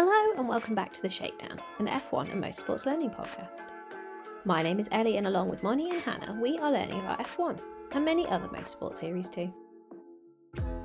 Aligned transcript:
Hello 0.00 0.32
and 0.38 0.48
welcome 0.48 0.76
back 0.76 0.92
to 0.92 1.02
The 1.02 1.08
Shakedown, 1.08 1.60
an 1.80 1.88
F1 1.88 2.30
and 2.30 2.40
motorsports 2.40 2.86
learning 2.86 3.10
podcast. 3.10 3.66
My 4.44 4.62
name 4.62 4.78
is 4.78 4.88
Ellie, 4.92 5.16
and 5.16 5.26
along 5.26 5.48
with 5.48 5.64
Moni 5.64 5.90
and 5.90 6.00
Hannah, 6.00 6.38
we 6.40 6.56
are 6.58 6.70
learning 6.70 7.00
about 7.00 7.18
F1 7.18 7.60
and 7.90 8.04
many 8.04 8.24
other 8.28 8.46
motorsport 8.46 8.94
series 8.94 9.28
too. 9.28 9.52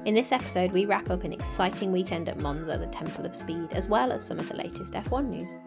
In 0.05 0.15
this 0.15 0.31
episode, 0.31 0.71
we 0.71 0.87
wrap 0.87 1.11
up 1.11 1.25
an 1.25 1.31
exciting 1.31 1.91
weekend 1.91 2.27
at 2.27 2.39
Monza, 2.39 2.75
the 2.75 2.87
Temple 2.87 3.27
of 3.27 3.35
Speed, 3.35 3.73
as 3.73 3.87
well 3.87 4.11
as 4.11 4.25
some 4.25 4.39
of 4.39 4.49
the 4.49 4.57
latest 4.57 4.93
F1 4.93 5.27
news. 5.27 5.57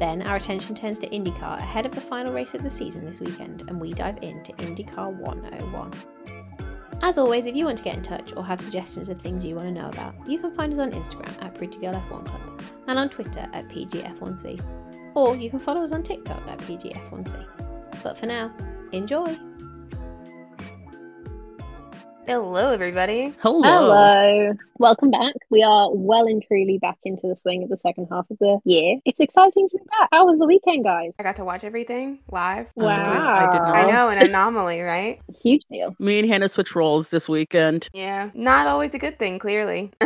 Then 0.00 0.22
our 0.22 0.34
attention 0.34 0.74
turns 0.74 0.98
to 0.98 1.08
IndyCar 1.08 1.58
ahead 1.58 1.86
of 1.86 1.94
the 1.94 2.00
final 2.00 2.32
race 2.32 2.54
of 2.54 2.64
the 2.64 2.68
season 2.70 3.04
this 3.04 3.20
weekend, 3.20 3.62
and 3.68 3.80
we 3.80 3.92
dive 3.92 4.18
into 4.22 4.52
IndyCar 4.54 5.14
101. 5.20 5.92
As 7.02 7.18
always, 7.18 7.46
if 7.46 7.54
you 7.54 7.64
want 7.64 7.78
to 7.78 7.84
get 7.84 7.96
in 7.96 8.02
touch 8.02 8.34
or 8.36 8.44
have 8.44 8.60
suggestions 8.60 9.08
of 9.08 9.20
things 9.20 9.44
you 9.44 9.54
want 9.54 9.68
to 9.68 9.72
know 9.72 9.88
about, 9.88 10.14
you 10.26 10.38
can 10.38 10.50
find 10.52 10.72
us 10.72 10.78
on 10.78 10.92
Instagram 10.92 11.42
at 11.42 11.54
PrettyGirlF1 11.54 12.26
Club 12.26 12.62
and 12.88 12.98
on 12.98 13.08
Twitter 13.08 13.48
at 13.52 13.68
PGF1C. 13.68 15.12
Or 15.14 15.36
you 15.36 15.50
can 15.50 15.58
follow 15.58 15.82
us 15.82 15.92
on 15.92 16.02
TikTok 16.02 16.46
at 16.48 16.58
PGF1C. 16.60 18.02
But 18.02 18.18
for 18.18 18.26
now, 18.26 18.52
enjoy! 18.92 19.36
Hello, 22.26 22.72
everybody. 22.72 23.32
Hello. 23.40 23.62
Hello. 23.62 24.52
Welcome 24.78 25.12
back. 25.12 25.32
We 25.48 25.62
are 25.62 25.90
well 25.94 26.26
and 26.26 26.42
truly 26.46 26.76
back 26.78 26.98
into 27.04 27.28
the 27.28 27.36
swing 27.36 27.62
of 27.62 27.68
the 27.68 27.76
second 27.76 28.08
half 28.10 28.26
of 28.30 28.38
the 28.40 28.58
year. 28.64 28.96
It's 29.04 29.20
exciting 29.20 29.68
to 29.70 29.76
be 29.78 29.84
back. 29.84 30.08
How 30.10 30.26
was 30.26 30.36
the 30.40 30.46
weekend, 30.46 30.82
guys? 30.84 31.12
I 31.20 31.22
got 31.22 31.36
to 31.36 31.44
watch 31.44 31.62
everything 31.62 32.18
live. 32.28 32.68
Wow. 32.74 32.98
was- 32.98 33.06
I 33.16 33.52
did 33.52 33.62
not. 33.62 33.76
I 33.76 33.90
know, 33.90 34.08
an 34.08 34.18
anomaly, 34.18 34.80
right? 34.80 35.20
Huge 35.42 35.62
deal. 35.70 35.94
Me 36.00 36.18
and 36.18 36.28
Hannah 36.28 36.48
switched 36.48 36.74
roles 36.74 37.10
this 37.10 37.28
weekend. 37.28 37.88
Yeah. 37.94 38.30
Not 38.34 38.66
always 38.66 38.92
a 38.94 38.98
good 38.98 39.20
thing, 39.20 39.38
clearly. 39.38 39.92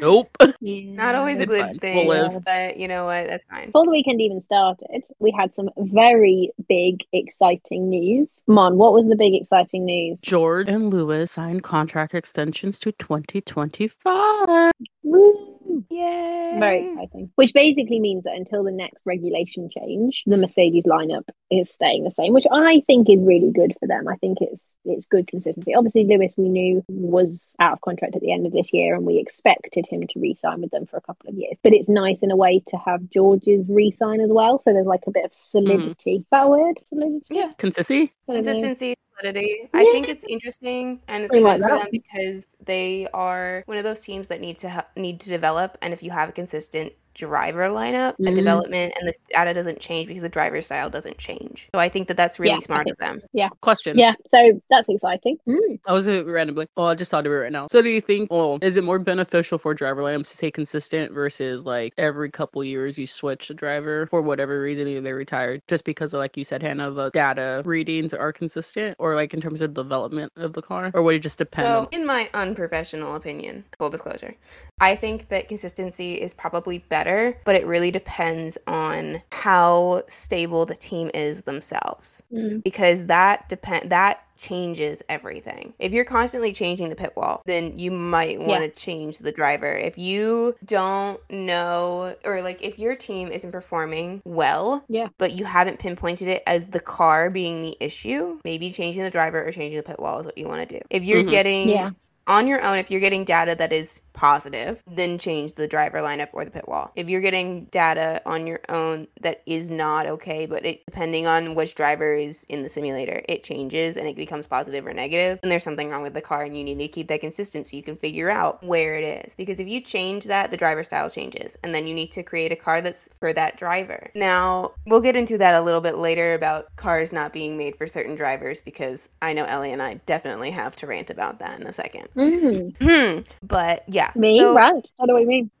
Nope. 0.00 0.36
Not 0.60 1.14
always 1.14 1.40
a 1.40 1.46
good 1.46 1.60
fine. 1.60 1.74
thing. 1.74 2.08
We'll 2.08 2.28
live. 2.28 2.44
But 2.44 2.76
you 2.76 2.88
know 2.88 3.04
what? 3.04 3.28
That's 3.28 3.44
fine. 3.44 3.66
Before 3.66 3.84
the 3.84 3.90
weekend 3.90 4.20
even 4.20 4.40
started, 4.40 5.04
we 5.18 5.30
had 5.30 5.54
some 5.54 5.70
very 5.76 6.50
big, 6.68 7.04
exciting 7.12 7.88
news. 7.88 8.42
Mon, 8.46 8.78
what 8.78 8.92
was 8.92 9.08
the 9.08 9.16
big, 9.16 9.34
exciting 9.34 9.84
news? 9.84 10.18
George 10.22 10.68
and 10.68 10.90
Lewis 10.90 11.32
signed 11.32 11.62
contract 11.62 12.14
extensions 12.14 12.78
to 12.80 12.92
2025. 12.92 14.72
Woo! 15.02 15.59
Yay. 15.90 16.56
Very 16.58 16.86
exciting. 16.86 17.30
Which 17.36 17.52
basically 17.52 18.00
means 18.00 18.24
that 18.24 18.34
until 18.34 18.64
the 18.64 18.72
next 18.72 19.02
regulation 19.04 19.68
change, 19.70 20.22
the 20.26 20.36
Mercedes 20.36 20.84
lineup 20.84 21.28
is 21.50 21.72
staying 21.72 22.04
the 22.04 22.10
same, 22.10 22.32
which 22.32 22.46
I 22.50 22.82
think 22.86 23.08
is 23.08 23.22
really 23.22 23.50
good 23.52 23.74
for 23.78 23.86
them. 23.86 24.08
I 24.08 24.16
think 24.16 24.38
it's 24.40 24.78
it's 24.84 25.06
good 25.06 25.26
consistency. 25.26 25.74
Obviously, 25.74 26.04
Lewis 26.04 26.34
we 26.36 26.48
knew 26.48 26.84
was 26.88 27.54
out 27.60 27.74
of 27.74 27.80
contract 27.80 28.16
at 28.16 28.22
the 28.22 28.32
end 28.32 28.46
of 28.46 28.52
this 28.52 28.72
year, 28.72 28.94
and 28.94 29.04
we 29.04 29.18
expected 29.18 29.86
him 29.88 30.06
to 30.06 30.20
re-sign 30.20 30.60
with 30.60 30.70
them 30.70 30.86
for 30.86 30.96
a 30.96 31.02
couple 31.02 31.28
of 31.28 31.36
years. 31.36 31.56
But 31.62 31.72
it's 31.72 31.88
nice 31.88 32.22
in 32.22 32.30
a 32.30 32.36
way 32.36 32.62
to 32.68 32.76
have 32.76 33.08
George's 33.10 33.66
re-sign 33.68 34.20
as 34.20 34.30
well. 34.30 34.58
So 34.58 34.72
there's 34.72 34.86
like 34.86 35.04
a 35.06 35.10
bit 35.10 35.24
of 35.24 35.32
hmm. 35.32 35.38
solidity. 35.38 36.16
Is 36.16 36.26
that 36.30 36.46
a 36.46 36.48
word? 36.48 36.78
Solidity. 36.84 37.26
Yeah. 37.30 37.50
Consistency? 37.58 38.12
I 38.28 38.32
know. 38.32 38.42
Consistency, 38.42 38.94
solidity. 39.20 39.68
I 39.74 39.84
think 39.84 40.08
it's 40.08 40.24
interesting 40.28 41.00
and 41.08 41.24
it's 41.24 41.32
good 41.32 41.42
for 41.42 41.58
them 41.58 41.86
because 41.90 42.48
they 42.64 43.06
are 43.12 43.62
one 43.66 43.78
of 43.78 43.84
those 43.84 44.00
teams 44.00 44.28
that 44.28 44.40
need 44.40 44.58
to 44.58 44.70
ha- 44.70 44.86
need 44.96 45.20
to 45.20 45.28
develop. 45.28 45.78
And 45.82 45.92
if 45.92 46.02
you 46.02 46.10
have 46.10 46.28
a 46.28 46.32
consistent 46.32 46.92
driver 47.20 47.64
lineup, 47.64 48.14
a 48.18 48.22
Mhm. 48.22 48.34
development, 48.34 48.94
and 48.98 49.06
the 49.08 49.12
data 49.28 49.52
doesn't 49.54 49.78
change 49.78 50.08
because 50.08 50.22
the 50.22 50.28
driver 50.28 50.60
style 50.60 50.88
doesn't 50.90 51.18
change. 51.18 51.68
So 51.74 51.78
I 51.78 51.88
think 51.88 52.08
that 52.08 52.16
that's 52.16 52.40
really 52.40 52.54
Yeah, 52.54 52.60
smart 52.60 52.84
think 52.84 52.94
of 52.94 52.98
them. 53.06 53.22
Yeah. 53.32 53.48
Question. 53.60 53.98
Yeah, 53.98 54.14
so 54.26 54.38
that's 54.70 54.88
exciting. 54.88 55.38
Mm. 55.48 55.78
I 55.86 55.92
was 55.92 56.08
uh, 56.08 56.24
randomly. 56.24 56.66
Oh, 56.76 56.84
I 56.84 56.94
just 56.94 57.10
thought 57.10 57.26
of 57.26 57.32
it 57.32 57.36
right 57.36 57.52
now. 57.52 57.66
So, 57.70 57.82
do 57.82 57.88
you 57.90 58.00
think, 58.00 58.30
well, 58.30 58.58
is 58.62 58.76
it 58.76 58.84
more 58.84 58.98
beneficial 58.98 59.58
for 59.58 59.74
driver 59.74 60.02
lineups 60.02 60.30
to 60.30 60.36
stay 60.36 60.50
consistent 60.50 61.12
versus 61.12 61.64
like 61.66 61.92
every 61.98 62.30
couple 62.30 62.64
years 62.64 62.96
you 62.98 63.06
switch 63.06 63.50
a 63.50 63.54
driver 63.54 64.06
for 64.06 64.22
whatever 64.22 64.60
reason 64.60 64.88
either 64.88 65.00
they 65.02 65.12
retired 65.12 65.62
just 65.68 65.84
because, 65.84 66.14
of, 66.14 66.18
like 66.18 66.36
you 66.36 66.44
said, 66.44 66.62
Hannah, 66.62 66.90
the 66.90 67.10
data 67.10 67.62
readings 67.64 68.12
are 68.14 68.32
consistent 68.32 68.96
or 68.98 69.14
like 69.14 69.34
in 69.34 69.40
terms 69.40 69.60
of 69.60 69.74
development 69.74 70.32
of 70.36 70.52
the 70.54 70.62
car 70.62 70.90
or 70.94 71.02
would 71.02 71.14
it 71.16 71.20
just 71.20 71.38
depend? 71.38 71.66
So, 71.66 71.78
on- 71.80 71.88
in 71.92 72.06
my 72.06 72.28
unprofessional 72.34 73.14
opinion, 73.16 73.64
full 73.78 73.90
disclosure, 73.90 74.34
I 74.80 74.96
think 74.96 75.28
that 75.28 75.48
consistency 75.48 76.14
is 76.14 76.32
probably 76.34 76.78
better, 76.88 77.09
but 77.44 77.54
it 77.54 77.66
really 77.66 77.90
depends 77.90 78.58
on 78.66 79.22
how 79.32 80.02
stable 80.08 80.66
the 80.66 80.74
team 80.76 81.10
is 81.14 81.42
themselves 81.42 82.22
Mm. 82.32 82.62
because 82.62 83.06
that 83.06 83.48
depend 83.48 83.90
that 83.90 84.20
changes 84.38 85.02
everything. 85.10 85.74
If 85.78 85.92
you're 85.92 86.04
constantly 86.06 86.54
changing 86.54 86.88
the 86.88 86.96
pit 86.96 87.12
wall, 87.14 87.42
then 87.44 87.78
you 87.78 87.90
might 87.90 88.40
want 88.40 88.62
to 88.62 88.70
change 88.70 89.18
the 89.18 89.32
driver. 89.32 89.70
If 89.70 89.98
you 89.98 90.56
don't 90.64 91.20
know 91.30 92.14
or 92.24 92.40
like 92.40 92.62
if 92.64 92.78
your 92.78 92.94
team 92.96 93.28
isn't 93.28 93.52
performing 93.52 94.22
well, 94.24 94.82
Yeah. 94.88 95.08
but 95.18 95.32
you 95.32 95.44
haven't 95.44 95.78
pinpointed 95.78 96.26
it 96.28 96.42
as 96.46 96.68
the 96.68 96.80
car 96.80 97.28
being 97.28 97.60
the 97.62 97.76
issue, 97.80 98.38
maybe 98.44 98.70
changing 98.72 99.02
the 99.02 99.10
driver 99.10 99.46
or 99.46 99.52
changing 99.52 99.76
the 99.76 99.82
pit 99.82 100.00
wall 100.00 100.20
is 100.20 100.26
what 100.26 100.38
you 100.38 100.46
want 100.48 100.66
to 100.66 100.78
do. 100.78 100.82
If 100.88 101.04
you're 101.04 101.22
Mhm. 101.24 101.28
getting 101.30 101.68
Yeah. 101.68 101.90
on 102.26 102.46
your 102.46 102.62
own, 102.64 102.78
if 102.78 102.90
you're 102.90 103.00
getting 103.00 103.24
data 103.24 103.54
that 103.56 103.72
is 103.74 104.00
positive, 104.12 104.82
then 104.86 105.18
change 105.18 105.54
the 105.54 105.68
driver 105.68 105.98
lineup 105.98 106.28
or 106.32 106.44
the 106.44 106.50
pit 106.50 106.68
wall. 106.68 106.92
If 106.96 107.08
you're 107.08 107.20
getting 107.20 107.64
data 107.66 108.22
on 108.26 108.46
your 108.46 108.60
own 108.68 109.06
that 109.20 109.42
is 109.46 109.70
not 109.70 110.06
okay, 110.06 110.46
but 110.46 110.64
it 110.64 110.84
depending 110.86 111.26
on 111.26 111.54
which 111.54 111.74
driver 111.74 112.14
is 112.14 112.44
in 112.48 112.62
the 112.62 112.68
simulator, 112.68 113.22
it 113.28 113.42
changes 113.44 113.96
and 113.96 114.06
it 114.06 114.16
becomes 114.16 114.46
positive 114.46 114.86
or 114.86 114.94
negative, 114.94 115.38
then 115.42 115.50
there's 115.50 115.64
something 115.64 115.88
wrong 115.90 116.02
with 116.02 116.14
the 116.14 116.20
car 116.20 116.42
and 116.42 116.56
you 116.56 116.64
need 116.64 116.78
to 116.78 116.88
keep 116.88 117.08
that 117.08 117.20
consistent 117.20 117.66
so 117.66 117.76
you 117.76 117.82
can 117.82 117.96
figure 117.96 118.30
out 118.30 118.62
where 118.64 118.94
it 118.94 119.24
is. 119.24 119.34
Because 119.34 119.60
if 119.60 119.68
you 119.68 119.80
change 119.80 120.24
that, 120.24 120.50
the 120.50 120.56
driver 120.56 120.82
style 120.84 121.10
changes, 121.10 121.56
and 121.62 121.74
then 121.74 121.86
you 121.86 121.94
need 121.94 122.10
to 122.12 122.22
create 122.22 122.52
a 122.52 122.56
car 122.56 122.80
that's 122.80 123.08
for 123.18 123.32
that 123.32 123.56
driver. 123.56 124.10
Now, 124.14 124.72
we'll 124.86 125.00
get 125.00 125.16
into 125.16 125.38
that 125.38 125.54
a 125.54 125.60
little 125.60 125.80
bit 125.80 125.98
later 125.98 126.34
about 126.34 126.74
cars 126.76 127.12
not 127.12 127.32
being 127.32 127.56
made 127.56 127.76
for 127.76 127.86
certain 127.86 128.14
drivers 128.14 128.60
because 128.60 129.08
I 129.22 129.32
know 129.32 129.44
Ellie 129.44 129.72
and 129.72 129.82
I 129.82 129.94
definitely 130.06 130.50
have 130.50 130.74
to 130.76 130.86
rant 130.86 131.10
about 131.10 131.38
that 131.40 131.60
in 131.60 131.66
a 131.66 131.72
second. 131.72 132.08
Mm. 132.16 132.76
Hmm. 132.80 133.46
But 133.46 133.84
yeah. 133.88 133.99
Me, 134.14 134.38
so- 134.38 134.54
right? 134.54 134.86
What 134.96 135.06
do 135.06 135.14
we 135.14 135.24
mean? 135.24 135.50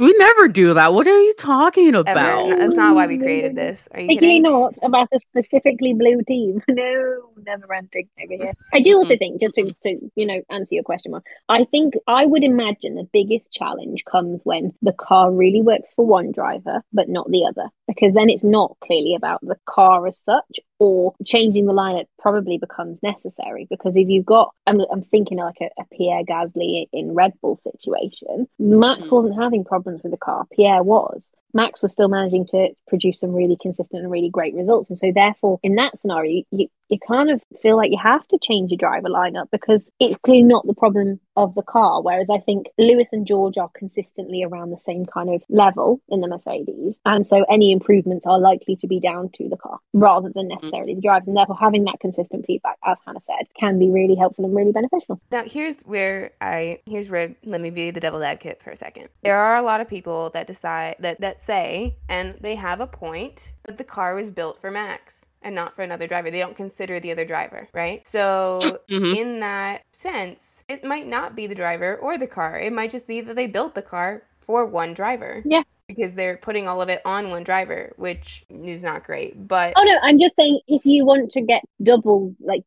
we 0.00 0.14
never 0.16 0.48
do 0.48 0.72
that. 0.74 0.94
What 0.94 1.06
are 1.06 1.20
you 1.20 1.34
talking 1.34 1.94
about? 1.94 2.48
No, 2.48 2.56
That's 2.56 2.72
not 2.72 2.94
why 2.94 3.06
we 3.06 3.18
created 3.18 3.54
this. 3.54 3.86
Are 3.92 4.00
you 4.00 4.06
Thinking 4.06 4.28
kidding? 4.28 4.42
not 4.42 4.74
about 4.82 5.08
a 5.12 5.20
specifically 5.20 5.92
blue 5.92 6.22
team. 6.26 6.62
No, 6.70 7.30
never 7.44 7.66
ranting 7.68 8.08
over 8.22 8.42
here. 8.42 8.52
I 8.72 8.80
do 8.80 8.96
also 8.96 9.16
think, 9.16 9.40
just 9.40 9.54
to, 9.56 9.74
to 9.82 9.98
you 10.14 10.24
know 10.26 10.40
answer 10.50 10.74
your 10.74 10.84
question, 10.84 11.12
Mark, 11.12 11.24
I 11.48 11.64
think 11.64 11.94
I 12.06 12.24
would 12.24 12.42
imagine 12.44 12.94
the 12.94 13.08
biggest 13.12 13.52
challenge 13.52 14.04
comes 14.10 14.42
when 14.44 14.72
the 14.80 14.92
car 14.92 15.30
really 15.30 15.60
works 15.60 15.90
for 15.94 16.06
one 16.06 16.32
driver 16.32 16.82
but 16.92 17.08
not 17.08 17.30
the 17.30 17.44
other, 17.44 17.68
because 17.86 18.14
then 18.14 18.30
it's 18.30 18.44
not 18.44 18.76
clearly 18.80 19.14
about 19.14 19.40
the 19.42 19.56
car 19.66 20.06
as 20.06 20.18
such, 20.18 20.60
or 20.80 21.14
changing 21.24 21.66
the 21.66 21.72
lineup 21.72 22.06
probably 22.18 22.58
becomes 22.58 23.02
necessary. 23.02 23.66
Because 23.70 23.96
if 23.96 24.08
you've 24.08 24.24
got, 24.26 24.52
I'm, 24.66 24.80
I'm 24.90 25.02
thinking 25.02 25.38
like 25.38 25.58
a, 25.60 25.66
a 25.78 25.84
Pierre 25.96 26.24
Gasly 26.24 26.88
in 26.92 27.14
Red 27.14 27.34
Bull 27.40 27.54
situation, 27.54 28.48
Max 28.58 29.02
Mm. 29.02 29.10
wasn't 29.10 29.40
having 29.40 29.62
problems 29.64 30.02
with 30.02 30.10
the 30.10 30.18
car, 30.18 30.46
Pierre 30.52 30.82
was. 30.82 31.30
Max 31.54 31.82
was 31.82 31.92
still 31.92 32.08
managing 32.08 32.46
to 32.48 32.70
produce 32.88 33.20
some 33.20 33.32
really 33.32 33.56
consistent 33.60 34.02
and 34.02 34.10
really 34.10 34.30
great 34.30 34.54
results. 34.54 34.90
And 34.90 34.98
so, 34.98 35.12
therefore, 35.14 35.58
in 35.62 35.76
that 35.76 35.98
scenario, 35.98 36.42
you, 36.50 36.68
you 36.88 36.98
kind 37.06 37.30
of 37.30 37.42
feel 37.62 37.76
like 37.76 37.90
you 37.90 37.98
have 37.98 38.26
to 38.28 38.38
change 38.42 38.70
your 38.70 38.78
driver 38.78 39.08
lineup 39.08 39.46
because 39.50 39.92
it's 40.00 40.16
clearly 40.24 40.42
not 40.42 40.66
the 40.66 40.74
problem 40.74 41.20
of 41.36 41.54
the 41.54 41.62
car. 41.62 42.02
Whereas 42.02 42.30
I 42.30 42.38
think 42.38 42.66
Lewis 42.78 43.12
and 43.12 43.26
George 43.26 43.58
are 43.58 43.70
consistently 43.74 44.42
around 44.42 44.70
the 44.70 44.78
same 44.78 45.06
kind 45.06 45.30
of 45.30 45.42
level 45.48 46.00
in 46.08 46.20
the 46.20 46.28
Mercedes. 46.28 46.98
And 47.04 47.26
so, 47.26 47.44
any 47.50 47.72
improvements 47.72 48.26
are 48.26 48.38
likely 48.38 48.76
to 48.76 48.86
be 48.86 49.00
down 49.00 49.30
to 49.34 49.48
the 49.48 49.56
car 49.56 49.78
rather 49.92 50.30
than 50.30 50.46
mm-hmm. 50.46 50.54
necessarily 50.54 50.94
the 50.94 51.00
drivers. 51.00 51.28
And 51.28 51.36
therefore, 51.36 51.56
having 51.58 51.84
that 51.84 52.00
consistent 52.00 52.46
feedback, 52.46 52.76
as 52.84 52.98
Hannah 53.06 53.20
said, 53.20 53.46
can 53.58 53.78
be 53.78 53.90
really 53.90 54.14
helpful 54.14 54.44
and 54.44 54.54
really 54.54 54.72
beneficial. 54.72 55.20
Now, 55.30 55.44
here's 55.44 55.82
where 55.82 56.32
I 56.40 56.80
here's 56.86 57.08
where 57.08 57.34
let 57.44 57.60
me 57.60 57.70
be 57.70 57.90
the 57.90 58.00
devil's 58.00 58.22
advocate 58.22 58.62
for 58.62 58.70
a 58.70 58.76
second. 58.76 59.08
There 59.22 59.38
are 59.38 59.56
a 59.56 59.62
lot 59.62 59.80
of 59.80 59.88
people 59.88 60.30
that 60.30 60.46
decide 60.46 60.96
that 61.00 61.20
that 61.20 61.39
say, 61.40 61.96
and 62.08 62.36
they 62.40 62.54
have 62.56 62.80
a 62.80 62.86
point, 62.86 63.54
that 63.64 63.78
the 63.78 63.84
car 63.84 64.14
was 64.14 64.30
built 64.30 64.60
for 64.60 64.70
Max 64.70 65.26
and 65.42 65.54
not 65.54 65.74
for 65.74 65.82
another 65.82 66.06
driver. 66.06 66.30
They 66.30 66.40
don't 66.40 66.56
consider 66.56 67.00
the 67.00 67.12
other 67.12 67.24
driver, 67.24 67.68
right? 67.74 68.06
So 68.06 68.78
Mhm. 68.90 69.16
in 69.16 69.40
that 69.40 69.82
sense, 69.92 70.64
it 70.68 70.84
might 70.84 71.06
not 71.06 71.34
be 71.36 71.46
the 71.46 71.54
driver 71.54 71.96
or 71.96 72.18
the 72.18 72.26
car. 72.26 72.58
It 72.58 72.72
might 72.72 72.90
just 72.90 73.06
be 73.06 73.20
that 73.22 73.36
they 73.36 73.46
built 73.46 73.74
the 73.74 73.82
car 73.82 74.22
for 74.40 74.66
one 74.66 74.94
driver. 74.94 75.42
Yeah. 75.44 75.62
Because 75.94 76.14
they're 76.14 76.36
putting 76.36 76.68
all 76.68 76.80
of 76.80 76.88
it 76.88 77.00
on 77.04 77.30
one 77.30 77.44
driver, 77.44 77.92
which 77.96 78.44
is 78.48 78.82
not 78.82 79.04
great. 79.04 79.46
But 79.48 79.74
Oh 79.76 79.82
no, 79.82 79.98
I'm 80.02 80.18
just 80.18 80.36
saying 80.36 80.60
if 80.68 80.84
you 80.84 81.04
want 81.04 81.30
to 81.32 81.42
get 81.42 81.62
double 81.82 82.34
like 82.40 82.62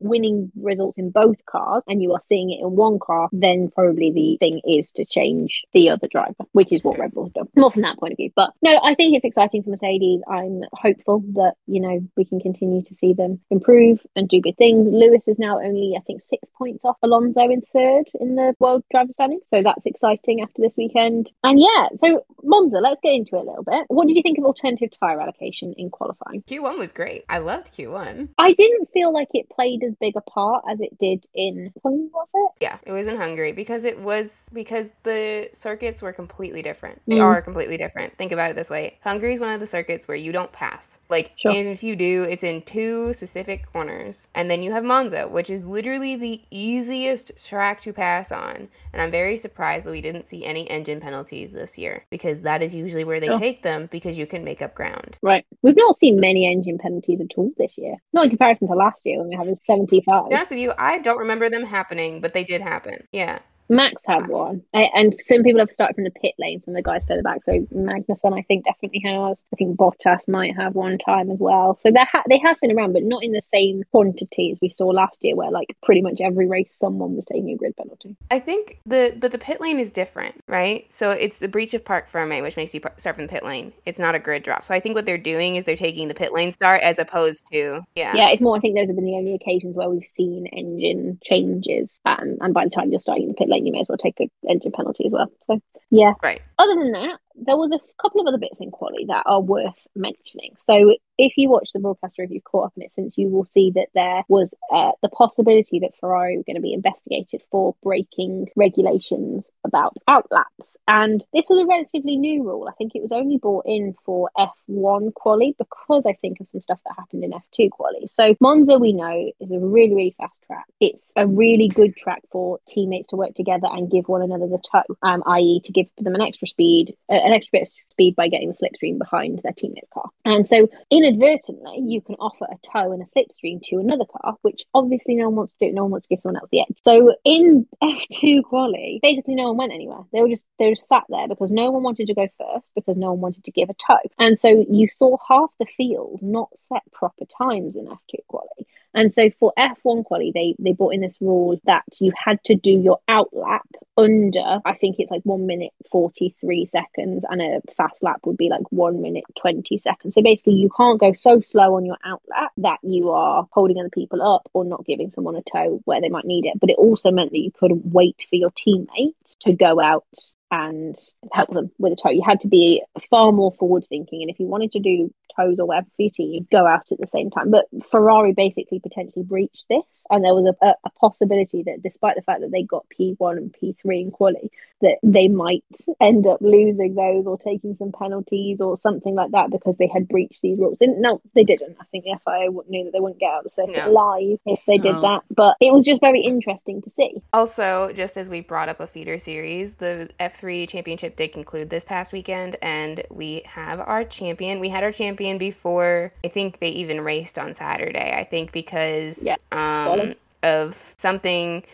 winning 0.00 0.50
results 0.56 0.98
in 0.98 1.10
both 1.10 1.44
cars 1.46 1.82
and 1.86 2.02
you 2.02 2.12
are 2.12 2.20
seeing 2.20 2.50
it 2.50 2.60
in 2.60 2.76
one 2.76 2.98
car, 2.98 3.28
then 3.32 3.70
probably 3.74 4.10
the 4.12 4.36
thing 4.38 4.60
is 4.64 4.92
to 4.92 5.04
change 5.04 5.62
the 5.72 5.90
other 5.90 6.08
driver, 6.08 6.44
which 6.52 6.72
is 6.72 6.82
what 6.84 6.98
Red 6.98 7.12
Bull 7.12 7.24
have 7.24 7.34
done. 7.34 7.48
More 7.56 7.70
from 7.70 7.82
that 7.82 7.98
point 7.98 8.12
of 8.12 8.16
view. 8.16 8.30
But 8.34 8.50
no, 8.62 8.78
I 8.82 8.94
think 8.94 9.16
it's 9.16 9.24
exciting 9.24 9.62
for 9.62 9.70
Mercedes. 9.70 10.22
I'm 10.30 10.62
hopeful 10.72 11.22
that, 11.34 11.54
you 11.66 11.80
know, 11.80 12.00
we 12.16 12.24
can 12.24 12.40
continue 12.40 12.82
to 12.82 12.94
see 12.94 13.12
them 13.12 13.40
improve 13.50 14.00
and 14.16 14.28
do 14.28 14.40
good 14.40 14.56
things. 14.56 14.86
Lewis 14.86 15.28
is 15.28 15.38
now 15.38 15.58
only, 15.58 15.94
I 15.96 16.00
think, 16.00 16.22
six 16.22 16.48
points 16.56 16.84
off 16.84 16.96
Alonso 17.02 17.42
in 17.42 17.62
third 17.72 18.04
in 18.20 18.36
the 18.36 18.54
world 18.58 18.84
driver 18.90 19.12
standing. 19.12 19.40
So 19.46 19.62
that's 19.62 19.86
exciting 19.86 20.40
after 20.40 20.62
this 20.62 20.76
weekend. 20.76 21.32
And 21.42 21.60
yeah, 21.60 21.88
so 21.94 22.24
Monza, 22.42 22.67
let's 22.72 23.00
get 23.00 23.12
into 23.14 23.36
it 23.36 23.40
a 23.40 23.42
little 23.44 23.62
bit. 23.64 23.84
What 23.88 24.06
did 24.06 24.16
you 24.16 24.22
think 24.22 24.38
of 24.38 24.44
alternative 24.44 24.90
tyre 24.98 25.20
allocation 25.20 25.74
in 25.76 25.90
qualifying? 25.90 26.42
Q1 26.42 26.78
was 26.78 26.92
great. 26.92 27.24
I 27.28 27.38
loved 27.38 27.68
Q1. 27.68 28.28
I 28.38 28.52
didn't 28.52 28.90
feel 28.92 29.12
like 29.12 29.28
it 29.34 29.48
played 29.50 29.82
as 29.84 29.94
big 30.00 30.14
a 30.16 30.20
part 30.22 30.64
as 30.70 30.80
it 30.80 30.98
did 30.98 31.26
in 31.34 31.72
when 31.82 32.10
was 32.12 32.28
it? 32.34 32.50
Yeah, 32.60 32.78
it 32.84 32.92
was 32.92 33.06
in 33.06 33.16
Hungary 33.16 33.52
because 33.52 33.84
it 33.84 34.00
was 34.00 34.48
because 34.52 34.92
the 35.02 35.48
circuits 35.52 36.02
were 36.02 36.12
completely 36.12 36.62
different. 36.62 37.00
They 37.06 37.16
Mm. 37.16 37.24
are 37.24 37.42
completely 37.42 37.76
different. 37.76 38.16
Think 38.16 38.32
about 38.32 38.50
it 38.50 38.56
this 38.56 38.70
way. 38.70 38.98
Hungary 39.02 39.32
is 39.34 39.40
one 39.40 39.50
of 39.50 39.60
the 39.60 39.66
circuits 39.66 40.08
where 40.08 40.16
you 40.16 40.32
don't 40.32 40.52
pass. 40.52 40.98
Like 41.08 41.32
Sure. 41.36 41.52
if 41.52 41.82
you 41.82 41.96
do, 41.96 42.22
it's 42.28 42.42
in 42.42 42.62
two 42.62 43.12
specific 43.14 43.66
corners. 43.72 44.28
And 44.34 44.50
then 44.50 44.62
you 44.62 44.72
have 44.72 44.84
Monza, 44.84 45.28
which 45.28 45.50
is 45.50 45.66
literally 45.66 46.16
the 46.16 46.40
easiest 46.50 47.46
track 47.48 47.80
to 47.82 47.92
pass 47.92 48.30
on. 48.32 48.68
And 48.92 49.02
I'm 49.02 49.10
very 49.10 49.36
surprised 49.36 49.86
that 49.86 49.90
we 49.90 50.00
didn't 50.00 50.26
see 50.26 50.44
any 50.44 50.68
engine 50.70 51.00
penalties 51.00 51.52
this 51.52 51.78
year 51.78 52.04
because 52.10 52.42
that 52.42 52.57
is 52.62 52.74
usually 52.74 53.04
where 53.04 53.20
they 53.20 53.28
take 53.28 53.62
them 53.62 53.88
because 53.90 54.18
you 54.18 54.26
can 54.26 54.44
make 54.44 54.62
up 54.62 54.74
ground. 54.74 55.18
Right. 55.22 55.44
We've 55.62 55.76
not 55.76 55.94
seen 55.94 56.20
many 56.20 56.46
engine 56.50 56.78
penalties 56.78 57.20
at 57.20 57.28
all 57.36 57.50
this 57.56 57.76
year. 57.78 57.94
Not 58.12 58.24
in 58.24 58.30
comparison 58.30 58.68
to 58.68 58.74
last 58.74 59.04
year 59.04 59.18
when 59.18 59.28
we 59.28 59.36
had 59.36 59.48
a 59.48 59.56
75. 59.56 60.24
To 60.24 60.28
be 60.28 60.34
honest 60.34 60.50
with 60.50 60.60
you, 60.60 60.72
I 60.78 60.98
don't 60.98 61.18
remember 61.18 61.48
them 61.48 61.64
happening, 61.64 62.20
but 62.20 62.34
they 62.34 62.44
did 62.44 62.60
happen. 62.60 63.06
Yeah. 63.12 63.38
Max 63.68 64.04
had 64.06 64.26
one, 64.28 64.62
A- 64.74 64.90
and 64.94 65.14
some 65.18 65.42
people 65.42 65.60
have 65.60 65.70
started 65.70 65.94
from 65.94 66.04
the 66.04 66.10
pit 66.10 66.34
lane. 66.38 66.60
Some 66.62 66.74
of 66.74 66.76
the 66.76 66.82
guys 66.82 67.04
further 67.04 67.22
back. 67.22 67.42
So 67.42 67.52
Magnussen, 67.74 68.38
I 68.38 68.42
think, 68.42 68.64
definitely 68.64 69.02
has. 69.04 69.44
I 69.52 69.56
think 69.56 69.76
Bottas 69.76 70.28
might 70.28 70.56
have 70.56 70.74
one 70.74 70.98
time 70.98 71.30
as 71.30 71.38
well. 71.40 71.76
So 71.76 71.90
they 71.90 72.04
ha- 72.10 72.22
they 72.28 72.38
have 72.38 72.58
been 72.60 72.76
around, 72.76 72.92
but 72.92 73.02
not 73.02 73.24
in 73.24 73.32
the 73.32 73.42
same 73.42 73.82
quantity 73.90 74.52
as 74.52 74.58
we 74.60 74.68
saw 74.68 74.86
last 74.86 75.18
year, 75.22 75.36
where 75.36 75.50
like 75.50 75.76
pretty 75.82 76.02
much 76.02 76.20
every 76.20 76.46
race 76.48 76.76
someone 76.76 77.14
was 77.14 77.26
taking 77.26 77.50
a 77.50 77.56
grid 77.56 77.76
penalty. 77.76 78.16
I 78.30 78.38
think 78.38 78.80
the 78.86 79.16
but 79.18 79.32
the 79.32 79.38
pit 79.38 79.60
lane 79.60 79.78
is 79.78 79.92
different, 79.92 80.42
right? 80.46 80.86
So 80.92 81.10
it's 81.10 81.38
the 81.38 81.48
breach 81.48 81.74
of 81.74 81.84
parc 81.84 82.08
ferme, 82.08 82.40
which 82.42 82.56
makes 82.56 82.74
you 82.74 82.80
start 82.96 83.16
from 83.16 83.26
the 83.26 83.32
pit 83.32 83.44
lane. 83.44 83.72
It's 83.86 83.98
not 83.98 84.14
a 84.14 84.18
grid 84.18 84.42
drop. 84.42 84.64
So 84.64 84.74
I 84.74 84.80
think 84.80 84.94
what 84.94 85.06
they're 85.06 85.18
doing 85.18 85.56
is 85.56 85.64
they're 85.64 85.76
taking 85.76 86.08
the 86.08 86.14
pit 86.14 86.32
lane 86.32 86.52
start 86.52 86.82
as 86.82 86.98
opposed 86.98 87.44
to 87.52 87.80
yeah. 87.94 88.14
Yeah, 88.14 88.30
it's 88.30 88.40
more. 88.40 88.56
I 88.56 88.60
think 88.60 88.76
those 88.76 88.88
have 88.88 88.96
been 88.96 89.04
the 89.04 89.16
only 89.16 89.34
occasions 89.34 89.76
where 89.76 89.88
we've 89.90 90.04
seen 90.04 90.46
engine 90.46 91.18
changes, 91.22 91.98
um, 92.04 92.36
and 92.40 92.54
by 92.54 92.64
the 92.64 92.70
time 92.70 92.90
you're 92.90 93.00
starting 93.00 93.28
the 93.28 93.34
pit 93.34 93.48
lane, 93.48 93.57
you 93.66 93.72
may 93.72 93.80
as 93.80 93.88
well 93.88 93.98
take 93.98 94.20
a 94.20 94.30
engine 94.48 94.72
penalty 94.72 95.06
as 95.06 95.12
well. 95.12 95.30
So 95.40 95.60
yeah. 95.90 96.14
Right. 96.22 96.40
Other 96.58 96.74
than 96.74 96.92
that, 96.92 97.18
there 97.46 97.56
was 97.56 97.72
a 97.72 97.80
couple 98.00 98.20
of 98.20 98.26
other 98.26 98.38
bits 98.38 98.60
in 98.60 98.70
quali 98.70 99.04
that 99.06 99.22
are 99.26 99.40
worth 99.40 99.86
mentioning. 99.94 100.54
So 100.58 100.96
if 101.18 101.36
you 101.36 101.50
watch 101.50 101.72
the 101.72 101.80
broadcast 101.80 102.18
or 102.18 102.22
if 102.22 102.30
you've 102.30 102.44
caught 102.44 102.66
up 102.66 102.72
on 102.76 102.84
it 102.84 102.92
since, 102.92 103.18
you 103.18 103.28
will 103.28 103.44
see 103.44 103.72
that 103.72 103.88
there 103.94 104.22
was 104.28 104.54
uh, 104.72 104.92
the 105.02 105.08
possibility 105.08 105.80
that 105.80 105.96
Ferrari 105.98 106.36
were 106.36 106.44
going 106.44 106.56
to 106.56 106.62
be 106.62 106.72
investigated 106.72 107.42
for 107.50 107.74
breaking 107.82 108.48
regulations 108.54 109.50
about 109.64 109.96
outlaps, 110.06 110.76
and 110.86 111.24
this 111.32 111.48
was 111.48 111.60
a 111.60 111.66
relatively 111.66 112.16
new 112.16 112.44
rule. 112.44 112.68
I 112.68 112.72
think 112.72 112.94
it 112.94 113.02
was 113.02 113.12
only 113.12 113.38
brought 113.38 113.66
in 113.66 113.94
for 114.04 114.30
F1 114.38 115.14
quali 115.14 115.56
because 115.58 116.06
I 116.06 116.12
think 116.14 116.40
of 116.40 116.48
some 116.48 116.60
stuff 116.60 116.80
that 116.84 116.94
happened 116.96 117.24
in 117.24 117.32
F2 117.32 117.70
quali. 117.70 118.08
So 118.12 118.34
Monza, 118.40 118.78
we 118.78 118.92
know, 118.92 119.32
is 119.40 119.50
a 119.50 119.58
really 119.58 119.94
really 119.94 120.14
fast 120.16 120.40
track. 120.46 120.66
It's 120.80 121.12
a 121.16 121.26
really 121.26 121.68
good 121.68 121.96
track 121.96 122.22
for 122.30 122.58
teammates 122.66 123.08
to 123.08 123.16
work 123.16 123.34
together 123.34 123.68
and 123.70 123.90
give 123.90 124.08
one 124.08 124.22
another 124.22 124.46
the 124.46 124.58
tow, 124.58 124.82
um, 125.02 125.22
i.e., 125.26 125.60
to 125.64 125.72
give 125.72 125.86
them 125.98 126.14
an 126.14 126.20
extra 126.20 126.46
speed, 126.46 126.94
an 127.28 127.34
extra 127.34 127.50
bit 127.52 127.62
of 127.62 127.68
speed 127.90 128.16
by 128.16 128.28
getting 128.28 128.48
the 128.48 128.54
slipstream 128.54 128.98
behind 128.98 129.40
their 129.42 129.52
teammate's 129.52 129.88
car. 129.92 130.10
And 130.24 130.46
so, 130.46 130.68
inadvertently, 130.90 131.78
you 131.84 132.00
can 132.00 132.16
offer 132.16 132.46
a 132.46 132.56
tow 132.66 132.92
and 132.92 133.02
a 133.02 133.04
slipstream 133.04 133.62
to 133.64 133.76
another 133.76 134.04
car, 134.04 134.36
which 134.42 134.64
obviously 134.74 135.14
no 135.14 135.26
one 135.26 135.36
wants 135.36 135.52
to 135.52 135.66
do. 135.66 135.72
No 135.72 135.82
one 135.82 135.92
wants 135.92 136.06
to 136.06 136.14
give 136.14 136.20
someone 136.22 136.40
else 136.40 136.48
the 136.50 136.60
edge. 136.60 136.76
So 136.84 137.14
in 137.24 137.66
F2 137.82 138.42
quali, 138.44 138.98
basically 139.02 139.34
no 139.34 139.48
one 139.48 139.56
went 139.58 139.72
anywhere. 139.72 140.00
They 140.12 140.22
were 140.22 140.28
just 140.28 140.46
they 140.58 140.68
were 140.68 140.74
sat 140.74 141.04
there 141.08 141.28
because 141.28 141.50
no 141.50 141.70
one 141.70 141.82
wanted 141.82 142.06
to 142.06 142.14
go 142.14 142.28
first 142.38 142.72
because 142.74 142.96
no 142.96 143.12
one 143.12 143.20
wanted 143.20 143.44
to 143.44 143.52
give 143.52 143.70
a 143.70 143.74
tow. 143.74 143.98
And 144.18 144.38
so 144.38 144.64
you 144.70 144.88
saw 144.88 145.16
half 145.28 145.50
the 145.58 145.66
field 145.66 146.20
not 146.22 146.48
set 146.56 146.82
proper 146.92 147.24
times 147.26 147.76
in 147.76 147.86
F2 147.86 148.26
quali. 148.28 148.66
And 148.94 149.12
so 149.12 149.30
for 149.38 149.52
F1 149.58 150.04
quali, 150.04 150.32
they 150.34 150.54
they 150.58 150.72
brought 150.72 150.94
in 150.94 151.02
this 151.02 151.18
rule 151.20 151.60
that 151.64 151.84
you 152.00 152.12
had 152.16 152.42
to 152.44 152.54
do 152.54 152.72
your 152.72 152.98
outlap 153.08 153.60
under, 153.96 154.60
I 154.64 154.74
think 154.74 154.96
it's 154.98 155.10
like 155.10 155.22
one 155.24 155.46
minute 155.46 155.72
43 155.90 156.64
seconds, 156.66 157.17
and 157.28 157.40
a 157.40 157.60
fast 157.76 158.02
lap 158.02 158.20
would 158.24 158.36
be 158.36 158.48
like 158.48 158.62
one 158.70 159.02
minute 159.02 159.24
20 159.38 159.78
seconds. 159.78 160.14
So 160.14 160.22
basically, 160.22 160.54
you 160.54 160.70
can't 160.76 161.00
go 161.00 161.12
so 161.12 161.40
slow 161.40 161.76
on 161.76 161.84
your 161.84 161.98
outlap 162.06 162.48
that 162.58 162.78
you 162.82 163.10
are 163.10 163.46
holding 163.52 163.78
other 163.78 163.90
people 163.90 164.22
up 164.22 164.48
or 164.52 164.64
not 164.64 164.84
giving 164.84 165.10
someone 165.10 165.36
a 165.36 165.42
tow 165.42 165.80
where 165.84 166.00
they 166.00 166.08
might 166.08 166.24
need 166.24 166.46
it. 166.46 166.58
But 166.60 166.70
it 166.70 166.76
also 166.78 167.10
meant 167.10 167.32
that 167.32 167.38
you 167.38 167.52
couldn't 167.52 167.86
wait 167.86 168.26
for 168.28 168.36
your 168.36 168.50
teammates 168.56 169.36
to 169.40 169.52
go 169.52 169.80
out 169.80 170.04
and 170.50 170.96
help 171.32 171.50
them 171.50 171.70
with 171.78 171.92
a 171.92 171.96
tow. 171.96 172.10
You 172.10 172.22
had 172.24 172.40
to 172.40 172.48
be 172.48 172.82
far 173.10 173.32
more 173.32 173.52
forward 173.52 173.84
thinking. 173.88 174.22
And 174.22 174.30
if 174.30 174.38
you 174.40 174.46
wanted 174.46 174.72
to 174.72 174.80
do 174.80 175.12
tows 175.36 175.60
or 175.60 175.66
whatever 175.66 175.86
for 175.96 176.02
your 176.02 176.10
team, 176.10 176.32
you'd 176.32 176.50
go 176.50 176.66
out 176.66 176.90
at 176.90 176.98
the 176.98 177.06
same 177.06 177.30
time. 177.30 177.50
But 177.50 177.66
Ferrari 177.90 178.32
basically 178.32 178.80
potentially 178.80 179.24
breached 179.24 179.66
this. 179.68 180.04
And 180.10 180.24
there 180.24 180.34
was 180.34 180.46
a, 180.46 180.66
a, 180.66 180.74
a 180.84 180.90
possibility 180.98 181.62
that 181.64 181.82
despite 181.82 182.16
the 182.16 182.22
fact 182.22 182.40
that 182.40 182.50
they 182.50 182.62
got 182.62 182.86
P1 182.98 183.36
and 183.36 183.54
P3 183.54 184.00
in 184.00 184.10
quali, 184.10 184.50
that 184.80 184.98
they 185.02 185.28
might 185.28 185.64
end 186.00 186.26
up 186.26 186.38
losing 186.40 186.94
those 186.94 187.26
or 187.26 187.36
taking 187.36 187.74
some 187.76 187.92
penalties 187.92 188.60
or 188.60 188.76
something 188.76 189.14
like 189.14 189.32
that 189.32 189.50
because 189.50 189.76
they 189.76 189.88
had 189.88 190.08
breached 190.08 190.40
these 190.42 190.58
rules. 190.58 190.78
And 190.80 191.00
no, 191.00 191.20
they 191.34 191.44
didn't. 191.44 191.76
I 191.80 191.84
think 191.92 192.04
the 192.04 192.18
FIA 192.24 192.50
knew 192.68 192.84
that 192.84 192.92
they 192.92 193.00
wouldn't 193.00 193.20
get 193.20 193.30
out 193.30 193.38
of 193.38 193.44
the 193.44 193.50
circuit 193.50 193.76
No. 193.76 193.90
live 193.92 194.38
if 194.46 194.60
they 194.66 194.76
did 194.78 194.94
No. 194.94 195.02
that. 195.02 195.22
But 195.34 195.56
it 195.60 195.72
was 195.72 195.84
just 195.84 196.00
very 196.00 196.20
interesting 196.20 196.80
to 196.82 196.90
see. 196.90 197.22
Also, 197.32 197.92
just 197.92 198.16
as 198.16 198.30
we 198.30 198.40
brought 198.40 198.68
up 198.68 198.80
a 198.80 198.86
feeder 198.86 199.18
series, 199.18 199.76
the 199.76 200.08
F3 200.38 200.68
championship 200.68 201.16
did 201.16 201.32
conclude 201.32 201.70
this 201.70 201.84
past 201.84 202.12
weekend, 202.12 202.56
and 202.62 203.02
we 203.10 203.42
have 203.46 203.80
our 203.80 204.04
champion. 204.04 204.60
We 204.60 204.68
had 204.68 204.84
our 204.84 204.92
champion 204.92 205.38
before 205.38 206.12
I 206.24 206.28
think 206.28 206.58
they 206.58 206.68
even 206.68 207.00
raced 207.00 207.38
on 207.38 207.54
Saturday. 207.54 208.14
I 208.16 208.24
think 208.24 208.52
because 208.52 209.24
Yeah, 209.24 209.36
um, 209.52 210.14
of 210.42 210.94
something. 210.96 211.64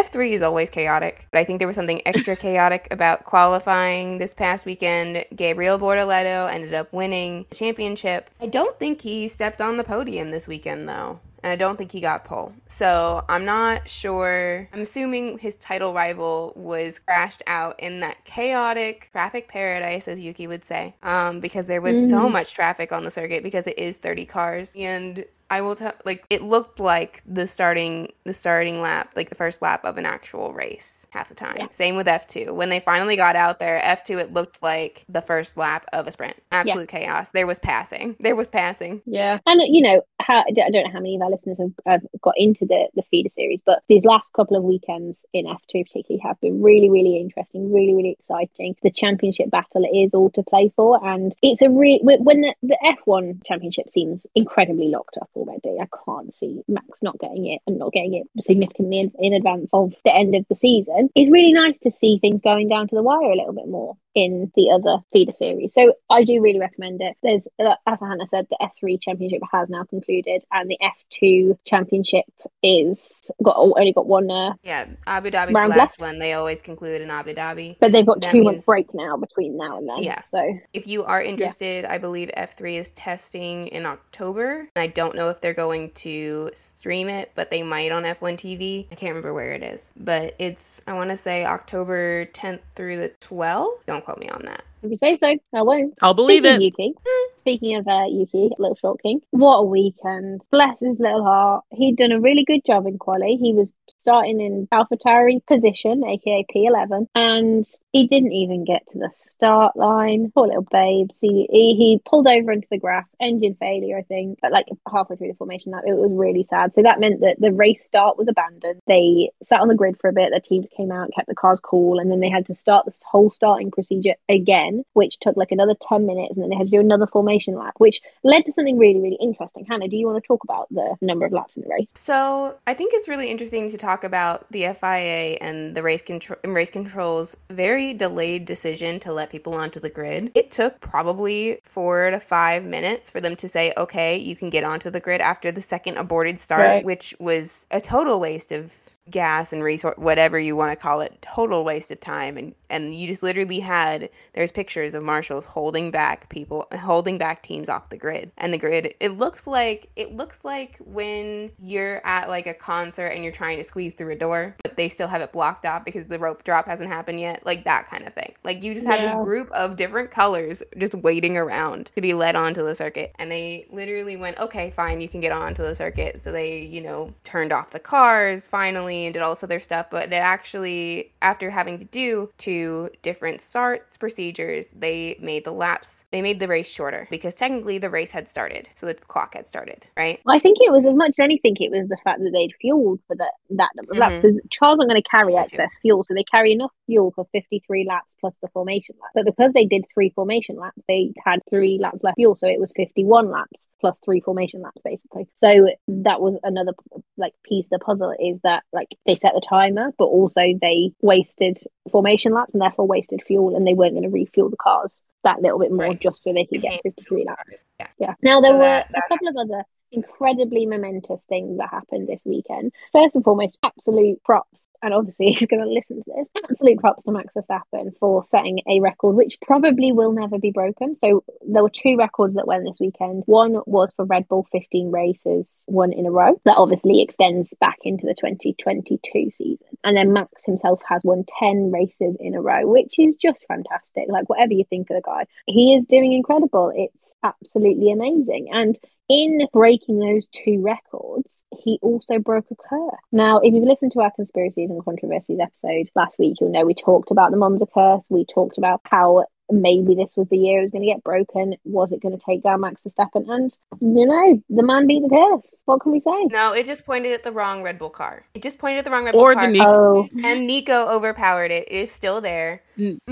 F3 0.00 0.32
is 0.32 0.42
always 0.42 0.70
chaotic, 0.70 1.26
but 1.30 1.38
I 1.38 1.44
think 1.44 1.58
there 1.58 1.68
was 1.68 1.76
something 1.76 2.02
extra 2.06 2.34
chaotic 2.36 2.88
about 2.90 3.24
qualifying 3.24 4.18
this 4.18 4.34
past 4.34 4.66
weekend. 4.66 5.24
Gabriel 5.34 5.78
Bortoleto 5.78 6.52
ended 6.52 6.74
up 6.74 6.92
winning 6.92 7.46
the 7.50 7.54
championship. 7.54 8.30
I 8.40 8.46
don't 8.46 8.78
think 8.78 9.00
he 9.00 9.28
stepped 9.28 9.60
on 9.60 9.76
the 9.76 9.84
podium 9.84 10.30
this 10.30 10.48
weekend, 10.48 10.88
though. 10.88 11.20
And 11.42 11.50
I 11.50 11.56
don't 11.56 11.76
think 11.76 11.90
he 11.90 12.00
got 12.00 12.24
pole. 12.24 12.52
So 12.68 13.24
I'm 13.28 13.44
not 13.44 13.88
sure. 13.88 14.68
I'm 14.72 14.82
assuming 14.82 15.38
his 15.38 15.56
title 15.56 15.92
rival 15.92 16.52
was 16.54 17.00
crashed 17.00 17.42
out 17.46 17.80
in 17.80 18.00
that 18.00 18.24
chaotic 18.24 19.08
traffic 19.12 19.48
paradise, 19.48 20.06
as 20.06 20.20
Yuki 20.20 20.46
would 20.46 20.64
say, 20.64 20.94
um, 21.02 21.40
because 21.40 21.66
there 21.66 21.80
was 21.80 22.08
so 22.08 22.20
Mhm. 22.28 22.32
much 22.32 22.54
traffic 22.54 22.92
on 22.92 23.04
the 23.04 23.10
circuit 23.10 23.42
because 23.42 23.66
it 23.66 23.78
is 23.78 23.98
30 23.98 24.24
cars. 24.24 24.74
And 24.78 25.24
I 25.52 25.60
will 25.60 25.74
tell 25.74 25.92
like 26.06 26.24
it 26.30 26.40
looked 26.40 26.80
like 26.80 27.22
the 27.26 27.46
starting 27.46 28.10
the 28.24 28.32
starting 28.32 28.80
lap, 28.80 29.12
like 29.14 29.28
the 29.28 29.34
first 29.34 29.60
lap 29.60 29.84
of 29.84 29.98
an 29.98 30.06
actual 30.06 30.54
race 30.54 31.06
half 31.10 31.28
the 31.28 31.34
time. 31.34 31.56
Yeah. 31.58 31.68
Same 31.68 31.94
with 31.94 32.06
F2. 32.06 32.54
When 32.54 32.70
they 32.70 32.80
finally 32.80 33.16
got 33.16 33.36
out 33.36 33.58
there, 33.58 33.78
F2 33.80 34.18
it 34.18 34.32
looked 34.32 34.62
like 34.62 35.04
the 35.10 35.20
first 35.20 35.58
lap 35.58 35.84
of 35.92 36.06
a 36.06 36.12
sprint. 36.12 36.42
Absolute 36.52 36.88
chaos. 36.88 37.32
There 37.32 37.46
was 37.46 37.58
passing. 37.58 38.16
There 38.18 38.34
was 38.34 38.48
passing. 38.48 39.02
Yeah, 39.04 39.40
and 39.44 39.60
uh, 39.60 39.64
you 39.68 39.82
know, 39.82 40.00
how, 40.20 40.38
I 40.38 40.52
don't 40.52 40.72
know 40.72 40.90
how 40.90 41.00
many 41.00 41.16
of 41.16 41.20
our 41.20 41.30
listeners 41.30 41.58
have, 41.58 41.72
have 41.84 42.02
got 42.22 42.34
into 42.38 42.64
the 42.64 42.88
the 42.94 43.02
feeder 43.02 43.28
series, 43.28 43.60
but 43.60 43.82
these 43.90 44.06
last 44.06 44.32
couple 44.32 44.56
of 44.56 44.62
weekends 44.62 45.26
in 45.34 45.46
F 45.46 45.60
two 45.68 45.84
particularly 45.84 46.22
have 46.24 46.40
been 46.40 46.62
really, 46.62 46.88
really 46.88 47.18
interesting, 47.18 47.70
really, 47.70 47.94
really 47.94 48.12
exciting. 48.12 48.74
The 48.82 48.90
championship 48.90 49.50
battle 49.50 49.84
is 49.92 50.14
all 50.14 50.30
to 50.30 50.42
play 50.42 50.72
for, 50.74 51.06
and 51.06 51.36
it's 51.42 51.60
a 51.60 51.68
real 51.68 51.98
when 52.02 52.40
the, 52.40 52.54
the 52.62 52.78
F 52.82 53.00
one 53.04 53.42
championship 53.44 53.90
seems 53.90 54.26
incredibly 54.34 54.88
locked 54.88 55.18
up 55.20 55.28
already. 55.42 55.78
I 55.80 55.88
can't 56.04 56.32
see 56.34 56.62
Max 56.68 57.02
not 57.02 57.18
getting 57.18 57.46
it 57.46 57.60
and 57.66 57.78
not 57.78 57.92
getting 57.92 58.14
it 58.14 58.44
significantly 58.44 59.00
in, 59.00 59.12
in 59.18 59.32
advance 59.34 59.70
of 59.72 59.92
the 60.04 60.14
end 60.14 60.34
of 60.34 60.44
the 60.48 60.54
season. 60.54 61.10
It's 61.14 61.30
really 61.30 61.52
nice 61.52 61.78
to 61.80 61.90
see 61.90 62.18
things 62.18 62.40
going 62.40 62.68
down 62.68 62.88
to 62.88 62.94
the 62.94 63.02
wire 63.02 63.30
a 63.32 63.36
little 63.36 63.52
bit 63.52 63.68
more 63.68 63.96
in 64.14 64.52
the 64.56 64.70
other 64.70 65.02
feeder 65.12 65.32
series. 65.32 65.72
So 65.72 65.94
I 66.10 66.24
do 66.24 66.42
really 66.42 66.58
recommend 66.58 67.00
it. 67.00 67.16
There's, 67.22 67.48
uh, 67.58 67.74
as 67.86 68.00
Hannah 68.00 68.26
said, 68.26 68.46
the 68.50 68.58
F3 68.60 69.00
championship 69.00 69.40
has 69.52 69.70
now 69.70 69.84
concluded, 69.84 70.44
and 70.52 70.70
the 70.70 70.78
F2 70.82 71.56
championship 71.66 72.24
is 72.62 73.30
got 73.42 73.56
only 73.56 73.92
got 73.92 74.06
one. 74.06 74.30
Uh, 74.30 74.52
Yeah, 74.62 74.86
Abu 75.06 75.30
Dhabi's 75.30 75.48
the 75.48 75.54
Round 75.54 75.70
last 75.70 75.98
left. 75.98 76.12
one. 76.12 76.18
They 76.18 76.34
always 76.34 76.60
conclude 76.62 77.00
in 77.00 77.10
Abu 77.10 77.32
Dhabi. 77.32 77.76
but 77.80 77.92
they've 77.92 78.06
got 78.06 78.20
That 78.20 78.32
two 78.32 78.42
month 78.42 78.66
break 78.66 78.92
now 78.94 79.16
between 79.16 79.56
now 79.56 79.78
and 79.78 79.88
then. 79.88 80.02
Yeah. 80.02 80.20
So 80.22 80.58
If 80.72 80.86
you 80.86 81.04
are 81.04 81.22
interested, 81.22 81.84
I 81.86 81.98
believe 81.98 82.30
F3 82.36 82.78
is 82.78 82.92
testing 82.92 83.68
in 83.68 83.86
October. 83.86 84.68
And 84.76 84.82
I 84.82 84.88
don't 84.88 85.14
know 85.14 85.28
if 85.32 85.40
they're 85.42 85.54
going 85.54 85.90
to 85.92 86.50
stream 86.54 87.08
it, 87.08 87.32
but 87.34 87.50
they 87.50 87.64
might 87.64 87.90
on 87.92 88.04
F1 88.04 88.34
TV. 88.36 88.86
I 88.92 88.94
can't 88.94 89.10
remember 89.10 89.34
where 89.34 89.52
it 89.52 89.64
is. 89.64 89.92
But 89.96 90.36
it's, 90.38 90.80
I 90.86 90.94
want 90.94 91.10
to 91.10 91.16
say 91.16 91.44
October 91.44 92.26
10th 92.26 92.60
through 92.76 92.98
the 92.98 93.10
12th. 93.20 93.84
Don't 93.86 94.04
quote 94.04 94.18
me 94.20 94.28
on 94.30 94.42
that. 94.46 94.62
if 94.84 94.90
you 94.90 94.96
say 94.96 95.16
so, 95.16 95.34
I 95.54 95.62
won't. 95.62 95.94
I'll 96.02 96.14
believe 96.14 96.44
Speaking 96.44 96.52
it. 96.52 96.56
of 96.56 96.62
Yuki, 96.62 96.94
speaking 97.36 97.76
of 97.76 97.88
uh, 97.88 98.06
Yuki, 98.08 98.50
Little 98.58 98.76
Short 98.80 99.02
King, 99.02 99.20
what 99.30 99.56
a 99.58 99.64
weekend! 99.64 100.42
Bless 100.52 100.80
his 100.80 101.00
little 101.00 101.24
heart. 101.24 101.64
He'd 101.70 101.96
done 101.96 102.12
a 102.12 102.20
really 102.20 102.44
good 102.44 102.64
job 102.64 102.86
in 102.86 102.98
quali. 102.98 103.36
He 103.36 103.52
was 103.52 103.72
starting 103.96 104.40
in 104.40 104.68
AlphaTauri 104.72 105.44
position, 105.46 106.04
aka 106.04 106.44
P11, 106.54 107.06
and 107.14 107.64
he 107.92 108.06
didn't 108.06 108.32
even 108.32 108.64
get 108.64 108.82
to 108.90 108.98
the 108.98 109.10
start 109.12 109.76
line. 109.76 110.32
Poor 110.34 110.46
little 110.46 110.66
babes. 110.70 111.20
He, 111.20 111.46
he 111.50 111.74
he 111.74 112.00
pulled 112.04 112.26
over 112.26 112.50
into 112.50 112.68
the 112.70 112.78
grass, 112.78 113.14
engine 113.20 113.54
failure, 113.60 113.98
I 113.98 114.02
think, 114.02 114.38
but 114.40 114.50
like 114.50 114.66
halfway 114.90 115.16
through 115.16 115.28
the 115.28 115.34
formation 115.34 115.72
lap. 115.72 115.84
It 115.86 115.96
was 115.96 116.10
really 116.12 116.42
sad. 116.42 116.72
So 116.72 116.82
that 116.82 117.00
meant 117.00 117.20
that 117.20 117.38
the 117.38 117.52
race 117.52 117.84
start 117.84 118.16
was 118.16 118.28
abandoned. 118.28 118.80
They 118.86 119.30
sat 119.42 119.60
on 119.60 119.68
the 119.68 119.74
grid 119.74 119.98
for 120.00 120.08
a 120.08 120.12
bit. 120.12 120.30
Their 120.30 120.40
teams 120.40 120.66
came 120.74 120.90
out, 120.90 121.10
kept 121.14 121.28
the 121.28 121.34
cars 121.34 121.60
cool, 121.60 121.98
and 121.98 122.10
then 122.10 122.20
they 122.20 122.30
had 122.30 122.46
to 122.46 122.54
start 122.54 122.86
this 122.86 123.00
whole 123.04 123.30
starting 123.30 123.70
procedure 123.70 124.14
again, 124.28 124.84
which 124.94 125.18
took 125.20 125.36
like 125.36 125.52
another 125.52 125.74
10 125.80 126.06
minutes. 126.06 126.36
And 126.36 126.42
then 126.42 126.50
they 126.50 126.56
had 126.56 126.68
to 126.68 126.70
do 126.70 126.80
another 126.80 127.06
formation 127.06 127.54
lap, 127.54 127.74
which 127.76 128.00
led 128.24 128.46
to 128.46 128.52
something 128.52 128.78
really, 128.78 129.00
really 129.00 129.18
interesting. 129.20 129.66
Hannah, 129.68 129.88
do 129.88 129.96
you 129.96 130.06
want 130.06 130.22
to 130.22 130.26
talk 130.26 130.44
about 130.44 130.68
the 130.70 130.96
number 131.02 131.26
of 131.26 131.32
laps 131.32 131.58
in 131.58 131.62
the 131.62 131.68
race? 131.68 131.88
So 131.94 132.56
I 132.66 132.72
think 132.72 132.92
it's 132.94 133.08
really 133.08 133.28
interesting 133.28 133.68
to 133.70 133.76
talk 133.76 134.02
about 134.02 134.50
the 134.50 134.62
FIA 134.72 135.36
and 135.42 135.74
the 135.74 135.82
race 135.82 136.00
control 136.00 136.38
race 136.44 136.70
control's 136.70 137.36
very 137.50 137.81
delayed 137.92 138.44
decision 138.44 139.00
to 139.00 139.12
let 139.12 139.30
people 139.30 139.54
onto 139.54 139.80
the 139.80 139.90
grid. 139.90 140.30
It 140.34 140.50
took 140.50 140.80
probably 140.80 141.58
four 141.64 142.10
to 142.10 142.20
five 142.20 142.64
minutes 142.64 143.10
for 143.10 143.20
them 143.20 143.34
to 143.36 143.48
say, 143.48 143.72
"Okay, 143.76 144.16
you 144.16 144.36
can 144.36 144.48
get 144.50 144.64
onto 144.64 144.90
the 144.90 145.00
grid" 145.00 145.20
after 145.20 145.50
the 145.50 145.62
second 145.62 145.96
aborted 145.96 146.38
start, 146.38 146.68
Right. 146.68 146.84
which 146.84 147.14
was 147.18 147.66
a 147.70 147.80
total 147.80 148.20
waste 148.20 148.52
of 148.52 148.72
gas 149.10 149.52
and 149.52 149.64
resource 149.64 149.94
whatever 149.98 150.38
you 150.38 150.54
want 150.54 150.70
to 150.70 150.76
call 150.80 151.00
it 151.00 151.20
total 151.20 151.64
waste 151.64 151.90
of 151.90 152.00
time. 152.00 152.36
And 152.36 152.54
and 152.70 152.94
you 152.94 153.06
just 153.08 153.22
literally 153.22 153.58
had 153.60 154.08
there's 154.34 154.52
pictures 154.52 154.94
of 154.94 155.02
marshals 155.02 155.44
holding 155.44 155.90
back 155.90 156.28
people 156.28 156.68
holding 156.78 157.18
back 157.18 157.42
teams 157.42 157.68
off 157.68 157.90
the 157.90 157.98
grid. 157.98 158.30
And 158.38 158.54
the 158.54 158.58
grid 158.58 158.94
it 159.00 159.18
looks 159.18 159.46
like 159.46 159.90
it 159.96 160.16
looks 160.16 160.44
like 160.44 160.78
when 160.84 161.50
you're 161.58 162.00
at 162.06 162.28
like 162.28 162.46
a 162.46 162.54
concert 162.54 163.06
and 163.06 163.24
you're 163.24 163.32
trying 163.32 163.58
to 163.58 163.64
squeeze 163.64 163.94
through 163.94 164.12
a 164.12 164.16
door 164.16 164.54
but 164.62 164.76
they 164.76 164.88
still 164.88 165.08
have 165.08 165.20
it 165.20 165.32
blocked 165.32 165.66
off 165.66 165.84
because 165.84 166.06
the 166.06 166.18
rope 166.18 166.44
drop 166.44 166.66
hasn't 166.66 166.88
happened 166.88 167.18
yet 167.20 167.44
like 167.44 167.64
that 167.64 167.88
kind 167.88 168.06
of 168.06 168.14
thing. 168.14 168.34
Like 168.44 168.62
you 168.62 168.72
just 168.72 168.86
have 168.86 169.00
Yeah. 169.00 169.06
this 169.06 169.14
group 169.24 169.50
of 169.50 169.76
different 169.76 170.10
colors 170.12 170.62
just 170.78 170.94
waiting 170.94 171.36
around 171.36 171.90
to 171.96 172.00
be 172.00 172.14
led 172.14 172.36
onto 172.36 172.62
the 172.62 172.74
circuit. 172.76 173.14
And 173.18 173.30
they 173.32 173.66
literally 173.70 174.16
went 174.16 174.38
okay 174.38 174.70
fine 174.70 175.00
you 175.00 175.08
can 175.08 175.20
get 175.20 175.32
onto 175.32 175.62
the 175.62 175.74
circuit. 175.74 176.22
So 176.22 176.30
they 176.30 176.60
you 176.60 176.80
know 176.80 177.12
turned 177.24 177.52
off 177.52 177.70
the 177.72 177.80
cars 177.80 178.46
finally 178.46 178.91
and 178.92 179.14
did 179.14 179.22
all 179.22 179.34
this 179.34 179.44
other 179.44 179.60
stuff 179.60 179.86
but 179.90 180.04
it 180.04 180.14
actually 180.14 181.12
after 181.22 181.50
having 181.50 181.78
to 181.78 181.84
do 181.86 182.30
two 182.38 182.88
different 183.02 183.40
starts 183.40 183.96
procedures 183.96 184.74
they 184.76 185.16
made 185.20 185.44
the 185.44 185.52
laps 185.52 186.04
they 186.10 186.22
made 186.22 186.40
the 186.40 186.48
race 186.48 186.68
shorter 186.68 187.06
because 187.10 187.34
technically 187.34 187.78
the 187.78 187.90
race 187.90 188.12
had 188.12 188.28
started 188.28 188.68
so 188.74 188.86
the 188.86 188.94
clock 188.94 189.34
had 189.34 189.46
started 189.46 189.86
right 189.96 190.20
I 190.28 190.38
think 190.38 190.58
it 190.60 190.72
was 190.72 190.86
as 190.86 190.94
much 190.94 191.10
as 191.10 191.18
anything, 191.20 191.56
it 191.60 191.70
was 191.70 191.86
the 191.88 191.96
fact 192.04 192.20
that 192.20 192.30
they'd 192.32 192.54
fueled 192.60 193.00
for 193.06 193.16
that 193.16 193.32
that 193.50 193.70
number 193.76 193.92
of 193.92 193.98
laps. 193.98 194.14
Mhm. 194.14 194.22
Because 194.22 194.40
Charles 194.50 194.78
aren't 194.78 194.90
going 194.90 195.02
to 195.02 195.08
carry 195.08 195.36
excess 195.36 195.76
fuel, 195.82 196.02
so 196.02 196.14
they 196.14 196.24
carry 196.24 196.52
enough 196.52 196.72
fuel 196.86 197.12
for 197.14 197.26
53 197.32 197.84
laps 197.86 198.16
plus 198.20 198.38
the 198.38 198.48
formation 198.48 198.96
lap. 199.00 199.10
But 199.14 199.26
because 199.26 199.52
they 199.52 199.66
did 199.66 199.84
three 199.92 200.10
formation 200.10 200.56
laps, 200.56 200.82
they 200.88 201.12
had 201.24 201.40
three 201.50 201.78
laps 201.78 202.02
left 202.02 202.16
fuel, 202.16 202.34
so 202.34 202.48
it 202.48 202.58
was 202.60 202.72
51 202.76 203.30
laps 203.30 203.68
plus 203.80 203.98
three 203.98 204.20
formation 204.20 204.62
laps 204.62 204.80
basically. 204.84 205.28
So 205.32 205.70
that 205.88 206.20
was 206.20 206.38
another 206.42 206.72
like 207.16 207.34
piece 207.44 207.66
of 207.66 207.70
the 207.70 207.78
puzzle 207.78 208.14
is 208.18 208.40
that 208.42 208.62
like 208.72 208.81
they 209.06 209.16
set 209.16 209.34
the 209.34 209.40
timer, 209.40 209.92
but 209.98 210.04
also 210.06 210.40
they 210.60 210.92
wasted 211.00 211.58
formation 211.90 212.32
laps 212.32 212.52
and 212.52 212.62
therefore 212.62 212.86
wasted 212.86 213.22
fuel, 213.26 213.56
and 213.56 213.66
they 213.66 213.74
weren't 213.74 213.92
going 213.94 214.02
to 214.04 214.08
refuel 214.08 214.50
the 214.50 214.56
cars 214.56 215.02
that 215.24 215.40
little 215.42 215.58
bit 215.58 215.70
more 215.70 215.86
Right. 215.86 216.00
just 216.00 216.22
so 216.22 216.32
they 216.32 216.44
could 216.46 216.62
get 216.62 216.80
53 216.82 217.24
laps. 217.24 217.66
yeah 217.80 217.86
Yeah. 217.98 218.14
Now 218.22 218.40
there 218.40 218.52
So 218.52 218.56
were 218.58 218.64
that- 218.64 218.90
a 218.94 219.02
couple 219.08 219.28
of 219.28 219.36
other 219.36 219.64
incredibly 219.92 220.66
momentous 220.66 221.24
things 221.24 221.58
that 221.58 221.68
happened 221.70 222.08
this 222.08 222.22
weekend. 222.24 222.72
First 222.92 223.14
and 223.14 223.24
foremost, 223.24 223.58
absolute 223.62 224.22
props, 224.24 224.68
and 224.82 224.92
obviously 224.94 225.26
he's 225.32 225.46
going 225.46 225.62
to 225.62 225.68
listen 225.68 226.02
to 226.02 226.12
this. 226.16 226.30
Absolute 226.44 226.80
props 226.80 227.04
to 227.04 227.12
Max 227.12 227.34
Verstappen 227.34 227.96
for 227.98 228.24
setting 228.24 228.60
a 228.68 228.80
record 228.80 229.14
which 229.16 229.38
probably 229.40 229.92
will 229.92 230.12
never 230.12 230.38
be 230.38 230.50
broken. 230.50 230.96
So 230.96 231.24
there 231.46 231.62
were 231.62 231.70
two 231.70 231.96
records 231.96 232.34
that 232.34 232.46
went 232.46 232.64
this 232.64 232.80
weekend. 232.80 233.22
One 233.26 233.60
was 233.66 233.92
for 233.96 234.04
Red 234.04 234.28
Bull 234.28 234.46
15 234.52 234.90
races, 234.90 235.64
one 235.66 235.92
in 235.92 236.06
a 236.06 236.10
row. 236.10 236.40
That 236.44 236.56
obviously 236.56 237.02
extends 237.02 237.54
back 237.60 237.78
into 237.82 238.06
the 238.06 238.14
2022 238.14 239.30
season. 239.32 239.58
And 239.84 239.96
then 239.96 240.12
Max 240.12 240.44
himself 240.44 240.80
has 240.88 241.02
won 241.04 241.24
10 241.38 241.70
races 241.70 242.16
in 242.20 242.34
a 242.34 242.40
row, 242.40 242.66
which 242.66 242.98
is 242.98 243.16
just 243.16 243.44
fantastic. 243.46 244.04
Like 244.08 244.28
whatever 244.28 244.52
you 244.52 244.64
think 244.64 244.90
of 244.90 244.96
the 244.96 245.02
guy, 245.02 245.26
he 245.46 245.74
is 245.74 245.84
doing 245.86 246.12
incredible. 246.12 246.72
It's 246.74 247.14
absolutely 247.22 247.90
amazing. 247.90 248.48
And 248.52 248.78
in 249.12 249.46
breaking 249.52 249.98
those 249.98 250.26
two 250.28 250.62
records, 250.62 251.42
he 251.62 251.78
also 251.82 252.18
broke 252.18 252.46
a 252.50 252.54
curse. 252.56 252.98
Now, 253.12 253.40
if 253.42 253.52
you've 253.52 253.64
listened 253.64 253.92
to 253.92 254.00
our 254.00 254.10
conspiracies 254.12 254.70
and 254.70 254.82
controversies 254.82 255.38
episode 255.38 255.90
last 255.94 256.18
week, 256.18 256.38
you'll 256.40 256.50
know 256.50 256.64
we 256.64 256.74
talked 256.74 257.10
about 257.10 257.30
the 257.30 257.36
Monza 257.36 257.66
curse. 257.66 258.06
We 258.10 258.24
talked 258.34 258.56
about 258.56 258.80
how 258.84 259.26
maybe 259.50 259.94
this 259.94 260.16
was 260.16 260.28
the 260.28 260.38
year 260.38 260.60
it 260.60 260.62
was 260.62 260.70
going 260.72 260.80
to 260.82 260.88
get 260.88 261.04
broken. 261.04 261.54
Was 261.64 261.92
it 261.92 262.00
going 262.00 262.18
to 262.18 262.24
take 262.24 262.42
down 262.42 262.62
Max 262.62 262.80
Verstappen? 262.80 263.28
And 263.28 263.54
you 263.82 264.06
know, 264.06 264.42
the 264.48 264.62
man 264.62 264.86
beat 264.86 265.02
the 265.02 265.10
curse. 265.10 265.56
What 265.66 265.82
can 265.82 265.92
we 265.92 266.00
say? 266.00 266.10
no 266.30 266.54
it 266.54 266.64
just 266.64 266.86
pointed 266.86 267.12
at 267.12 267.22
the 267.22 267.32
wrong 267.32 267.62
red 267.62 267.78
bull 267.78 267.90
car 267.90 268.24
it 268.34 268.42
just 268.42 268.58
pointed 268.58 268.78
at 268.78 268.84
the 268.86 268.90
wrong 268.90 269.04
red 269.04 269.12
bull 269.12 269.20
Or 269.22 269.34
the 269.34 269.40
car 269.40 269.50
Nico- 269.50 269.66
Oh, 269.68 270.08
and 270.24 270.46
nico 270.46 270.88
overpowered 270.88 271.50
it 271.50 271.68
it 271.68 271.72
is 271.72 271.92
still 271.92 272.20
there 272.22 272.62
N- 272.78 272.98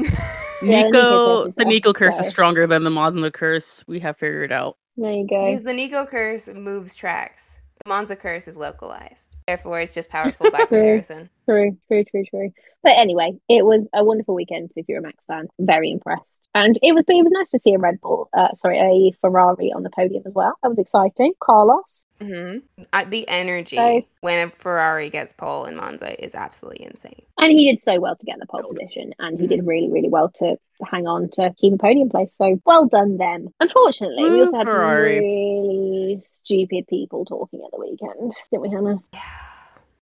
Yeah, 0.63 0.83
the 0.91 0.91
Nico 0.91 0.93
Nico, 0.93 1.43
curse 1.43 1.47
is 1.49 1.55
the 1.57 1.65
Nico 1.65 1.93
curse 1.93 2.17
so- 2.17 2.23
is 2.23 2.29
stronger 2.29 2.67
than 2.67 2.85
the 2.85 2.91
Monza 2.91 3.31
curse. 3.31 3.85
We 3.87 4.01
have 4.01 4.17
figured 4.19 4.53
out. 4.53 4.77
There 5.01 5.13
you 5.13 5.27
go. 5.27 5.41
Because 5.41 5.63
the 5.63 5.73
Nico 5.73 6.07
curse 6.07 6.49
moves 6.49 6.95
tracks. 6.95 7.61
The 7.83 7.89
Monza 7.89 8.15
curse 8.15 8.47
is 8.47 8.59
localized. 8.59 9.35
Therefore, 9.47 9.81
it's 9.81 9.95
just 9.95 10.11
powerful 10.11 10.51
by 10.51 10.59
comparison. 10.67 11.31
True, 11.49 11.79
true, 11.89 12.05
true, 12.05 12.25
true. 12.29 12.53
But 12.83 12.93
anyway, 12.97 13.33
it 13.49 13.65
was 13.65 13.89
a 13.95 14.05
wonderful 14.05 14.35
weekend 14.35 14.71
if 14.77 14.87
you're 14.89 14.99
a 14.99 15.03
Max 15.03 15.25
fan. 15.27 15.49
Very 15.59 15.91
impressed, 15.91 16.49
and 16.55 16.79
it 16.83 16.93
was. 16.93 17.05
It 17.09 17.23
was 17.23 17.33
nice 17.33 17.49
to 17.51 17.59
see 17.59 17.75
a 17.75 17.79
Red 17.79 18.01
Bull, 18.01 18.29
uh, 18.37 18.53
sorry, 18.53 18.79
a 18.79 19.13
Ferrari 19.21 19.73
on 19.73 19.83
the 19.83 19.91
podium 19.91 20.23
as 20.27 20.35
well. 20.35 20.55
That 20.63 20.69
was 20.69 20.79
exciting. 20.79 21.33
Carlos, 21.41 22.05
hmm 22.21 22.59
Uh, 22.93 23.05
the 23.09 23.27
energy 23.29 23.77
So- 23.77 24.03
when 24.21 24.49
a 24.49 24.51
Ferrari 24.51 25.09
gets 25.11 25.33
pole 25.33 25.65
in 25.65 25.77
Monza 25.77 26.23
is 26.23 26.35
absolutely 26.35 26.85
insane. 26.85 27.23
and 27.39 27.51
he 27.53 27.71
did 27.71 27.79
so 27.81 27.99
well 27.99 28.17
to 28.17 28.27
get 28.27 28.39
the 28.39 28.47
pole 28.47 28.63
position, 28.63 29.15
and 29.19 29.41
he 29.41 29.47
did 29.47 29.67
really, 29.67 29.91
really 29.91 30.09
well 30.11 30.29
to 30.39 30.57
hang 30.91 31.07
on 31.07 31.29
to 31.31 31.55
keep 31.57 31.73
a 31.73 31.79
podium 31.79 32.09
place. 32.11 32.35
So 32.37 32.61
well 32.67 32.87
done, 32.87 33.17
them. 33.17 33.49
Unfortunately, 33.61 34.29
we 34.31 34.41
also 34.41 34.59
had 34.59 34.67
Ferrari. 34.69 35.17
some 35.17 35.25
really 35.25 36.17
stupid 36.17 36.87
people 36.89 37.25
talking 37.25 37.61
at 37.65 37.71
the 37.73 37.79
weekend, 37.81 38.33
didn't 38.51 38.63
we, 38.63 38.69
Hannah? 38.69 38.99
Yeah. 39.15 39.21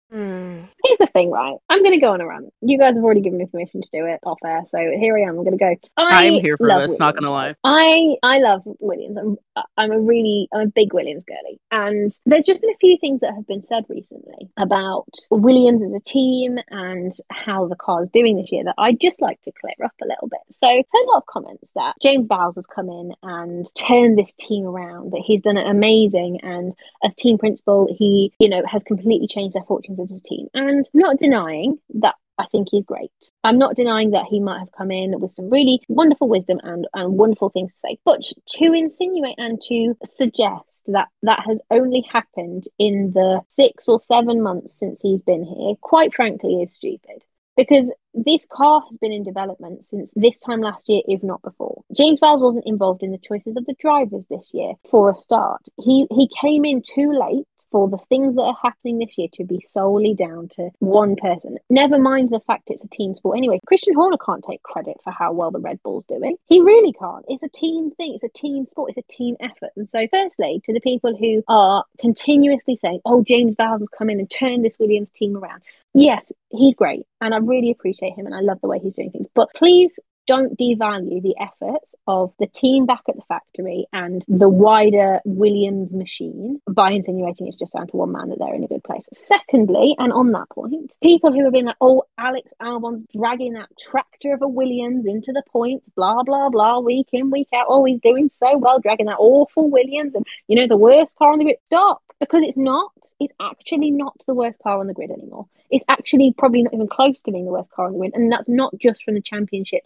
Hmm. 0.09 0.61
Here's 0.85 0.99
the 0.99 1.07
thing, 1.07 1.31
right? 1.31 1.57
I'm 1.69 1.79
going 1.83 1.91
to 1.91 1.99
go 1.99 2.13
on 2.13 2.21
a 2.21 2.25
rant. 2.27 2.53
You 2.61 2.77
guys 2.77 2.95
have 2.95 3.03
already 3.03 3.19
given 3.19 3.39
me 3.39 3.45
permission 3.45 3.81
to 3.81 3.89
do 3.91 4.05
it 4.05 4.21
off 4.23 4.37
air, 4.45 4.63
so 4.65 4.77
here 4.77 5.17
I 5.17 5.23
am. 5.23 5.31
I'm 5.37 5.43
going 5.43 5.51
to 5.51 5.57
go. 5.57 5.75
I 5.97 6.27
I'm 6.27 6.33
here 6.35 6.55
for 6.55 6.67
this, 6.67 6.97
not 6.97 7.13
gonna 7.15 7.29
lie. 7.29 7.55
I 7.65 8.15
I 8.23 8.39
love 8.39 8.61
Williams. 8.79 9.17
I'm 9.17 9.37
I'm 9.77 9.91
a 9.91 9.99
really 9.99 10.47
I'm 10.53 10.61
a 10.61 10.67
big 10.67 10.93
Williams 10.93 11.23
girly, 11.25 11.59
and 11.71 12.09
there's 12.25 12.45
just 12.45 12.61
been 12.61 12.71
a 12.71 12.77
few 12.79 12.97
things 12.97 13.21
that 13.21 13.33
have 13.33 13.47
been 13.47 13.63
said 13.63 13.85
recently 13.89 14.49
about 14.57 15.09
Williams 15.31 15.83
as 15.83 15.93
a 15.93 15.99
team 15.99 16.57
and 16.69 17.13
how 17.31 17.67
the 17.67 17.75
car's 17.75 18.09
doing 18.09 18.37
this 18.37 18.51
year 18.51 18.63
that 18.63 18.75
I'd 18.77 18.99
just 18.99 19.21
like 19.21 19.41
to 19.43 19.51
clear 19.51 19.85
up 19.85 19.93
a 20.01 20.07
little 20.07 20.27
bit. 20.27 20.41
So 20.51 20.67
a 20.67 20.83
lot 21.07 21.17
of 21.17 21.25
comments 21.25 21.71
that 21.75 21.95
James 22.01 22.27
Vowles 22.27 22.55
has 22.55 22.67
come 22.67 22.89
in 22.89 23.13
and 23.23 23.65
turned 23.75 24.17
this 24.17 24.33
team 24.33 24.65
around, 24.65 25.11
that 25.11 25.23
he's 25.25 25.41
done 25.41 25.57
it 25.57 25.67
amazing, 25.67 26.39
and 26.43 26.75
as 27.03 27.15
team 27.15 27.37
principal, 27.37 27.87
he 27.97 28.33
you 28.39 28.49
know 28.49 28.63
has 28.65 28.83
completely 28.83 29.27
changed 29.27 29.55
their 29.55 29.63
fortunes 29.63 29.99
as 29.99 30.11
a 30.11 30.21
team. 30.21 30.47
And 30.53 30.87
not 30.93 31.17
denying 31.17 31.79
that 31.95 32.15
I 32.37 32.45
think 32.47 32.67
he's 32.69 32.83
great. 32.83 33.11
I'm 33.43 33.57
not 33.57 33.75
denying 33.75 34.11
that 34.11 34.25
he 34.29 34.39
might 34.39 34.59
have 34.59 34.71
come 34.71 34.91
in 34.91 35.19
with 35.19 35.33
some 35.33 35.49
really 35.49 35.81
wonderful 35.87 36.29
wisdom 36.29 36.59
and, 36.63 36.87
and 36.93 37.17
wonderful 37.17 37.49
things 37.49 37.73
to 37.73 37.79
say. 37.79 37.99
But 38.05 38.21
to 38.23 38.73
insinuate 38.73 39.35
and 39.37 39.61
to 39.63 39.95
suggest 40.05 40.83
that 40.87 41.07
that 41.23 41.43
has 41.45 41.61
only 41.71 42.05
happened 42.11 42.65
in 42.77 43.11
the 43.13 43.41
six 43.47 43.87
or 43.87 43.99
seven 43.99 44.41
months 44.41 44.77
since 44.77 45.01
he's 45.01 45.21
been 45.21 45.43
here, 45.43 45.75
quite 45.81 46.13
frankly, 46.13 46.61
is 46.61 46.73
stupid 46.73 47.23
because 47.55 47.91
this 48.25 48.47
car 48.51 48.81
has 48.87 48.97
been 48.97 49.11
in 49.11 49.23
development 49.23 49.85
since 49.85 50.13
this 50.15 50.39
time 50.39 50.61
last 50.61 50.89
year, 50.89 51.01
if 51.07 51.23
not 51.23 51.41
before. 51.41 51.83
James 51.95 52.19
Vowles 52.19 52.41
wasn't 52.41 52.67
involved 52.67 53.03
in 53.03 53.11
the 53.11 53.17
choices 53.17 53.55
of 53.55 53.65
the 53.65 53.75
drivers 53.79 54.25
this 54.29 54.53
year 54.53 54.73
for 54.89 55.09
a 55.09 55.15
start. 55.15 55.67
He 55.77 56.07
he 56.11 56.29
came 56.41 56.65
in 56.65 56.81
too 56.81 57.11
late 57.11 57.47
for 57.71 57.89
the 57.89 57.97
things 57.97 58.35
that 58.35 58.43
are 58.43 58.57
happening 58.61 58.97
this 58.97 59.17
year 59.17 59.27
to 59.33 59.43
be 59.43 59.61
solely 59.65 60.13
down 60.13 60.47
to 60.47 60.69
one 60.79 61.15
person. 61.15 61.57
Never 61.69 61.99
mind 61.99 62.29
the 62.29 62.39
fact 62.39 62.63
it's 62.67 62.83
a 62.83 62.87
team 62.87 63.15
sport. 63.15 63.37
Anyway, 63.37 63.59
Christian 63.67 63.93
Horner 63.93 64.17
can't 64.25 64.43
take 64.43 64.63
credit 64.63 64.97
for 65.03 65.11
how 65.11 65.33
well 65.33 65.51
the 65.51 65.59
Red 65.59 65.81
Bull's 65.83 66.05
doing. 66.05 66.37
He 66.45 66.61
really 66.61 66.93
can't. 66.93 67.25
It's 67.27 67.43
a 67.43 67.49
team 67.49 67.91
thing. 67.91 68.13
It's 68.13 68.23
a 68.23 68.29
team 68.29 68.65
sport. 68.65 68.89
It's 68.89 68.97
a 68.97 69.13
team 69.13 69.35
effort. 69.39 69.71
And 69.75 69.89
so, 69.89 70.07
firstly, 70.11 70.61
to 70.65 70.73
the 70.73 70.79
people 70.79 71.15
who 71.15 71.43
are 71.47 71.83
continuously 71.99 72.75
saying, 72.75 73.01
"Oh, 73.05 73.23
James 73.23 73.55
Vowles 73.55 73.79
has 73.79 73.89
come 73.89 74.09
in 74.09 74.19
and 74.19 74.29
turned 74.29 74.63
this 74.63 74.79
Williams 74.79 75.11
team 75.11 75.35
around," 75.35 75.61
yes, 75.93 76.31
he's 76.49 76.75
great, 76.75 77.05
and 77.21 77.33
I 77.33 77.37
really 77.37 77.71
appreciate 77.71 78.06
him, 78.11 78.25
and 78.25 78.35
I 78.35 78.41
love 78.41 78.59
the 78.61 78.67
way 78.67 78.79
he's 78.79 78.95
doing 78.95 79.11
things. 79.11 79.27
But 79.33 79.49
please 79.55 79.99
don't 80.27 80.57
devalue 80.57 81.21
the 81.21 81.35
efforts 81.39 81.95
of 82.07 82.33
the 82.39 82.47
team 82.47 82.85
back 82.85 83.01
at 83.07 83.15
the 83.15 83.21
factory 83.27 83.87
and 83.93 84.23
the 84.27 84.49
wider 84.49 85.19
Williams 85.25 85.95
machine 85.95 86.61
by 86.69 86.91
insinuating 86.91 87.47
it's 87.47 87.57
just 87.57 87.73
down 87.73 87.87
to 87.87 87.97
one 87.97 88.11
man 88.11 88.29
that 88.29 88.39
they're 88.39 88.53
in 88.53 88.63
a 88.63 88.67
good 88.67 88.83
place. 88.83 89.05
Secondly, 89.13 89.95
and 89.97 90.11
on 90.13 90.31
that 90.33 90.49
point, 90.49 90.95
people 91.01 91.31
who 91.31 91.43
have 91.43 91.53
been 91.53 91.65
like, 91.65 91.77
oh, 91.81 92.03
Alex 92.17 92.53
Albon's 92.59 93.03
dragging 93.15 93.53
that 93.53 93.69
tractor 93.79 94.33
of 94.33 94.41
a 94.41 94.47
Williams 94.47 95.05
into 95.05 95.31
the 95.31 95.43
points, 95.49 95.89
blah, 95.95 96.23
blah, 96.23 96.49
blah, 96.49 96.79
week 96.79 97.07
in, 97.11 97.31
week 97.31 97.49
out. 97.55 97.67
Oh, 97.69 97.85
he's 97.85 97.99
doing 98.01 98.29
so 98.31 98.57
well, 98.57 98.79
dragging 98.79 99.07
that 99.07 99.17
awful 99.19 99.69
Williams 99.69 100.15
and, 100.15 100.25
you 100.47 100.55
know, 100.55 100.67
the 100.67 100.77
worst 100.77 101.17
car 101.17 101.31
on 101.31 101.39
the 101.39 101.45
grid. 101.45 101.57
Stop 101.65 102.01
because 102.19 102.43
it's 102.43 102.57
not. 102.57 102.91
It's 103.19 103.33
actually 103.39 103.91
not 103.91 104.15
the 104.25 104.33
worst 104.33 104.61
car 104.61 104.79
on 104.79 104.87
the 104.87 104.93
grid 104.93 105.11
anymore. 105.11 105.47
It's 105.69 105.85
actually 105.87 106.33
probably 106.37 106.63
not 106.63 106.73
even 106.73 106.87
close 106.87 107.21
to 107.21 107.31
being 107.31 107.45
the 107.45 107.51
worst 107.51 107.71
car 107.71 107.85
on 107.85 107.93
the 107.93 107.99
grid, 107.99 108.13
and 108.15 108.31
that's 108.31 108.47
not 108.47 108.73
just 108.77 109.03
from 109.03 109.15
the 109.15 109.21
championship 109.21 109.85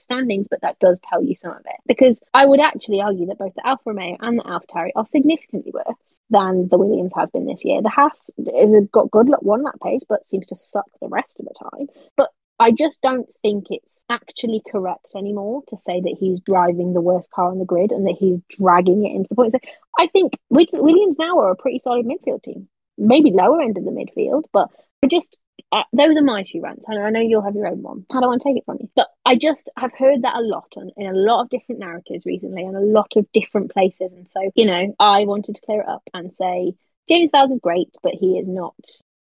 but 0.49 0.61
that 0.61 0.79
does 0.79 0.99
tell 1.09 1.23
you 1.23 1.35
some 1.35 1.51
of 1.51 1.65
it. 1.65 1.79
Because 1.87 2.21
I 2.33 2.45
would 2.45 2.59
actually 2.59 3.01
argue 3.01 3.25
that 3.27 3.37
both 3.37 3.53
the 3.55 3.67
Alfa 3.67 3.83
Romeo 3.85 4.17
and 4.19 4.39
the 4.39 4.43
AlphaTauri 4.43 4.91
are 4.95 5.05
significantly 5.05 5.71
worse 5.73 6.21
than 6.29 6.67
the 6.69 6.77
Williams 6.77 7.11
has 7.15 7.29
been 7.31 7.45
this 7.45 7.65
year. 7.65 7.81
The 7.81 7.89
Haas 7.89 8.29
has 8.37 8.87
got 8.91 9.11
good 9.11 9.29
luck 9.29 9.41
one 9.43 9.63
that 9.63 9.81
pace, 9.81 10.01
but 10.07 10.27
seems 10.27 10.47
to 10.47 10.55
suck 10.55 10.87
the 11.01 11.07
rest 11.07 11.39
of 11.39 11.45
the 11.45 11.69
time. 11.69 11.87
But 12.17 12.29
I 12.59 12.71
just 12.71 13.01
don't 13.01 13.27
think 13.41 13.65
it's 13.71 14.05
actually 14.09 14.61
correct 14.71 15.13
anymore 15.15 15.63
to 15.69 15.77
say 15.77 15.99
that 15.99 16.17
he's 16.19 16.39
driving 16.41 16.93
the 16.93 17.01
worst 17.01 17.31
car 17.31 17.49
on 17.49 17.57
the 17.57 17.65
grid 17.65 17.91
and 17.91 18.05
that 18.05 18.17
he's 18.19 18.37
dragging 18.59 19.03
it 19.03 19.15
into 19.15 19.29
the 19.29 19.35
points. 19.35 19.55
I 19.97 20.07
think 20.07 20.33
Williams 20.49 21.17
now 21.17 21.39
are 21.39 21.49
a 21.49 21.55
pretty 21.55 21.79
solid 21.79 22.05
midfield 22.05 22.43
team, 22.43 22.67
maybe 22.99 23.31
lower 23.31 23.61
end 23.61 23.79
of 23.79 23.85
the 23.85 23.89
midfield, 23.89 24.43
but 24.53 24.69
just 25.09 25.39
uh, 25.71 25.83
those 25.93 26.17
are 26.17 26.21
my 26.21 26.43
few 26.43 26.61
rants. 26.61 26.85
I 26.89 27.09
know 27.09 27.19
you'll 27.19 27.41
have 27.41 27.55
your 27.55 27.67
own 27.67 27.81
one. 27.81 28.05
I 28.11 28.19
don't 28.19 28.29
want 28.29 28.41
to 28.41 28.49
take 28.49 28.57
it 28.57 28.65
from 28.65 28.77
you, 28.81 28.89
but 28.95 29.07
I 29.25 29.35
just 29.35 29.69
have 29.77 29.91
heard 29.97 30.23
that 30.23 30.35
a 30.35 30.41
lot 30.41 30.73
on, 30.75 30.91
in 30.97 31.07
a 31.07 31.13
lot 31.13 31.41
of 31.41 31.49
different 31.49 31.79
narratives 31.79 32.25
recently, 32.25 32.63
and 32.63 32.75
a 32.75 32.81
lot 32.81 33.13
of 33.15 33.31
different 33.31 33.71
places. 33.71 34.11
And 34.11 34.29
so, 34.29 34.51
you 34.55 34.65
know, 34.65 34.93
I 34.99 35.25
wanted 35.25 35.55
to 35.55 35.61
clear 35.61 35.81
it 35.81 35.87
up 35.87 36.03
and 36.13 36.33
say 36.33 36.73
James 37.07 37.31
Vowles 37.31 37.51
is 37.51 37.59
great, 37.61 37.89
but 38.03 38.13
he 38.13 38.37
is 38.37 38.47
not 38.47 38.75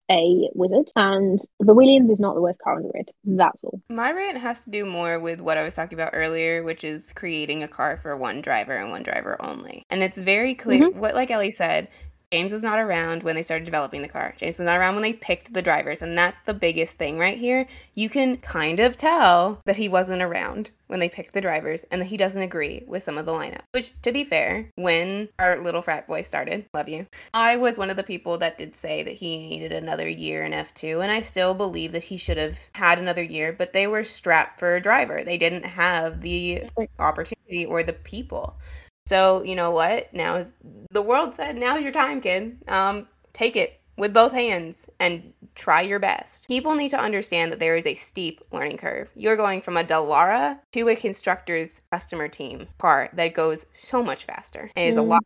a 0.10 0.50
wizard, 0.54 0.90
and 0.96 1.38
the 1.60 1.74
Williams 1.74 2.10
is 2.10 2.20
not 2.20 2.34
the 2.34 2.42
worst 2.42 2.60
car 2.60 2.78
on 2.78 2.84
the 2.84 2.90
grid. 2.90 3.12
That's 3.26 3.62
all. 3.64 3.82
My 3.90 4.14
rant 4.14 4.38
has 4.38 4.64
to 4.64 4.70
do 4.70 4.86
more 4.86 5.20
with 5.20 5.42
what 5.42 5.58
I 5.58 5.64
was 5.64 5.76
talking 5.76 6.00
about 6.00 6.12
earlier, 6.14 6.64
which 6.64 6.86
is 6.86 7.12
creating 7.12 7.62
a 7.62 7.68
car 7.68 7.98
for 7.98 8.16
one 8.16 8.42
driver 8.42 8.72
and 8.72 8.90
one 8.90 9.04
driver 9.04 9.36
only. 9.42 9.84
And 9.90 10.02
it's 10.02 10.18
very 10.18 10.56
clear 10.56 10.90
mm-hmm. 10.90 11.00
what, 11.00 11.14
like 11.14 11.30
Ellie 11.30 11.52
said, 11.52 11.90
James 12.34 12.52
was 12.52 12.64
not 12.64 12.78
around 12.78 13.24
when 13.24 13.36
they 13.36 13.42
started 13.42 13.64
developing 13.64 14.02
the 14.02 14.08
car. 14.10 14.34
James 14.36 14.60
was 14.60 14.66
not 14.66 14.78
around 14.78 14.96
when 14.96 15.02
they 15.02 15.14
picked 15.14 15.54
the 15.54 15.62
drivers, 15.62 16.02
and 16.02 16.18
that's 16.18 16.38
the 16.42 16.54
biggest 16.54 16.98
thing 16.98 17.18
right 17.18 17.38
here. 17.38 17.66
You 17.94 18.10
can 18.10 18.36
kind 18.38 18.82
of 18.82 18.98
tell 18.98 19.62
that 19.66 19.78
he 19.78 19.88
wasn't 19.88 20.22
around 20.22 20.72
when 20.88 21.00
they 21.00 21.08
picked 21.08 21.34
the 21.34 21.40
drivers 21.40 21.86
and 21.86 22.02
that 22.02 22.08
he 22.08 22.18
doesn't 22.18 22.42
agree 22.42 22.84
with 22.86 23.04
some 23.04 23.18
of 23.18 23.26
the 23.26 23.32
lineup. 23.32 23.62
Which, 23.72 23.94
to 24.02 24.12
be 24.12 24.26
fair, 24.26 24.70
when 24.76 25.30
our 25.40 25.62
little 25.62 25.82
frat 25.82 26.06
boy 26.06 26.22
started, 26.22 26.66
love 26.74 26.90
you, 26.90 27.08
I 27.34 27.56
was 27.56 27.78
one 27.78 27.90
of 27.90 27.96
the 27.96 28.04
people 28.04 28.38
that 28.40 28.58
did 28.58 28.76
say 28.76 29.04
that 29.04 29.14
he 29.14 29.38
needed 29.38 29.72
another 29.72 30.08
year 30.10 30.44
in 30.44 30.52
F2, 30.52 31.02
and 31.02 31.12
I 31.12 31.22
still 31.22 31.54
believe 31.54 31.94
that 31.94 32.04
he 32.04 32.18
should 32.18 32.38
have 32.38 32.60
had 32.74 33.00
another 33.00 33.24
year, 33.24 33.54
but 33.54 33.72
they 33.72 33.88
were 33.88 34.04
strapped 34.04 34.60
for 34.60 34.76
a 34.76 34.82
driver. 34.82 35.24
They 35.24 35.38
didn't 35.38 35.66
have 35.66 36.20
the 36.20 36.64
opportunity 37.00 37.66
or 37.66 37.84
the 37.84 37.94
people. 37.94 38.58
So 39.08 39.42
you 39.44 39.56
know 39.56 39.72
what? 39.72 40.14
Now 40.14 40.46
the 40.92 41.02
world 41.02 41.34
said, 41.34 41.58
"Now's 41.58 41.82
your 41.82 41.94
time, 41.94 42.20
kid. 42.20 42.58
Um, 42.68 43.08
take 43.34 43.56
it 43.56 43.80
with 43.98 44.14
both 44.14 44.34
hands 44.34 44.90
and 45.00 45.34
try 45.56 45.82
your 45.82 46.00
best." 46.00 46.48
People 46.48 46.76
need 46.76 46.90
to 46.90 47.00
understand 47.00 47.52
that 47.52 47.60
there 47.60 47.78
is 47.78 47.86
a 47.86 47.94
steep 47.94 48.42
learning 48.52 48.78
curve. 48.78 49.10
You're 49.16 49.38
going 49.38 49.62
from 49.62 49.78
a 49.78 49.84
Dallara 49.84 50.60
to 50.74 50.90
a 50.90 50.96
constructor's 50.96 51.82
customer 51.92 52.28
team 52.28 52.68
car 52.80 53.10
that 53.14 53.34
goes 53.34 53.66
so 53.78 54.04
much 54.04 54.26
faster 54.26 54.72
and 54.76 54.90
is 54.90 54.98
mm. 54.98 55.02
a 55.02 55.04
lot 55.04 55.24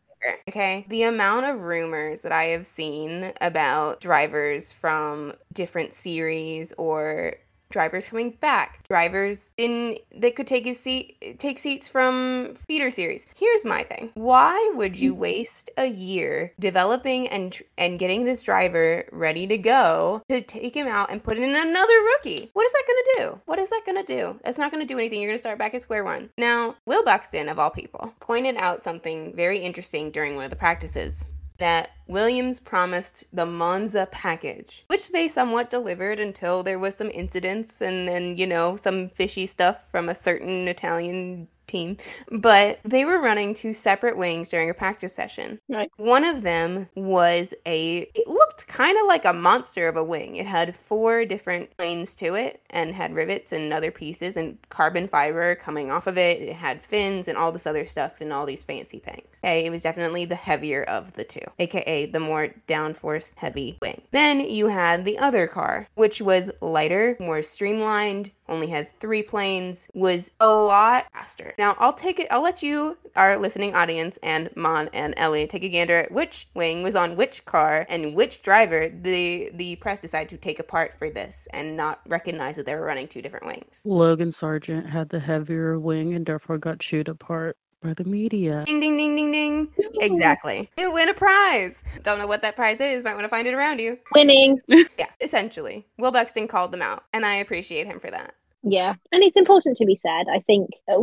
Okay. 0.47 0.85
The 0.89 1.03
amount 1.03 1.45
of 1.45 1.63
rumors 1.63 2.21
that 2.21 2.31
I 2.31 2.45
have 2.45 2.65
seen 2.65 3.33
about 3.41 4.01
drivers 4.01 4.71
from 4.73 5.34
different 5.53 5.93
series 5.93 6.73
or 6.77 7.36
drivers 7.71 8.05
coming 8.05 8.31
back, 8.31 8.88
drivers 8.88 9.51
in 9.57 9.97
that 10.15 10.36
could 10.36 10.47
take 10.47 10.65
his 10.65 10.79
seat 10.79 11.38
take 11.39 11.60
seats 11.60 11.88
from 11.88 12.55
feeder 12.55 12.89
series. 12.89 13.25
Here's 13.36 13.65
my 13.65 13.84
thing. 13.84 14.12
Why 14.13 14.71
would 14.75 14.97
you 14.97 15.12
mm-hmm. 15.13 15.21
waste 15.21 15.69
a 15.77 15.88
year 15.88 16.51
developing 16.60 17.27
and 17.29 17.57
and 17.77 17.99
getting 17.99 18.23
this 18.23 18.41
driver 18.41 19.05
ready 19.12 19.47
to 19.47 19.57
go 19.57 20.21
to 20.29 20.41
take 20.41 20.75
him 20.75 20.88
out 20.88 21.12
and 21.12 21.23
put 21.23 21.38
in 21.38 21.49
another 21.49 21.99
rookie? 22.15 22.49
What 22.53 22.65
is 22.65 22.71
that 22.71 22.84
going 22.88 23.03
to 23.03 23.15
do? 23.17 23.41
What 23.45 23.60
is 23.60 23.69
that 23.69 23.81
going 23.86 24.03
to 24.03 24.15
do? 24.15 24.39
That's 24.43 24.57
not 24.57 24.71
going 24.71 24.86
to 24.86 24.93
do 24.93 24.97
anything. 24.97 25.21
You're 25.21 25.29
going 25.29 25.38
to 25.38 25.39
start 25.39 25.57
back 25.57 25.73
at 25.73 25.81
square 25.81 26.03
one. 26.03 26.29
Now, 26.38 26.75
Will 26.86 27.03
Buxton 27.03 27.49
of 27.49 27.60
all 27.60 27.69
people 27.69 28.13
pointed 28.19 28.57
out 28.57 28.84
something 28.84 29.34
very 29.36 29.60
interesting 29.60 30.12
during 30.12 30.36
one 30.36 30.45
of 30.45 30.49
the 30.49 30.55
practices 30.55 31.25
that 31.62 31.91
Williams 32.08 32.60
promised 32.60 33.24
the 33.32 33.45
Monza 33.45 34.08
package, 34.12 34.84
which 34.88 35.12
they 35.12 35.28
somewhat 35.28 35.69
delivered 35.69 36.19
until 36.19 36.63
there 36.63 36.80
was 36.80 36.95
some 36.95 37.12
incidents 37.13 37.82
and, 37.82 38.10
and 38.10 38.39
you 38.39 38.47
know, 38.47 38.76
some 38.76 39.10
fishy 39.10 39.45
stuff 39.45 39.89
from 39.91 40.10
a 40.10 40.15
certain 40.15 40.67
Italian 40.67 41.47
team, 41.71 41.97
but 42.29 42.79
they 42.84 43.05
were 43.05 43.19
running 43.21 43.53
two 43.53 43.73
separate 43.73 44.17
wings 44.17 44.49
during 44.49 44.69
a 44.69 44.73
practice 44.73 45.13
session. 45.13 45.60
Right. 45.69 45.89
One 45.97 46.23
of 46.23 46.41
them 46.41 46.89
was 46.95 47.53
a, 47.65 48.10
it 48.13 48.27
looked 48.27 48.67
kind 48.67 48.97
of 48.97 49.07
like 49.07 49.25
a 49.25 49.34
monster 49.34 49.88
of 49.88 49.95
a 49.95 50.03
wing. 50.03 50.36
It 50.36 50.45
had 50.45 50.75
four 50.75 51.25
different 51.25 51.75
planes 51.77 52.13
to 52.15 52.36
it 52.36 52.62
and 52.69 52.93
had 52.93 53.13
rivets 53.13 53.51
and 53.51 53.73
other 53.73 53.91
pieces 53.91 54.38
and 54.38 54.57
carbon 54.69 55.07
fiber 55.07 55.55
coming 55.55 55.91
off 55.91 56.07
of 56.07 56.17
it. 56.17 56.41
It 56.41 56.53
had 56.53 56.84
fins 56.84 57.27
and 57.27 57.38
all 57.38 57.51
this 57.51 57.67
other 57.67 57.86
stuff 57.86 58.21
and 58.21 58.34
all 58.34 58.45
these 58.45 58.63
fancy 58.63 58.99
things. 58.99 59.39
Okay, 59.43 59.65
it 59.65 59.69
was 59.69 59.84
definitely 59.84 60.25
the 60.25 60.36
heavier 60.36 60.84
of 60.84 61.13
the 61.13 61.23
two, 61.23 61.39
aka 61.60 62.05
the 62.05 62.19
more 62.19 62.49
downforce 62.67 63.36
heavy 63.38 63.77
wing. 63.81 64.01
Then 64.12 64.41
you 64.41 64.67
had 64.67 65.05
the 65.05 65.17
other 65.17 65.47
car, 65.47 65.88
which 65.95 66.21
was 66.21 66.51
lighter, 66.62 67.17
more 67.19 67.41
streamlined, 67.41 68.31
only 68.51 68.67
had 68.67 68.87
three 68.99 69.23
planes, 69.23 69.89
was 69.93 70.31
a 70.39 70.53
lot 70.53 71.07
faster. 71.13 71.53
Now, 71.57 71.75
I'll 71.79 71.93
take 71.93 72.19
it, 72.19 72.27
I'll 72.29 72.43
let 72.43 72.61
you, 72.61 72.97
our 73.15 73.37
listening 73.37 73.75
audience, 73.75 74.19
and 74.21 74.49
Mon 74.55 74.89
and 74.93 75.13
Ellie 75.17 75.47
take 75.47 75.63
a 75.63 75.69
gander 75.69 75.97
at 75.97 76.11
which 76.11 76.47
wing 76.53 76.83
was 76.83 76.95
on 76.95 77.15
which 77.15 77.45
car 77.45 77.85
and 77.89 78.15
which 78.15 78.41
driver 78.41 78.89
the, 78.89 79.49
the 79.53 79.77
press 79.77 79.99
decided 79.99 80.29
to 80.29 80.37
take 80.37 80.59
apart 80.59 80.97
for 80.99 81.09
this 81.09 81.47
and 81.53 81.75
not 81.75 82.01
recognize 82.07 82.55
that 82.57 82.65
they 82.65 82.75
were 82.75 82.85
running 82.85 83.07
two 83.07 83.21
different 83.21 83.45
wings. 83.45 83.81
Logan 83.85 84.29
Sargeant 84.29 84.87
had 84.87 85.09
the 85.09 85.19
heavier 85.19 85.79
wing 85.79 86.13
and 86.13 86.25
therefore 86.25 86.57
got 86.57 86.79
chewed 86.79 87.07
apart 87.07 87.57
by 87.81 87.93
the 87.93 88.03
media. 88.03 88.63
Ding, 88.65 88.79
ding, 88.79 88.97
ding, 88.97 89.15
ding, 89.15 89.31
ding. 89.31 89.69
Exactly. 89.99 90.69
You 90.77 90.93
win 90.93 91.09
a 91.09 91.13
prize. 91.13 91.83
Don't 92.03 92.19
know 92.19 92.27
what 92.27 92.41
that 92.43 92.55
prize 92.55 92.79
is. 92.79 93.03
Might 93.03 93.15
want 93.15 93.25
to 93.25 93.29
find 93.29 93.47
it 93.47 93.53
around 93.53 93.79
you. 93.79 93.97
Winning. 94.13 94.61
yeah, 94.67 95.07
essentially. 95.19 95.87
Will 95.97 96.11
Buxton 96.11 96.47
called 96.47 96.71
them 96.71 96.81
out, 96.81 97.03
and 97.13 97.25
I 97.25 97.35
appreciate 97.35 97.87
him 97.87 97.99
for 97.99 98.11
that. 98.11 98.35
Yeah, 98.63 98.95
and 99.12 99.24
it's 99.24 99.36
important 99.36 99.78
to 99.78 99.86
be 99.86 99.95
said. 99.95 100.26
I 100.32 100.39
think 100.39 100.69
uh, 100.91 101.00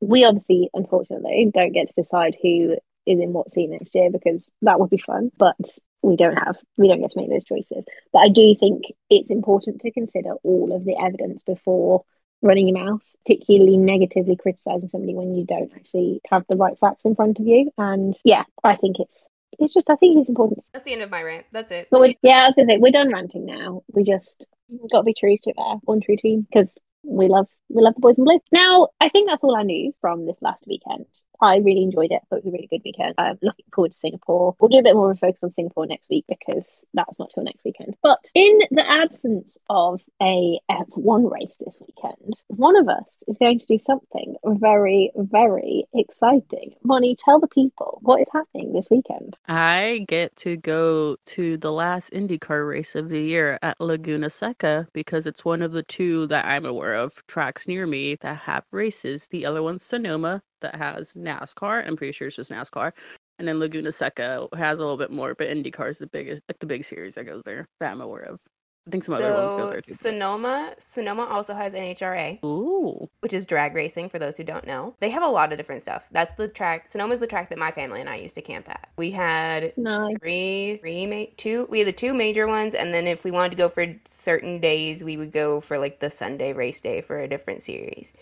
we 0.00 0.24
obviously, 0.24 0.70
unfortunately, 0.74 1.50
don't 1.52 1.72
get 1.72 1.88
to 1.88 1.94
decide 1.94 2.36
who 2.42 2.76
is 3.06 3.20
in 3.20 3.32
what 3.32 3.50
seat 3.50 3.68
next 3.68 3.94
year 3.94 4.10
because 4.10 4.48
that 4.62 4.78
would 4.78 4.90
be 4.90 4.98
fun, 4.98 5.30
but 5.36 5.56
we 6.02 6.16
don't 6.16 6.36
have 6.36 6.56
we 6.76 6.88
don't 6.88 7.00
get 7.00 7.10
to 7.10 7.20
make 7.20 7.30
those 7.30 7.44
choices. 7.44 7.84
But 8.12 8.20
I 8.20 8.28
do 8.28 8.54
think 8.54 8.84
it's 9.10 9.30
important 9.30 9.80
to 9.82 9.90
consider 9.90 10.34
all 10.42 10.74
of 10.74 10.84
the 10.84 10.96
evidence 10.96 11.42
before 11.42 12.04
running 12.40 12.68
your 12.68 12.84
mouth, 12.84 13.02
particularly 13.24 13.76
negatively 13.76 14.36
criticizing 14.36 14.88
somebody 14.88 15.14
when 15.14 15.34
you 15.34 15.44
don't 15.44 15.72
actually 15.76 16.20
have 16.30 16.44
the 16.48 16.56
right 16.56 16.78
facts 16.78 17.04
in 17.04 17.14
front 17.14 17.38
of 17.38 17.46
you. 17.46 17.70
And 17.78 18.14
yeah, 18.24 18.44
I 18.64 18.76
think 18.76 18.98
it's 18.98 19.26
it's 19.58 19.74
just 19.74 19.90
I 19.90 19.96
think 19.96 20.18
it's 20.18 20.28
important. 20.28 20.64
That's 20.72 20.84
the 20.84 20.92
end 20.92 21.02
of 21.02 21.10
my 21.10 21.22
rant. 21.22 21.46
That's 21.52 21.70
it. 21.70 21.88
But 21.90 22.16
yeah, 22.22 22.42
I 22.42 22.46
was 22.46 22.56
gonna 22.56 22.66
say 22.66 22.78
we're 22.78 22.92
done 22.92 23.12
ranting 23.12 23.44
now. 23.44 23.82
We 23.92 24.02
just 24.02 24.46
Got 24.90 25.00
to 25.00 25.04
be 25.04 25.14
true 25.14 25.36
to 25.42 25.52
their 25.56 25.76
one 25.84 26.00
true 26.00 26.16
team 26.16 26.46
because 26.50 26.78
we 27.04 27.28
love 27.28 27.46
we 27.68 27.82
love 27.82 27.94
the 27.94 28.00
boys 28.00 28.18
in 28.18 28.24
blue. 28.24 28.38
Now, 28.52 28.88
I 29.00 29.08
think 29.08 29.28
that's 29.28 29.42
all 29.42 29.56
our 29.56 29.64
news 29.64 29.96
from 30.00 30.26
this 30.26 30.36
last 30.40 30.64
weekend. 30.66 31.06
I 31.42 31.56
really 31.56 31.82
enjoyed 31.82 32.12
it. 32.12 32.20
I 32.22 32.26
thought 32.30 32.38
it 32.38 32.44
was 32.44 32.46
a 32.46 32.52
really 32.52 32.68
good 32.68 32.82
weekend. 32.84 33.14
I'm 33.18 33.38
looking 33.42 33.64
forward 33.74 33.92
to 33.92 33.98
Singapore. 33.98 34.54
We'll 34.60 34.68
do 34.68 34.78
a 34.78 34.82
bit 34.82 34.94
more 34.94 35.10
of 35.10 35.16
a 35.16 35.20
focus 35.20 35.42
on 35.42 35.50
Singapore 35.50 35.86
next 35.86 36.08
week 36.08 36.24
because 36.28 36.86
that's 36.94 37.18
not 37.18 37.30
till 37.34 37.42
next 37.42 37.64
weekend. 37.64 37.96
But 38.02 38.30
in 38.34 38.60
the 38.70 38.88
absence 38.88 39.58
of 39.68 40.00
a 40.22 40.60
F1 40.70 41.30
race 41.30 41.58
this 41.58 41.78
weekend, 41.80 42.40
one 42.46 42.76
of 42.76 42.88
us 42.88 43.24
is 43.26 43.36
going 43.38 43.58
to 43.58 43.66
do 43.66 43.78
something 43.78 44.36
very, 44.44 45.10
very 45.16 45.84
exciting. 45.92 46.74
Moni, 46.84 47.16
tell 47.16 47.40
the 47.40 47.48
people 47.48 47.98
what 48.02 48.20
is 48.20 48.30
happening 48.32 48.72
this 48.72 48.88
weekend. 48.88 49.36
I 49.48 50.04
get 50.06 50.36
to 50.36 50.56
go 50.56 51.16
to 51.26 51.56
the 51.56 51.72
last 51.72 52.12
IndyCar 52.12 52.68
race 52.68 52.94
of 52.94 53.08
the 53.08 53.20
year 53.20 53.58
at 53.62 53.80
Laguna 53.80 54.30
Seca 54.30 54.86
because 54.92 55.26
it's 55.26 55.44
one 55.44 55.62
of 55.62 55.72
the 55.72 55.82
two 55.82 56.26
that 56.28 56.44
I'm 56.44 56.64
aware 56.64 56.94
of 56.94 57.26
tracks 57.26 57.66
near 57.66 57.86
me 57.86 58.16
that 58.20 58.38
have 58.38 58.64
races. 58.70 59.26
The 59.28 59.44
other 59.44 59.62
one's 59.62 59.84
Sonoma 59.84 60.42
that 60.62 60.74
has 60.74 61.14
NASCAR. 61.14 61.86
I'm 61.86 61.96
pretty 61.96 62.12
sure 62.12 62.26
it's 62.28 62.36
just 62.36 62.50
NASCAR. 62.50 62.92
And 63.38 63.48
then 63.48 63.58
Laguna 63.58 63.90
Seca 63.92 64.48
has 64.56 64.78
a 64.78 64.82
little 64.82 64.96
bit 64.96 65.10
more, 65.10 65.34
but 65.34 65.48
IndyCar 65.48 65.88
is 65.88 65.98
the 65.98 66.06
biggest, 66.06 66.42
like 66.48 66.58
the 66.60 66.66
big 66.66 66.84
series 66.84 67.14
that 67.16 67.24
goes 67.24 67.42
there 67.44 67.66
that 67.80 67.90
I'm 67.92 68.00
aware 68.00 68.22
of. 68.22 68.38
I 68.86 68.90
think 68.90 69.04
some 69.04 69.14
other 69.14 69.32
ones 69.32 69.54
go 69.54 69.70
there 69.70 69.80
too. 69.80 69.92
Sonoma, 69.92 70.74
Sonoma 70.76 71.22
also 71.26 71.54
has 71.54 71.72
NHRA, 71.72 72.42
Ooh. 72.44 73.08
which 73.20 73.32
is 73.32 73.46
drag 73.46 73.76
racing 73.76 74.08
for 74.08 74.18
those 74.18 74.36
who 74.36 74.42
don't 74.42 74.66
know. 74.66 74.96
They 74.98 75.08
have 75.10 75.22
a 75.22 75.28
lot 75.28 75.52
of 75.52 75.58
different 75.58 75.82
stuff. 75.82 76.08
That's 76.10 76.34
the 76.34 76.48
track. 76.48 76.88
Sonoma's 76.88 77.20
the 77.20 77.28
track 77.28 77.48
that 77.50 77.58
my 77.60 77.70
family 77.70 78.00
and 78.00 78.10
I 78.10 78.16
used 78.16 78.34
to 78.34 78.42
camp 78.42 78.68
at. 78.68 78.90
We 78.96 79.12
had 79.12 79.72
Nice. 79.76 80.16
three, 80.20 80.78
three, 80.80 81.06
ma- 81.06 81.30
two. 81.36 81.68
We 81.70 81.78
had 81.78 81.86
the 81.88 81.92
two 81.92 82.12
major 82.12 82.48
ones, 82.48 82.74
and 82.74 82.92
then 82.92 83.06
if 83.06 83.22
we 83.22 83.30
wanted 83.30 83.52
to 83.52 83.56
go 83.56 83.68
for 83.68 83.86
certain 84.08 84.58
days, 84.58 85.04
we 85.04 85.16
would 85.16 85.30
go 85.30 85.60
for 85.60 85.78
like 85.78 86.00
the 86.00 86.10
Sunday 86.10 86.52
race 86.52 86.80
day 86.80 87.02
for 87.02 87.20
a 87.20 87.28
different 87.28 87.62
series. 87.62 88.14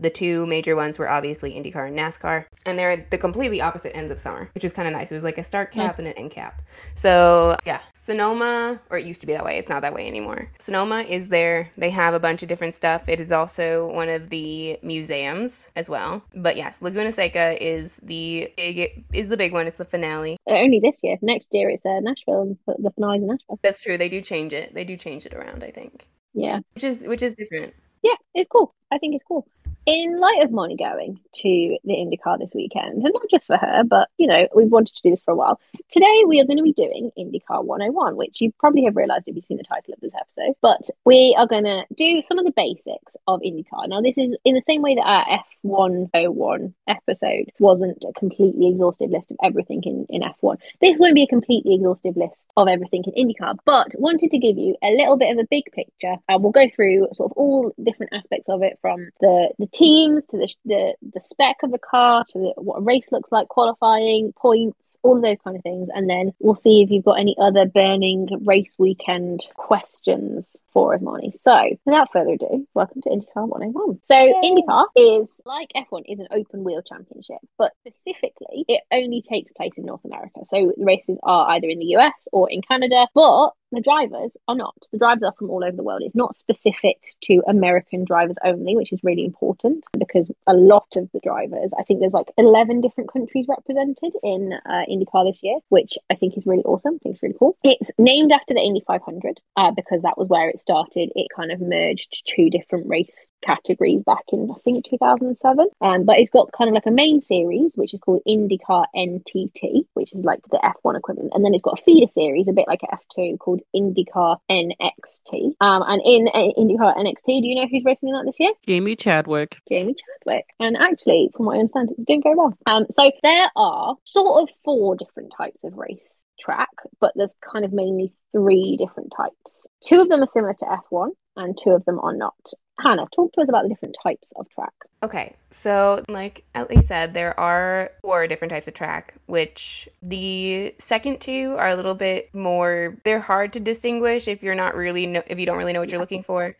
The 0.00 0.10
two 0.10 0.46
major 0.46 0.76
ones 0.76 0.98
were 0.98 1.08
obviously 1.08 1.52
IndyCar 1.54 1.88
and 1.88 1.98
NASCAR, 1.98 2.44
and 2.66 2.78
they're 2.78 3.04
the 3.10 3.18
completely 3.18 3.60
opposite 3.60 3.96
ends 3.96 4.10
of 4.12 4.20
summer, 4.20 4.48
which 4.54 4.62
was 4.62 4.72
kind 4.72 4.86
of 4.86 4.94
nice. 4.94 5.10
It 5.10 5.14
was 5.14 5.24
like 5.24 5.38
a 5.38 5.42
start 5.42 5.72
cap 5.72 5.86
Nice. 5.92 5.98
and 5.98 6.08
an 6.08 6.14
end 6.14 6.30
cap. 6.30 6.62
So 6.94 7.56
yeah, 7.66 7.80
Sonoma, 7.94 8.80
or 8.90 8.98
it 8.98 9.04
used 9.04 9.20
to 9.22 9.26
be 9.26 9.32
that 9.32 9.44
way. 9.44 9.58
It's 9.58 9.68
not 9.68 9.82
that 9.82 9.92
way 9.94 10.06
anymore. 10.06 10.50
Sonoma 10.58 11.00
is 11.00 11.28
there. 11.28 11.70
They 11.76 11.90
have 11.90 12.14
a 12.14 12.20
bunch 12.20 12.42
of 12.42 12.48
different 12.48 12.74
stuff. 12.74 13.08
It 13.08 13.20
is 13.20 13.32
also 13.32 13.92
one 13.92 14.08
of 14.08 14.30
the 14.30 14.78
museums 14.82 15.70
as 15.76 15.88
well. 15.90 16.22
But 16.34 16.56
yes, 16.56 16.80
Laguna 16.82 17.12
Seca 17.12 17.56
is 17.60 17.96
the 18.02 18.52
big 18.56 19.04
is 19.12 19.28
the 19.28 19.36
big 19.36 19.52
one. 19.52 19.66
It's 19.66 19.78
the 19.78 19.84
finale. 19.84 20.36
Uh, 20.48 20.54
Only 20.54 20.80
this 20.80 21.00
year. 21.02 21.16
Next 21.22 21.48
year 21.52 21.68
it's 21.70 21.84
uh, 21.84 22.00
Nashville 22.00 22.56
the 22.66 22.90
finale's 22.92 23.22
in 23.22 23.28
Nashville. 23.28 23.58
That's 23.62 23.80
true. 23.80 23.98
They 23.98 24.08
do 24.08 24.20
change 24.20 24.52
it. 24.52 24.74
They 24.74 24.84
do 24.84 24.96
change 24.96 25.26
it 25.26 25.34
around. 25.34 25.64
I 25.64 25.70
think, 25.70 26.06
Yeah. 26.34 26.60
which 26.74 26.84
is 26.84 27.02
which 27.04 27.22
is 27.22 27.34
different. 27.34 27.74
Yeah, 28.02 28.14
it's 28.34 28.46
cool. 28.48 28.74
I 28.92 28.98
think 28.98 29.14
it's 29.14 29.24
cool. 29.24 29.46
In 29.88 30.20
light 30.20 30.42
of 30.42 30.50
Moni 30.50 30.76
going 30.76 31.18
to 31.36 31.78
the 31.82 31.94
IndyCar 31.94 32.38
this 32.38 32.52
weekend, 32.54 33.02
and 33.02 33.10
not 33.14 33.22
just 33.30 33.46
for 33.46 33.56
her, 33.56 33.84
but 33.84 34.10
you 34.18 34.26
know, 34.26 34.46
we've 34.54 34.70
wanted 34.70 34.94
to 34.94 35.00
do 35.02 35.10
this 35.12 35.22
for 35.22 35.30
a 35.30 35.34
while. 35.34 35.58
Today 35.88 36.24
we 36.26 36.38
are 36.40 36.44
going 36.44 36.58
to 36.58 36.62
be 36.62 36.74
doing 36.74 37.10
IndyCar 37.16 37.64
101, 37.64 38.16
which 38.16 38.38
you 38.38 38.52
probably 38.60 38.84
have 38.84 38.96
realized 38.96 39.26
if 39.26 39.34
you've 39.34 39.46
seen 39.46 39.56
the 39.56 39.64
title 39.64 39.94
of 39.94 40.00
this 40.00 40.12
episode. 40.14 40.52
But 40.60 40.82
we 41.06 41.34
are 41.38 41.46
going 41.46 41.64
to 41.64 41.86
do 41.96 42.20
some 42.20 42.38
of 42.38 42.44
the 42.44 42.50
basics 42.50 43.16
of 43.26 43.40
IndyCar. 43.40 43.88
Now, 43.88 44.02
this 44.02 44.18
is 44.18 44.36
in 44.44 44.54
the 44.54 44.60
same 44.60 44.82
way 44.82 44.94
that 44.94 45.06
our 45.06 45.40
F101 45.64 46.74
episode 46.86 47.50
wasn't 47.58 48.04
a 48.06 48.12
completely 48.12 48.68
exhaustive 48.68 49.08
list 49.08 49.30
of 49.30 49.38
everything 49.42 49.82
in, 49.84 50.04
in 50.10 50.20
F1. 50.20 50.58
This 50.82 50.98
won't 50.98 51.14
be 51.14 51.22
a 51.22 51.28
completely 51.28 51.76
exhaustive 51.76 52.14
list 52.14 52.50
of 52.58 52.68
everything 52.68 53.04
in 53.06 53.26
IndyCar, 53.26 53.56
but 53.64 53.94
wanted 53.96 54.32
to 54.32 54.38
give 54.38 54.58
you 54.58 54.76
a 54.82 54.90
little 54.90 55.16
bit 55.16 55.32
of 55.32 55.38
a 55.38 55.48
big 55.50 55.64
picture. 55.72 56.16
Uh, 56.28 56.36
we'll 56.38 56.52
go 56.52 56.68
through 56.68 57.08
sort 57.14 57.30
of 57.30 57.36
all 57.38 57.72
different 57.82 58.12
aspects 58.12 58.50
of 58.50 58.62
it, 58.62 58.78
from 58.82 59.08
the 59.22 59.48
the 59.58 59.77
teams 59.78 60.26
to 60.26 60.36
the 60.36 60.54
the, 60.64 60.94
the 61.14 61.20
spec 61.20 61.56
of 61.62 61.70
the 61.70 61.78
car 61.78 62.24
to 62.30 62.38
the, 62.38 62.52
what 62.56 62.78
a 62.78 62.82
race 62.82 63.12
looks 63.12 63.30
like, 63.30 63.48
qualifying 63.48 64.32
points, 64.36 64.98
all 65.02 65.16
of 65.16 65.22
those 65.22 65.36
kind 65.44 65.56
of 65.56 65.62
things, 65.62 65.88
and 65.94 66.10
then 66.10 66.32
we'll 66.40 66.54
see 66.54 66.82
if 66.82 66.90
you've 66.90 67.04
got 67.04 67.20
any 67.20 67.36
other 67.40 67.66
burning 67.66 68.28
race 68.44 68.74
weekend 68.78 69.46
questions 69.54 70.56
for 70.72 70.94
us, 70.94 71.00
Marnie. 71.00 71.38
So, 71.38 71.56
without 71.84 72.12
further 72.12 72.32
ado, 72.32 72.66
welcome 72.74 73.02
to 73.02 73.10
IndyCar 73.10 73.46
101. 73.48 74.00
So, 74.02 74.14
IndyCar 74.14 74.86
is 74.96 75.40
like 75.44 75.70
F1 75.76 76.02
is 76.06 76.20
an 76.20 76.28
open 76.32 76.64
wheel 76.64 76.82
championship, 76.82 77.38
but 77.56 77.72
specifically, 77.86 78.64
it 78.68 78.82
only 78.92 79.22
takes 79.22 79.52
place 79.52 79.78
in 79.78 79.84
North 79.84 80.04
America. 80.04 80.40
So, 80.44 80.72
the 80.76 80.84
races 80.84 81.18
are 81.22 81.50
either 81.50 81.68
in 81.68 81.78
the 81.78 81.96
US 81.96 82.28
or 82.32 82.50
in 82.50 82.62
Canada, 82.62 83.06
but 83.14 83.52
the 83.72 83.80
drivers 83.80 84.36
are 84.46 84.54
not. 84.54 84.74
The 84.92 84.98
drivers 84.98 85.24
are 85.24 85.34
from 85.38 85.50
all 85.50 85.64
over 85.64 85.76
the 85.76 85.82
world. 85.82 86.02
It's 86.04 86.14
not 86.14 86.36
specific 86.36 86.96
to 87.24 87.42
American 87.46 88.04
drivers 88.04 88.36
only, 88.44 88.76
which 88.76 88.92
is 88.92 89.00
really 89.02 89.24
important 89.24 89.84
because 89.98 90.30
a 90.46 90.54
lot 90.54 90.88
of 90.96 91.08
the 91.12 91.20
drivers, 91.20 91.72
I 91.78 91.82
think 91.82 92.00
there's 92.00 92.12
like 92.12 92.30
11 92.38 92.80
different 92.80 93.12
countries 93.12 93.46
represented 93.48 94.12
in 94.22 94.54
uh, 94.64 94.82
IndyCar 94.90 95.30
this 95.30 95.42
year, 95.42 95.58
which 95.68 95.98
I 96.10 96.14
think 96.14 96.36
is 96.36 96.46
really 96.46 96.62
awesome. 96.64 96.94
I 96.94 96.98
think 97.02 97.14
it's 97.14 97.22
really 97.22 97.36
cool. 97.38 97.56
It's 97.62 97.90
named 97.98 98.32
after 98.32 98.54
the 98.54 98.60
Indy 98.60 98.82
500 98.86 99.40
uh, 99.56 99.70
because 99.72 100.02
that 100.02 100.16
was 100.16 100.28
where 100.28 100.48
it 100.48 100.60
started. 100.60 101.10
It 101.14 101.28
kind 101.34 101.52
of 101.52 101.60
merged 101.60 102.22
two 102.26 102.50
different 102.50 102.88
race 102.88 103.32
categories 103.42 104.02
back 104.02 104.24
in, 104.32 104.50
I 104.50 104.58
think, 104.60 104.86
2007. 104.88 105.66
Um, 105.80 106.04
but 106.04 106.18
it's 106.18 106.30
got 106.30 106.52
kind 106.52 106.68
of 106.68 106.74
like 106.74 106.86
a 106.86 106.90
main 106.90 107.20
series, 107.20 107.74
which 107.76 107.92
is 107.92 108.00
called 108.00 108.22
IndyCar 108.26 108.86
NTT, 108.96 109.84
which 109.94 110.12
is 110.12 110.24
like 110.24 110.40
the 110.50 110.58
F1 110.58 110.96
equivalent. 110.96 111.32
And 111.34 111.44
then 111.44 111.54
it's 111.54 111.62
got 111.62 111.78
a 111.78 111.82
feeder 111.82 112.06
series, 112.06 112.48
a 112.48 112.52
bit 112.52 112.68
like 112.68 112.82
a 112.82 112.96
F2, 112.96 113.38
called 113.38 113.57
IndyCar 113.74 114.38
NXT. 114.50 115.54
Um, 115.60 115.82
and 115.86 116.02
in 116.04 116.28
uh, 116.28 116.52
IndyCar 116.58 116.96
NXT, 116.96 117.42
do 117.42 117.46
you 117.46 117.54
know 117.54 117.68
who's 117.70 117.84
racing 117.84 118.08
in 118.08 118.14
that 118.14 118.24
this 118.26 118.40
year? 118.40 118.52
Jamie 118.66 118.96
Chadwick. 118.96 119.60
Jamie 119.68 119.94
Chadwick. 119.94 120.46
And 120.60 120.76
actually, 120.76 121.30
from 121.36 121.46
what 121.46 121.56
I 121.56 121.60
understand, 121.60 121.90
it's 121.90 122.04
doing 122.04 122.22
very 122.22 122.34
well. 122.34 122.54
Um, 122.66 122.86
so 122.90 123.10
there 123.22 123.50
are 123.56 123.96
sort 124.04 124.42
of 124.42 124.54
four 124.64 124.96
different 124.96 125.32
types 125.36 125.64
of 125.64 125.76
race 125.76 126.24
track, 126.40 126.70
but 127.00 127.12
there's 127.16 127.36
kind 127.52 127.64
of 127.64 127.72
mainly 127.72 128.12
three 128.32 128.76
different 128.76 129.12
types. 129.16 129.66
Two 129.82 130.00
of 130.00 130.08
them 130.08 130.22
are 130.22 130.26
similar 130.26 130.54
to 130.54 130.64
F1, 130.64 131.10
and 131.36 131.56
two 131.56 131.70
of 131.70 131.84
them 131.84 131.98
are 132.00 132.14
not. 132.14 132.34
Hannah, 132.80 133.06
talk 133.14 133.32
to 133.32 133.40
us 133.40 133.48
about 133.48 133.64
the 133.64 133.68
different 133.68 133.96
types 134.02 134.32
of 134.36 134.48
track. 134.50 134.72
Okay, 135.02 135.34
so 135.50 136.02
like 136.08 136.44
Ellie 136.54 136.80
said, 136.80 137.12
there 137.14 137.38
are 137.38 137.90
four 138.02 138.26
different 138.26 138.52
types 138.52 138.68
of 138.68 138.74
track, 138.74 139.14
which 139.26 139.88
the 140.02 140.74
second 140.78 141.20
two 141.20 141.54
are 141.58 141.68
a 141.68 141.74
little 141.74 141.94
bit 141.94 142.32
more. 142.34 142.96
They're 143.04 143.20
hard 143.20 143.52
to 143.54 143.60
distinguish 143.60 144.28
if 144.28 144.42
you're 144.42 144.54
not 144.54 144.74
really 144.74 145.06
know, 145.06 145.22
if 145.26 145.38
you 145.38 145.46
don't 145.46 145.58
really 145.58 145.72
know 145.72 145.80
what 145.80 145.90
you're 145.90 146.00
looking 146.00 146.22
for. 146.22 146.56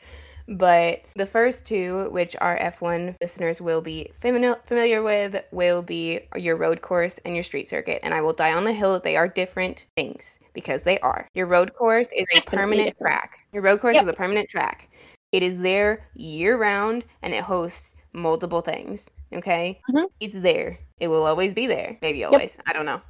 But 0.51 1.03
the 1.15 1.27
first 1.27 1.67
two, 1.67 2.09
which 2.11 2.35
our 2.41 2.57
F1 2.59 3.17
listeners 3.21 3.61
will 3.61 3.83
be 3.83 4.11
famili- 4.19 4.65
familiar 4.65 5.03
with, 5.03 5.45
will 5.53 5.83
be 5.83 6.21
your 6.37 6.57
road 6.57 6.81
course 6.81 7.19
and 7.27 7.35
your 7.35 7.45
street 7.45 7.69
circuit. 7.69 8.01
And 8.03 8.15
I 8.15 8.23
will 8.23 8.33
die 8.33 8.55
on 8.55 8.65
the 8.65 8.73
hill 8.73 8.95
that 8.95 9.03
they 9.05 9.17
are 9.17 9.29
different 9.29 9.87
things 9.95 10.41
because 10.55 10.85
they 10.85 10.99
are. 11.01 11.29
Your 11.35 11.47
road 11.47 11.75
course 11.75 12.13
is 12.13 12.27
a 12.35 12.41
permanent 12.41 12.97
track. 12.97 13.47
Your 13.53 13.63
road 13.63 13.81
course 13.81 13.95
Yep. 13.95 14.05
is 14.05 14.09
a 14.09 14.15
permanent 14.15 14.49
track. 14.49 14.89
It 15.33 15.43
is 15.43 15.61
there 15.61 16.07
year 16.15 16.57
round 16.57 17.05
and 17.23 17.35
it 17.35 17.45
hosts 17.45 17.95
multiple 18.13 18.61
things. 18.61 19.11
Okay? 19.33 19.81
Mhm. 19.91 20.07
It's 20.21 20.41
there. 20.41 20.79
It 21.01 21.09
will 21.09 21.27
always 21.27 21.55
be 21.55 21.67
there. 21.67 21.99
Maybe 22.03 22.25
always. 22.25 22.57
I 22.67 22.73
don't 22.73 22.87
know. 22.87 23.01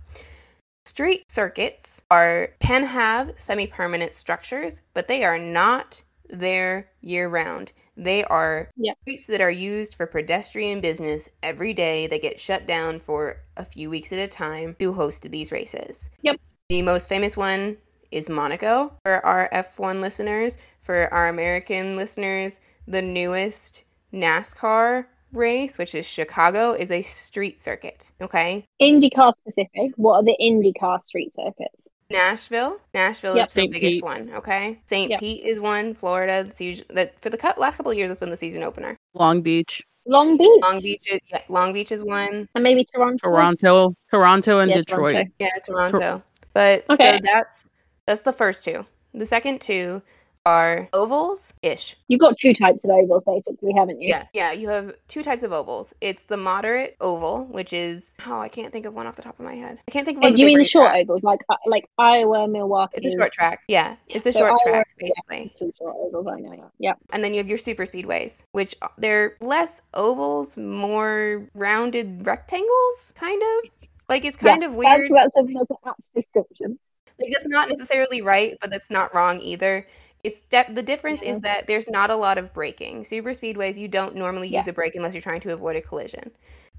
Street 0.85 1.25
circuits 1.31 2.03
are 2.11 2.49
can 2.61 2.83
have 2.85 3.33
semi-permanent 3.37 4.15
structures, 4.15 4.81
but 4.95 5.07
they 5.07 5.23
are 5.25 5.39
not 5.39 6.03
there 6.29 6.91
year 7.01 7.29
round. 7.29 7.73
They 7.97 8.25
are 8.25 8.71
Yep. 8.77 8.97
streets 9.03 9.27
that 9.27 9.41
are 9.41 9.51
used 9.51 9.95
for 9.95 10.07
pedestrian 10.07 10.81
business 10.81 11.29
every 11.43 11.75
day. 11.75 12.07
They 12.07 12.19
get 12.19 12.39
shut 12.41 12.67
down 12.67 13.01
for 13.01 13.39
a 13.57 13.65
few 13.65 13.91
weeks 13.91 14.13
at 14.13 14.19
a 14.19 14.29
time 14.29 14.77
to 14.79 14.93
host 14.93 15.31
these 15.31 15.53
races. 15.53 16.09
Yep. 16.23 16.37
The 16.69 16.83
most 16.83 17.09
famous 17.09 17.37
one 17.37 17.77
is 18.11 18.31
Monaco 18.31 18.93
for 19.05 19.25
our 19.27 19.49
F1 19.53 20.01
listeners. 20.01 20.57
For 20.89 21.13
our 21.13 21.29
American 21.29 21.97
listeners, 21.97 22.61
the 22.87 23.03
newest 23.03 23.85
NASCAR 24.11 25.05
race, 25.33 25.77
which 25.77 25.95
is 25.95 26.07
Chicago, 26.09 26.73
is 26.73 26.91
a 26.91 27.03
street 27.03 27.59
circuit. 27.59 28.11
Okay. 28.23 28.65
IndyCar 28.81 29.33
specific, 29.35 29.91
what 29.97 30.15
are 30.15 30.23
the 30.25 30.35
IndyCar 30.41 31.05
street 31.05 31.35
circuits? 31.35 31.89
Nashville. 32.09 32.79
Nashville 32.95 33.37
Yep. 33.37 33.49
is 33.49 33.53
the 33.53 33.61
St. 33.61 33.73
biggest 33.73 33.97
Pete. 33.97 34.03
one. 34.03 34.31
Okay. 34.37 34.81
St. 34.87 35.11
Yep. 35.11 35.21
Pete 35.21 35.45
is 35.45 35.61
one. 35.61 35.93
Florida. 35.93 36.45
That's 36.45 36.59
usually, 36.59 36.87
that 36.95 37.21
for 37.21 37.29
the 37.29 37.37
cou- 37.37 37.53
last 37.61 37.77
couple 37.77 37.93
of 37.93 37.99
years, 37.99 38.11
it's 38.11 38.19
been 38.21 38.31
the 38.31 38.37
season 38.39 38.63
opener. 38.63 38.97
Long 39.13 39.43
Beach. 39.43 39.83
Long 40.07 40.39
Beach. 40.39 40.63
Long 40.63 40.81
Beach. 40.81 41.03
Is, 41.13 41.21
yeah, 41.27 41.43
Long 41.51 41.75
Beach 41.75 41.93
is 41.93 42.03
one. 42.03 42.49
and 42.55 42.65
maybe 42.65 42.87
Toronto. 42.95 43.19
Toronto. 43.29 43.95
Toronto 44.11 44.61
and 44.61 44.71
Yeah, 44.71 44.77
Detroit. 44.79 45.13
Toronto. 45.17 45.33
Yeah, 45.39 45.49
Toronto. 45.67 46.23
But 46.55 46.85
Okay. 46.89 47.17
so 47.17 47.19
that's 47.31 47.67
that's 48.07 48.23
the 48.23 48.33
first 48.33 48.65
two. 48.65 48.87
The 49.13 49.27
second 49.27 49.61
two 49.61 50.01
are 50.47 50.89
ovals 50.93 51.53
ish. 51.63 51.97
You've 52.09 52.21
got 52.21 52.39
two 52.39 52.53
types 52.55 52.85
of 52.85 52.91
ovals, 52.91 53.23
basically, 53.25 53.73
haven't 53.77 54.01
you? 54.01 54.09
Yeah, 54.09 54.25
yeah. 54.33 54.53
You 54.53 54.69
have 54.69 54.93
two 55.09 55.23
types 55.23 55.43
of 55.43 55.53
ovals. 55.53 55.93
It's 56.01 56.25
the 56.25 56.37
moderate 56.37 56.97
oval, 57.01 57.45
which 57.47 57.73
is 57.73 58.15
oh, 58.27 58.41
I 58.41 58.49
can't 58.49 58.73
think 58.73 58.87
of 58.87 58.95
one 58.95 59.07
off 59.07 59.17
the 59.17 59.23
top 59.23 59.39
of 59.39 59.45
my 59.45 59.55
head. 59.55 59.79
I 59.87 59.91
can't 59.91 60.05
think 60.05 60.19
of 60.19 60.23
one. 60.23 60.35
Do 60.35 60.41
you 60.41 60.47
mean 60.47 60.59
the 60.59 60.65
short 60.65 60.89
track. 60.89 61.01
ovals, 61.03 61.23
like 61.23 61.41
uh, 61.49 61.57
like 61.67 61.89
Iowa, 61.99 62.49
Milwaukee? 62.49 62.95
It's 62.97 63.07
a 63.15 63.19
short 63.19 63.33
track. 63.33 63.61
Yeah, 63.69 63.97
it's 64.09 64.27
a 64.27 64.33
So 64.33 64.41
short 64.41 64.61
Iowa- 64.67 64.77
track 64.77 64.89
basically. 64.99 65.53
Two 65.59 65.73
short 65.79 65.97
ovals, 65.99 66.27
I 66.27 66.41
know. 66.41 66.71
Yeah. 66.79 66.95
And 67.13 67.23
then 67.23 67.33
you 67.35 67.39
have 67.39 67.49
your 67.49 67.59
super 67.59 67.85
speedways, 67.85 68.43
which 68.53 68.75
they're 68.97 69.37
less 69.41 69.83
ovals, 69.95 70.57
more 70.57 71.49
rounded 71.55 72.27
rectangles, 72.27 73.13
kind 73.17 73.43
of. 73.43 73.71
Like 74.09 74.25
it's 74.25 74.37
kind 74.39 74.63
Yeah, 74.63 74.69
of 74.69 74.75
weird. 74.75 75.11
That's, 75.15 75.35
that's, 75.35 75.51
a, 75.51 75.53
that's 75.53 75.71
an 75.71 75.77
apt 75.87 76.15
description. 76.15 76.79
Like 77.21 77.31
that's 77.33 77.49
not 77.49 77.69
necessarily 77.69 78.23
right, 78.23 78.57
but 78.61 78.71
that's 78.71 78.91
not 78.91 79.15
wrong 79.15 79.41
either. 79.41 79.87
It's 80.25 80.41
de- 80.43 80.73
the 80.73 80.83
difference 80.83 81.23
Yeah. 81.23 81.31
is 81.33 81.41
that 81.43 81.67
there's 81.67 81.89
not 81.89 82.11
a 82.11 82.17
lot 82.17 82.39
of 82.39 82.53
braking. 82.53 83.05
Super 83.05 83.31
speedways, 83.31 83.77
you 83.77 83.89
don't 83.89 84.17
normally 84.17 84.49
Yeah. 84.49 84.59
use 84.59 84.69
a 84.69 84.73
brake 84.73 84.95
unless 84.95 85.15
you're 85.15 85.23
trying 85.23 85.41
to 85.43 85.53
avoid 85.53 85.77
a 85.77 85.81
collision. 85.81 86.31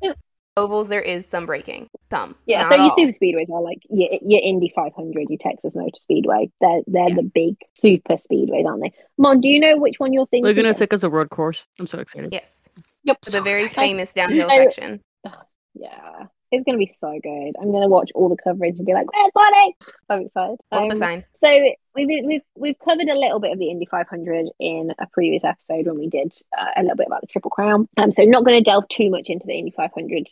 Yeah. 0.01 0.13
Ovals, 0.57 0.89
there 0.89 1.01
is 1.01 1.25
some 1.25 1.45
braking, 1.45 1.87
some. 2.09 2.35
Yeah, 2.45 2.63
so 2.63 2.75
your 2.75 2.85
all. 2.85 2.89
super 2.91 3.11
speedways 3.13 3.49
are 3.49 3.61
like 3.61 3.77
your, 3.89 4.09
your 4.21 4.41
Indy 4.43 4.69
500, 4.75 5.27
your 5.29 5.37
Texas 5.39 5.73
Motor 5.73 5.91
Speedway. 5.95 6.51
They're 6.59 6.81
they're 6.87 7.05
Yes. 7.07 7.23
the 7.23 7.31
big 7.33 7.55
super 7.77 8.15
speedways, 8.15 8.65
aren't 8.65 8.81
they? 8.81 8.91
Mon, 9.17 9.39
do 9.39 9.47
you 9.47 9.59
know 9.61 9.77
which 9.77 9.99
one 9.99 10.11
you're 10.11 10.25
seeing? 10.25 10.43
this 10.43 10.49
Laguna 10.49 10.69
weekend? 10.69 10.77
Seca's 10.77 11.03
a 11.05 11.09
road 11.09 11.29
course. 11.29 11.65
I'm 11.79 11.87
so 11.87 11.99
excited. 11.99 12.33
Yes, 12.33 12.67
Yep. 13.03 13.21
the 13.21 13.31
So 13.31 13.41
very 13.43 13.65
excited. 13.65 13.75
famous 13.89 14.13
downhill 14.19 14.49
section. 14.49 15.01
Yeah, 15.75 16.25
it's 16.51 16.63
gonna 16.63 16.77
be 16.77 16.85
so 16.87 17.11
good. 17.21 17.53
I'm 17.61 17.71
gonna 17.71 17.87
watch 17.87 18.11
all 18.15 18.29
the 18.29 18.37
coverage 18.37 18.77
and 18.77 18.85
be 18.85 18.93
like, 18.93 19.11
"Where's 19.11 19.31
Bonnie?" 19.33 19.75
I'm 20.09 20.21
excited. 20.21 20.59
A 20.71 20.77
Um, 20.77 20.95
sign. 20.95 21.25
So 21.41 21.49
we've 21.95 22.25
we've 22.25 22.41
we've 22.55 22.79
covered 22.79 23.07
a 23.07 23.15
little 23.17 23.39
bit 23.39 23.51
of 23.51 23.59
the 23.59 23.69
Indy 23.69 23.85
500 23.85 24.49
in 24.59 24.93
a 24.99 25.07
previous 25.07 25.43
episode 25.43 25.85
when 25.87 25.97
we 25.99 26.07
did 26.09 26.33
uh, 26.57 26.65
a 26.77 26.81
little 26.81 26.97
bit 26.97 27.07
about 27.07 27.21
the 27.21 27.27
Triple 27.27 27.51
Crown. 27.51 27.87
Um, 27.97 28.11
so 28.11 28.23
not 28.23 28.43
going 28.45 28.57
to 28.57 28.63
delve 28.63 28.87
too 28.89 29.09
much 29.09 29.27
into 29.29 29.47
the 29.47 29.57
Indy 29.57 29.71
500 29.71 30.27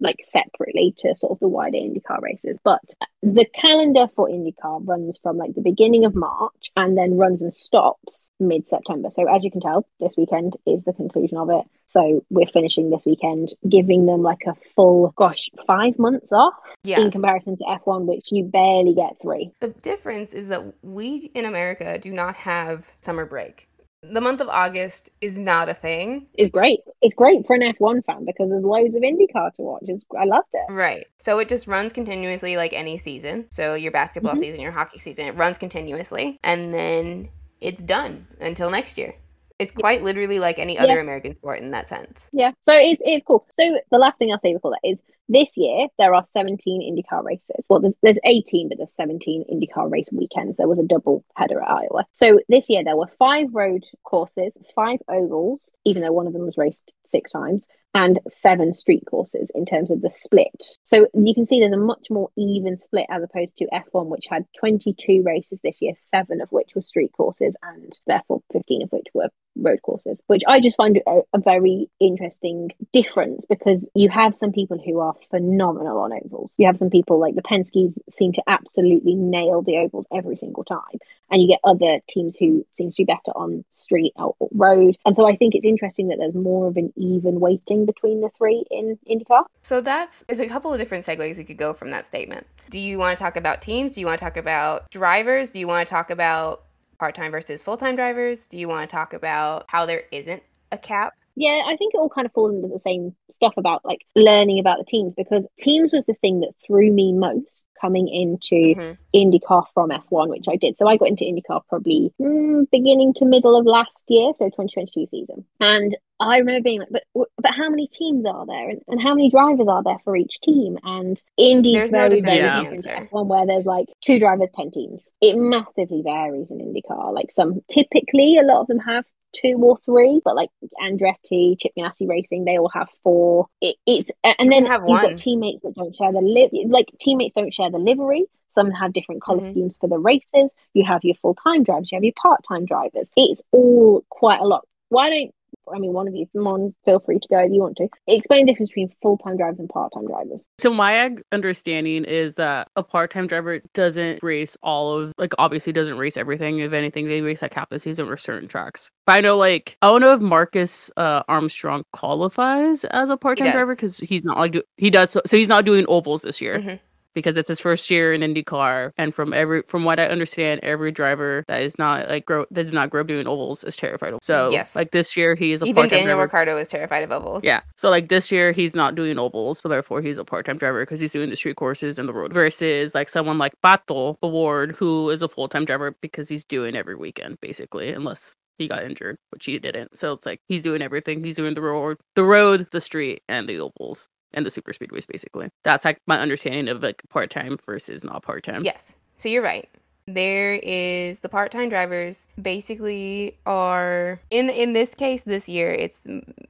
like 0.00 0.18
separately 0.24 0.94
to 0.98 1.14
sort 1.14 1.32
of 1.32 1.38
the 1.40 1.48
wider 1.48 1.78
IndyCar 1.78 2.20
races, 2.20 2.56
but 2.64 2.80
the 3.22 3.46
calendar 3.54 4.06
for 4.16 4.28
IndyCar 4.28 4.86
runs 4.86 5.18
from 5.18 5.36
like 5.36 5.54
the 5.54 5.60
beginning 5.60 6.04
of 6.04 6.14
March 6.14 6.70
and 6.76 6.96
then 6.96 7.16
runs 7.16 7.42
and 7.42 7.52
stops 7.52 8.32
mid 8.40 8.66
September. 8.66 9.10
So 9.10 9.28
as 9.32 9.44
you 9.44 9.50
can 9.50 9.60
tell, 9.60 9.86
this 10.00 10.14
weekend 10.16 10.56
is 10.66 10.84
the 10.84 10.92
conclusion 10.92 11.36
of 11.38 11.50
it. 11.50 11.64
So 11.86 12.24
we're 12.30 12.46
finishing 12.46 12.90
this 12.90 13.04
weekend, 13.04 13.52
giving 13.68 14.06
them 14.06 14.22
like 14.22 14.42
a 14.46 14.54
full, 14.76 15.12
gosh, 15.16 15.48
five 15.66 15.98
months 15.98 16.32
off 16.32 16.54
Yeah. 16.84 17.00
in 17.00 17.10
comparison 17.10 17.56
to 17.56 17.64
F1, 17.64 18.06
which 18.06 18.28
you 18.30 18.44
barely 18.44 18.94
get 18.94 19.20
three. 19.20 19.50
The 19.60 19.68
difference 19.68 20.32
is 20.32 20.48
that 20.48 20.72
we 20.82 21.30
in 21.34 21.44
America 21.44 21.98
do 21.98 22.12
not 22.12 22.36
have 22.36 22.90
summer 23.00 23.26
break. 23.26 23.68
The 24.02 24.20
month 24.20 24.40
of 24.40 24.48
August 24.48 25.10
is 25.20 25.38
not 25.38 25.68
a 25.68 25.74
thing. 25.74 26.26
It's 26.32 26.50
great. 26.50 26.80
It's 27.02 27.12
great 27.12 27.46
for 27.46 27.54
an 27.54 27.60
F1 27.60 28.02
fan 28.06 28.24
because 28.24 28.48
there's 28.48 28.64
loads 28.64 28.96
of 28.96 29.02
IndyCar 29.02 29.54
to 29.56 29.62
watch. 29.62 29.82
It's, 29.86 30.02
I 30.18 30.24
loved 30.24 30.48
it. 30.54 30.72
Right. 30.72 31.04
So 31.18 31.38
it 31.38 31.48
just 31.50 31.66
runs 31.66 31.92
continuously 31.92 32.56
like 32.56 32.72
any 32.72 32.96
season. 32.96 33.46
So 33.50 33.74
your 33.74 33.92
basketball 33.92 34.36
Mhm. 34.36 34.40
season, 34.40 34.60
your 34.60 34.72
hockey 34.72 34.98
season, 34.98 35.26
it 35.26 35.32
runs 35.36 35.58
continuously. 35.58 36.38
And 36.42 36.72
then 36.72 37.28
it's 37.60 37.82
done 37.82 38.26
until 38.40 38.70
next 38.70 38.96
year. 38.96 39.14
It's 39.60 39.72
quite 39.72 40.02
literally 40.02 40.38
like 40.38 40.58
any 40.58 40.78
other 40.78 40.94
Yeah. 40.94 41.00
American 41.00 41.34
sport 41.34 41.60
in 41.60 41.70
that 41.72 41.88
sense. 41.88 42.28
Yeah, 42.32 42.52
so 42.62 42.72
it's 42.74 43.02
it's 43.04 43.24
cool. 43.24 43.46
So 43.52 43.78
the 43.90 43.98
last 43.98 44.18
thing 44.18 44.32
I'll 44.32 44.38
say 44.38 44.54
before 44.54 44.72
that 44.72 44.88
is 44.88 45.02
this 45.28 45.56
year 45.56 45.86
there 45.98 46.14
are 46.14 46.24
17 46.24 46.82
IndyCar 46.82 47.22
races. 47.24 47.66
Well, 47.68 47.80
there's 47.80 47.96
there's 48.02 48.18
18, 48.24 48.68
but 48.68 48.78
there's 48.78 48.94
17 48.94 49.44
IndyCar 49.52 49.90
race 49.90 50.10
weekends. 50.12 50.56
There 50.56 50.66
was 50.68 50.80
a 50.80 50.86
double 50.86 51.24
header 51.36 51.60
at 51.62 51.70
Iowa. 51.70 52.06
So 52.12 52.40
this 52.48 52.68
year 52.68 52.82
there 52.84 52.96
were 52.96 53.10
five 53.18 53.48
road 53.52 53.84
courses, 54.04 54.56
five 54.74 54.98
ovals, 55.08 55.70
even 55.84 56.02
though 56.02 56.12
one 56.12 56.26
of 56.26 56.32
them 56.32 56.46
was 56.46 56.58
raced 56.58 56.90
six 57.04 57.30
times, 57.30 57.66
and 57.94 58.18
seven 58.28 58.72
street 58.72 59.04
courses 59.10 59.50
in 59.54 59.66
terms 59.66 59.90
of 59.90 60.00
the 60.00 60.10
split. 60.10 60.76
So 60.84 61.08
you 61.14 61.34
can 61.34 61.44
see 61.44 61.60
there's 61.60 61.72
a 61.72 61.76
much 61.76 62.06
more 62.10 62.30
even 62.36 62.76
split 62.76 63.06
as 63.10 63.22
opposed 63.22 63.56
to 63.58 63.66
F1, 63.66 64.06
which 64.06 64.26
had 64.28 64.44
22 64.58 65.22
races 65.24 65.58
this 65.62 65.80
year, 65.80 65.92
seven 65.96 66.40
of 66.40 66.50
which 66.50 66.74
were 66.74 66.82
street 66.82 67.12
courses, 67.16 67.56
and 67.62 67.92
therefore 68.06 68.42
15 68.52 68.82
of 68.82 68.92
which 68.92 69.06
were 69.12 69.28
road 69.60 69.82
courses, 69.82 70.22
which 70.26 70.42
I 70.46 70.60
just 70.60 70.76
find 70.76 71.00
a, 71.06 71.20
a 71.32 71.38
very 71.38 71.88
interesting 72.00 72.70
difference 72.92 73.44
because 73.46 73.88
you 73.94 74.08
have 74.08 74.34
some 74.34 74.52
people 74.52 74.80
who 74.84 75.00
are 75.00 75.14
phenomenal 75.30 75.98
on 75.98 76.12
ovals. 76.12 76.54
You 76.58 76.66
have 76.66 76.76
some 76.76 76.90
people 76.90 77.18
like 77.18 77.34
the 77.34 77.42
Penske's 77.42 77.98
seem 78.08 78.32
to 78.32 78.42
absolutely 78.46 79.14
nail 79.14 79.62
the 79.62 79.76
ovals 79.78 80.06
every 80.12 80.36
single 80.36 80.64
time, 80.64 80.98
and 81.30 81.42
you 81.42 81.48
get 81.48 81.60
other 81.64 82.00
teams 82.08 82.36
who 82.36 82.64
seem 82.72 82.90
to 82.90 82.96
be 82.96 83.04
better 83.04 83.32
on 83.36 83.64
street 83.70 84.12
or 84.16 84.34
road. 84.52 84.96
And 85.04 85.14
so 85.14 85.28
I 85.28 85.36
think 85.36 85.54
it's 85.54 85.64
interesting 85.64 86.08
that 86.08 86.18
there's 86.18 86.34
more 86.34 86.68
of 86.68 86.76
an 86.76 86.92
even 86.96 87.40
weighting 87.40 87.86
between 87.86 88.20
the 88.20 88.30
three 88.30 88.64
in 88.70 88.98
IndyCar. 89.08 89.44
So 89.62 89.80
that's 89.80 90.24
there's 90.28 90.40
a 90.40 90.48
couple 90.48 90.72
of 90.72 90.78
different 90.78 91.06
segues 91.06 91.38
we 91.38 91.44
could 91.44 91.56
go 91.58 91.72
from 91.72 91.90
that 91.90 92.06
statement. 92.06 92.46
Do 92.70 92.78
you 92.78 92.98
want 92.98 93.16
to 93.16 93.22
talk 93.22 93.36
about 93.36 93.62
teams? 93.62 93.94
Do 93.94 94.00
you 94.00 94.06
want 94.06 94.18
to 94.18 94.24
talk 94.24 94.36
about 94.36 94.90
drivers? 94.90 95.50
Do 95.50 95.58
you 95.58 95.66
want 95.66 95.86
to 95.86 95.90
talk 95.90 96.10
about 96.10 96.64
part-time 97.00 97.32
versus 97.32 97.62
full-time 97.64 97.96
drivers? 97.96 98.46
Do 98.46 98.58
you 98.58 98.68
want 98.68 98.88
to 98.88 98.94
talk 98.94 99.14
about 99.14 99.64
how 99.68 99.86
there 99.86 100.04
isn't 100.12 100.42
a 100.70 100.78
cap? 100.78 101.14
Yeah, 101.40 101.62
I 101.66 101.74
think 101.76 101.94
it 101.94 101.96
all 101.96 102.10
kind 102.10 102.26
of 102.26 102.32
falls 102.34 102.52
into 102.52 102.68
the 102.68 102.78
same 102.78 103.16
stuff 103.30 103.54
about 103.56 103.82
like 103.82 104.04
learning 104.14 104.58
about 104.60 104.76
the 104.76 104.84
teams 104.84 105.14
because 105.16 105.48
teams 105.58 105.90
was 105.90 106.04
the 106.04 106.12
thing 106.12 106.40
that 106.40 106.52
threw 106.66 106.92
me 106.92 107.14
most 107.14 107.66
coming 107.80 108.08
into 108.08 108.74
Mhm. 108.74 108.98
IndyCar 109.14 109.64
from 109.72 109.90
F1, 109.90 110.28
which 110.28 110.48
I 110.48 110.56
did. 110.56 110.76
So 110.76 110.86
I 110.86 110.98
got 110.98 111.08
into 111.08 111.24
IndyCar 111.24 111.62
probably 111.66 112.12
mm, 112.20 112.70
beginning 112.70 113.14
to 113.14 113.24
middle 113.24 113.56
of 113.56 113.64
last 113.64 114.04
year, 114.10 114.34
so 114.34 114.44
2022 114.50 115.06
season. 115.06 115.46
And 115.60 115.96
I 116.20 116.36
remember 116.36 116.62
being 116.62 116.80
like, 116.80 116.90
but 116.90 117.04
but 117.38 117.54
how 117.54 117.70
many 117.70 117.86
teams 117.86 118.26
are 118.26 118.44
there, 118.44 118.68
and, 118.68 118.82
and 118.88 119.00
how 119.00 119.14
many 119.14 119.30
drivers 119.30 119.66
are 119.66 119.82
there 119.82 119.98
for 120.04 120.14
each 120.14 120.38
team? 120.42 120.76
And 120.82 121.16
Indy's 121.38 121.90
There's 121.90 121.92
no 121.92 122.08
very 122.10 122.20
very 122.20 122.42
different. 122.42 122.84
F1, 123.10 123.26
where 123.26 123.46
there's 123.46 123.64
like 123.64 123.88
two 124.02 124.18
drivers, 124.18 124.50
ten 124.50 124.70
teams. 124.70 125.10
It 125.22 125.38
massively 125.38 126.02
varies 126.02 126.50
in 126.50 126.58
IndyCar. 126.58 127.14
Like 127.14 127.32
some, 127.32 127.62
typically, 127.68 128.36
a 128.36 128.42
lot 128.42 128.60
of 128.60 128.66
them 128.66 128.80
have 128.80 129.06
two 129.32 129.56
or 129.62 129.78
three, 129.84 130.20
but 130.24 130.36
like 130.36 130.50
Andretti, 130.82 131.58
Chip 131.58 131.72
Ganassi 131.76 132.08
Racing, 132.08 132.44
they 132.44 132.58
all 132.58 132.70
have 132.70 132.88
four. 133.02 133.46
It, 133.60 133.76
it's 133.86 134.10
and 134.24 134.50
then 134.50 134.66
have 134.66 134.80
you've 134.82 134.88
one. 134.88 135.02
got 135.02 135.18
teammates 135.18 135.60
that 135.62 135.74
don't 135.74 135.94
share 135.94 136.12
the 136.12 136.20
li- 136.20 136.66
like 136.68 136.86
teammates 137.00 137.34
don't 137.34 137.52
share 137.52 137.70
the 137.70 137.78
livery. 137.78 138.26
Some 138.48 138.70
have 138.72 138.92
different 138.92 139.22
color 139.22 139.40
Mhm. 139.40 139.48
schemes 139.50 139.76
for 139.80 139.88
the 139.88 139.98
races. 139.98 140.54
You 140.74 140.84
have 140.84 141.04
your 141.04 141.14
full 141.16 141.34
time 141.34 141.62
drivers, 141.62 141.90
you 141.92 141.96
have 141.96 142.04
your 142.04 142.14
part 142.20 142.42
time 142.46 142.64
drivers. 142.64 143.10
It's 143.16 143.42
all 143.52 144.04
quite 144.08 144.40
a 144.40 144.44
lot. 144.44 144.66
Why 144.88 145.10
don't 145.10 145.34
I 145.74 145.78
mean 145.78 145.92
one 145.92 146.08
of 146.08 146.14
you, 146.14 146.26
Mon, 146.34 146.74
feel 146.84 147.00
free 147.00 147.18
to 147.18 147.28
go 147.28 147.38
if 147.40 147.52
you 147.52 147.60
want 147.60 147.76
to. 147.76 147.88
Explain 148.06 148.46
the 148.46 148.52
difference 148.52 148.70
between 148.70 148.92
full 149.02 149.18
time 149.18 149.36
drivers 149.36 149.58
and 149.58 149.68
part 149.68 149.92
time 149.92 150.06
drivers. 150.06 150.44
So 150.58 150.72
my 150.72 151.16
understanding 151.32 152.04
is 152.04 152.34
that 152.34 152.68
a 152.76 152.82
part-time 152.82 153.26
driver 153.26 153.60
doesn't 153.74 154.22
race 154.22 154.56
all 154.62 154.98
of 154.98 155.12
like 155.18 155.32
obviously 155.38 155.72
doesn't 155.72 155.96
race 155.98 156.16
everything. 156.16 156.58
If 156.58 156.72
anything, 156.72 157.08
they 157.08 157.20
race 157.22 157.42
like 157.42 157.54
half 157.54 157.68
the 157.70 157.78
season 157.78 158.08
or 158.08 158.16
certain 158.16 158.48
tracks. 158.48 158.90
But 159.06 159.18
I 159.18 159.20
know 159.20 159.36
like 159.36 159.76
I 159.82 159.88
don't 159.88 160.00
know 160.00 160.12
if 160.14 160.20
Marcus 160.20 160.90
uh, 160.96 161.22
Armstrong 161.28 161.84
qualifies 161.92 162.84
as 162.84 163.10
a 163.10 163.16
part-time 163.16 163.46
driver 163.52 163.74
because 163.74 163.98
he's 163.98 164.24
not 164.24 164.36
like 164.38 164.52
do- 164.52 164.62
he 164.76 164.90
does 164.90 165.10
so, 165.10 165.20
so 165.26 165.36
he's 165.36 165.48
not 165.48 165.64
doing 165.64 165.84
ovals 165.88 166.22
this 166.22 166.40
year. 166.40 166.58
Mhm. 166.58 166.80
Because 167.12 167.36
it's 167.36 167.48
his 167.48 167.58
first 167.58 167.90
year 167.90 168.12
in 168.12 168.20
IndyCar, 168.20 168.92
and 168.96 169.12
from 169.12 169.32
every 169.32 169.62
from 169.66 169.82
what 169.84 169.98
I 169.98 170.06
understand, 170.06 170.60
every 170.62 170.92
driver 170.92 171.44
that 171.48 171.60
is 171.62 171.76
not 171.78 172.08
like 172.08 172.24
grow 172.24 172.46
that 172.52 172.64
did 172.64 172.72
not 172.72 172.88
grow 172.90 173.00
up 173.00 173.08
doing 173.08 173.26
ovals 173.26 173.64
is 173.64 173.74
terrified. 173.76 174.12
of- 174.12 174.20
So 174.22 174.48
Yes. 174.50 174.76
like 174.76 174.92
this 174.92 175.16
year 175.16 175.34
he 175.34 175.50
is 175.50 175.60
a 175.62 175.64
Even 175.66 175.88
Daniel 175.88 176.06
driver. 176.14 176.22
Ricciardo 176.22 176.56
is 176.56 176.68
terrified 176.68 177.02
of 177.02 177.10
ovals. 177.10 177.42
Yeah. 177.42 177.62
So 177.76 177.90
like 177.90 178.08
this 178.10 178.30
year 178.30 178.52
he's 178.52 178.76
not 178.76 178.94
doing 178.94 179.18
ovals, 179.18 179.58
so 179.58 179.68
therefore 179.68 180.02
he's 180.02 180.18
a 180.18 180.24
part-time 180.24 180.56
driver 180.58 180.82
because 180.82 181.00
he's 181.00 181.12
doing 181.12 181.30
the 181.30 181.36
street 181.36 181.56
courses 181.56 181.98
and 181.98 182.08
the 182.08 182.12
road. 182.12 182.32
Versus 182.32 182.94
like 182.94 183.08
someone 183.08 183.38
like 183.38 183.54
Pato 183.64 184.16
O'Ward 184.22 184.76
who 184.76 185.10
is 185.10 185.20
a 185.22 185.28
full-time 185.28 185.64
driver 185.64 185.96
because 186.00 186.28
he's 186.28 186.44
doing 186.44 186.76
every 186.76 186.94
weekend 186.94 187.38
basically, 187.40 187.88
unless 187.90 188.36
he 188.56 188.68
got 188.68 188.84
injured, 188.84 189.16
which 189.30 189.46
he 189.46 189.58
didn't. 189.58 189.98
So 189.98 190.12
it's 190.12 190.26
like 190.26 190.40
he's 190.46 190.62
doing 190.62 190.80
everything. 190.82 191.24
He's 191.24 191.36
doing 191.36 191.54
the 191.54 191.62
road, 191.62 191.96
the 192.14 192.24
road, 192.24 192.68
the 192.70 192.80
street, 192.80 193.22
and 193.28 193.48
the 193.48 193.58
ovals 193.58 194.06
and 194.32 194.44
the 194.46 194.50
super 194.50 194.72
speedways 194.72 195.06
basically. 195.06 195.48
That's 195.62 195.84
like 195.84 195.98
my 196.06 196.18
understanding 196.20 196.68
of 196.68 196.82
like 196.82 197.02
part-time 197.08 197.56
versus 197.64 198.04
not 198.04 198.22
part-time. 198.22 198.62
Yes. 198.64 198.96
So 199.16 199.28
you're 199.28 199.42
right. 199.42 199.68
There 200.06 200.54
is 200.62 201.20
the 201.20 201.28
part-time 201.28 201.68
drivers 201.68 202.26
basically 202.40 203.38
are 203.46 204.20
in 204.30 204.48
in 204.50 204.72
this 204.72 204.94
case 204.94 205.22
this 205.22 205.48
year 205.48 205.70
it's 205.70 206.00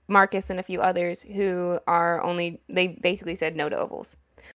Marcus 0.08 0.48
and 0.48 0.58
a 0.58 0.62
few 0.62 0.80
others 0.80 1.22
who 1.22 1.78
are 1.86 2.22
only 2.22 2.60
they 2.68 2.88
basically 3.02 3.34
said 3.34 3.56
no 3.56 3.68
to 3.68 3.76
ovals. 3.76 4.16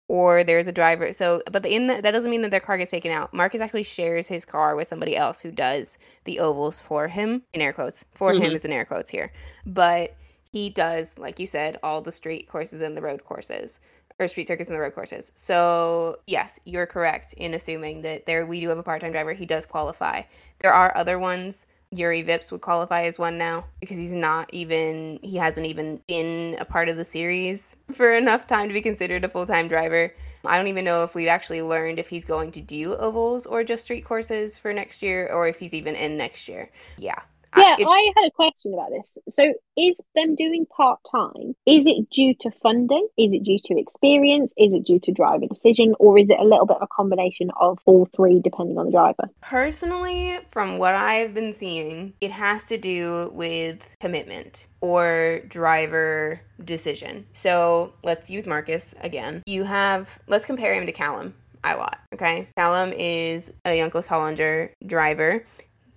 Or 0.08 0.44
there's 0.44 0.66
a 0.66 0.72
driver. 0.72 1.12
So 1.12 1.42
but 1.50 1.62
the, 1.62 1.74
in 1.74 1.87
the, 1.87 2.00
that 2.02 2.12
doesn't 2.12 2.30
mean 2.30 2.42
that 2.42 2.50
their 2.50 2.61
car 2.61 2.76
gets 2.76 2.90
taken 2.90 3.11
out. 3.11 3.32
Marcus 3.32 3.61
actually 3.61 3.82
shares 3.82 4.28
his 4.28 4.44
car 4.44 4.76
with 4.76 4.87
somebody 4.87 5.16
else 5.16 5.40
who 5.40 5.50
does 5.50 5.98
the 6.24 6.38
ovals 6.38 6.78
for 6.78 7.08
him 7.08 7.42
in 7.54 7.61
air 7.61 7.72
quotes. 7.72 8.04
For 8.12 8.32
him 8.35 8.52
Mhm. 8.52 8.54
is 8.54 8.64
in 8.64 8.72
air 8.72 8.85
quotes 8.85 9.11
here. 9.11 9.32
But 9.66 10.14
he 10.52 10.70
does 10.70 11.18
like 11.18 11.38
you 11.40 11.46
said 11.46 11.78
all 11.82 12.02
the 12.02 12.12
street 12.12 12.48
courses 12.48 12.82
and 12.82 12.96
the 12.96 13.02
road 13.02 13.24
courses 13.24 13.80
or 14.18 14.28
street 14.28 14.48
circuits 14.48 14.68
and 14.68 14.76
the 14.76 14.80
road 14.80 14.94
courses. 14.94 15.32
So 15.34 16.16
yes, 16.26 16.60
you're 16.64 16.86
correct 16.86 17.32
in 17.34 17.54
assuming 17.54 18.02
that 18.02 18.26
there 18.26 18.46
we 18.46 18.60
do 18.60 18.68
have 18.68 18.78
a 18.78 18.82
part-time 18.82 19.12
driver. 19.12 19.32
He 19.32 19.46
does 19.46 19.66
qualify. 19.66 20.22
There 20.60 20.72
are 20.72 20.96
other 20.96 21.18
ones. 21.18 21.66
Juri 21.94 22.24
Vips 22.24 22.50
would 22.50 22.62
qualify 22.62 23.02
as 23.02 23.18
one 23.18 23.36
now 23.36 23.66
because 23.80 23.98
he's 23.98 24.14
not 24.14 24.48
even 24.52 25.18
he 25.22 25.36
hasn't 25.36 25.66
even 25.66 26.00
been 26.08 26.56
a 26.58 26.64
part 26.64 26.88
of 26.88 26.96
the 26.96 27.04
series 27.04 27.76
for 27.94 28.12
enough 28.12 28.46
time 28.46 28.68
to 28.68 28.74
be 28.74 28.80
considered 28.80 29.24
a 29.24 29.28
full-time 29.28 29.68
driver. 29.68 30.14
I 30.44 30.56
don't 30.56 30.68
even 30.68 30.86
know 30.86 31.02
if 31.02 31.14
we've 31.14 31.28
actually 31.28 31.60
learned 31.60 31.98
if 31.98 32.08
he's 32.08 32.24
going 32.24 32.50
to 32.52 32.60
do 32.62 32.94
ovals 32.94 33.44
or 33.44 33.62
just 33.62 33.84
street 33.84 34.06
courses 34.06 34.56
for 34.56 34.72
next 34.72 35.02
year 35.02 35.28
or 35.30 35.46
if 35.48 35.58
he's 35.58 35.74
even 35.74 35.94
in 35.94 36.16
next 36.16 36.48
year. 36.48 36.70
Yeah. 36.96 37.20
Yeah, 37.56 37.76
it- 37.78 37.86
I 37.86 38.12
had 38.16 38.26
a 38.26 38.30
question 38.30 38.74
about 38.74 38.90
this. 38.90 39.18
So, 39.28 39.52
is 39.76 40.00
them 40.14 40.34
doing 40.34 40.66
part 40.66 41.00
time? 41.10 41.54
Is 41.66 41.86
it 41.86 42.08
due 42.10 42.34
to 42.40 42.50
funding? 42.50 43.06
Is 43.18 43.32
it 43.32 43.42
due 43.42 43.58
to 43.64 43.78
experience? 43.78 44.52
Is 44.56 44.72
it 44.72 44.84
due 44.84 44.98
to 45.00 45.12
driver 45.12 45.46
decision, 45.46 45.94
or 45.98 46.18
is 46.18 46.30
it 46.30 46.38
a 46.38 46.44
little 46.44 46.66
bit 46.66 46.76
of 46.76 46.82
a 46.82 46.86
combination 46.86 47.50
of 47.60 47.78
all 47.86 48.06
three, 48.06 48.40
depending 48.40 48.78
on 48.78 48.86
the 48.86 48.92
driver? 48.92 49.28
Personally, 49.40 50.38
from 50.50 50.78
what 50.78 50.94
I've 50.94 51.34
been 51.34 51.52
seeing, 51.52 52.14
it 52.20 52.30
has 52.30 52.64
to 52.64 52.78
do 52.78 53.30
with 53.32 53.96
commitment 54.00 54.68
or 54.80 55.40
driver 55.48 56.40
decision. 56.64 57.26
So 57.32 57.92
let's 58.04 58.30
use 58.30 58.46
Marcus 58.46 58.94
again. 59.00 59.42
You 59.46 59.64
have, 59.64 60.18
let's 60.28 60.46
compare 60.46 60.74
him 60.74 60.86
to 60.86 60.92
Callum. 60.92 61.34
Ilott, 61.64 61.94
okay? 62.12 62.48
Callum 62.56 62.92
is 62.96 63.52
a 63.64 63.78
Juncos 63.78 64.08
Hollinger 64.08 64.70
driver. 64.84 65.44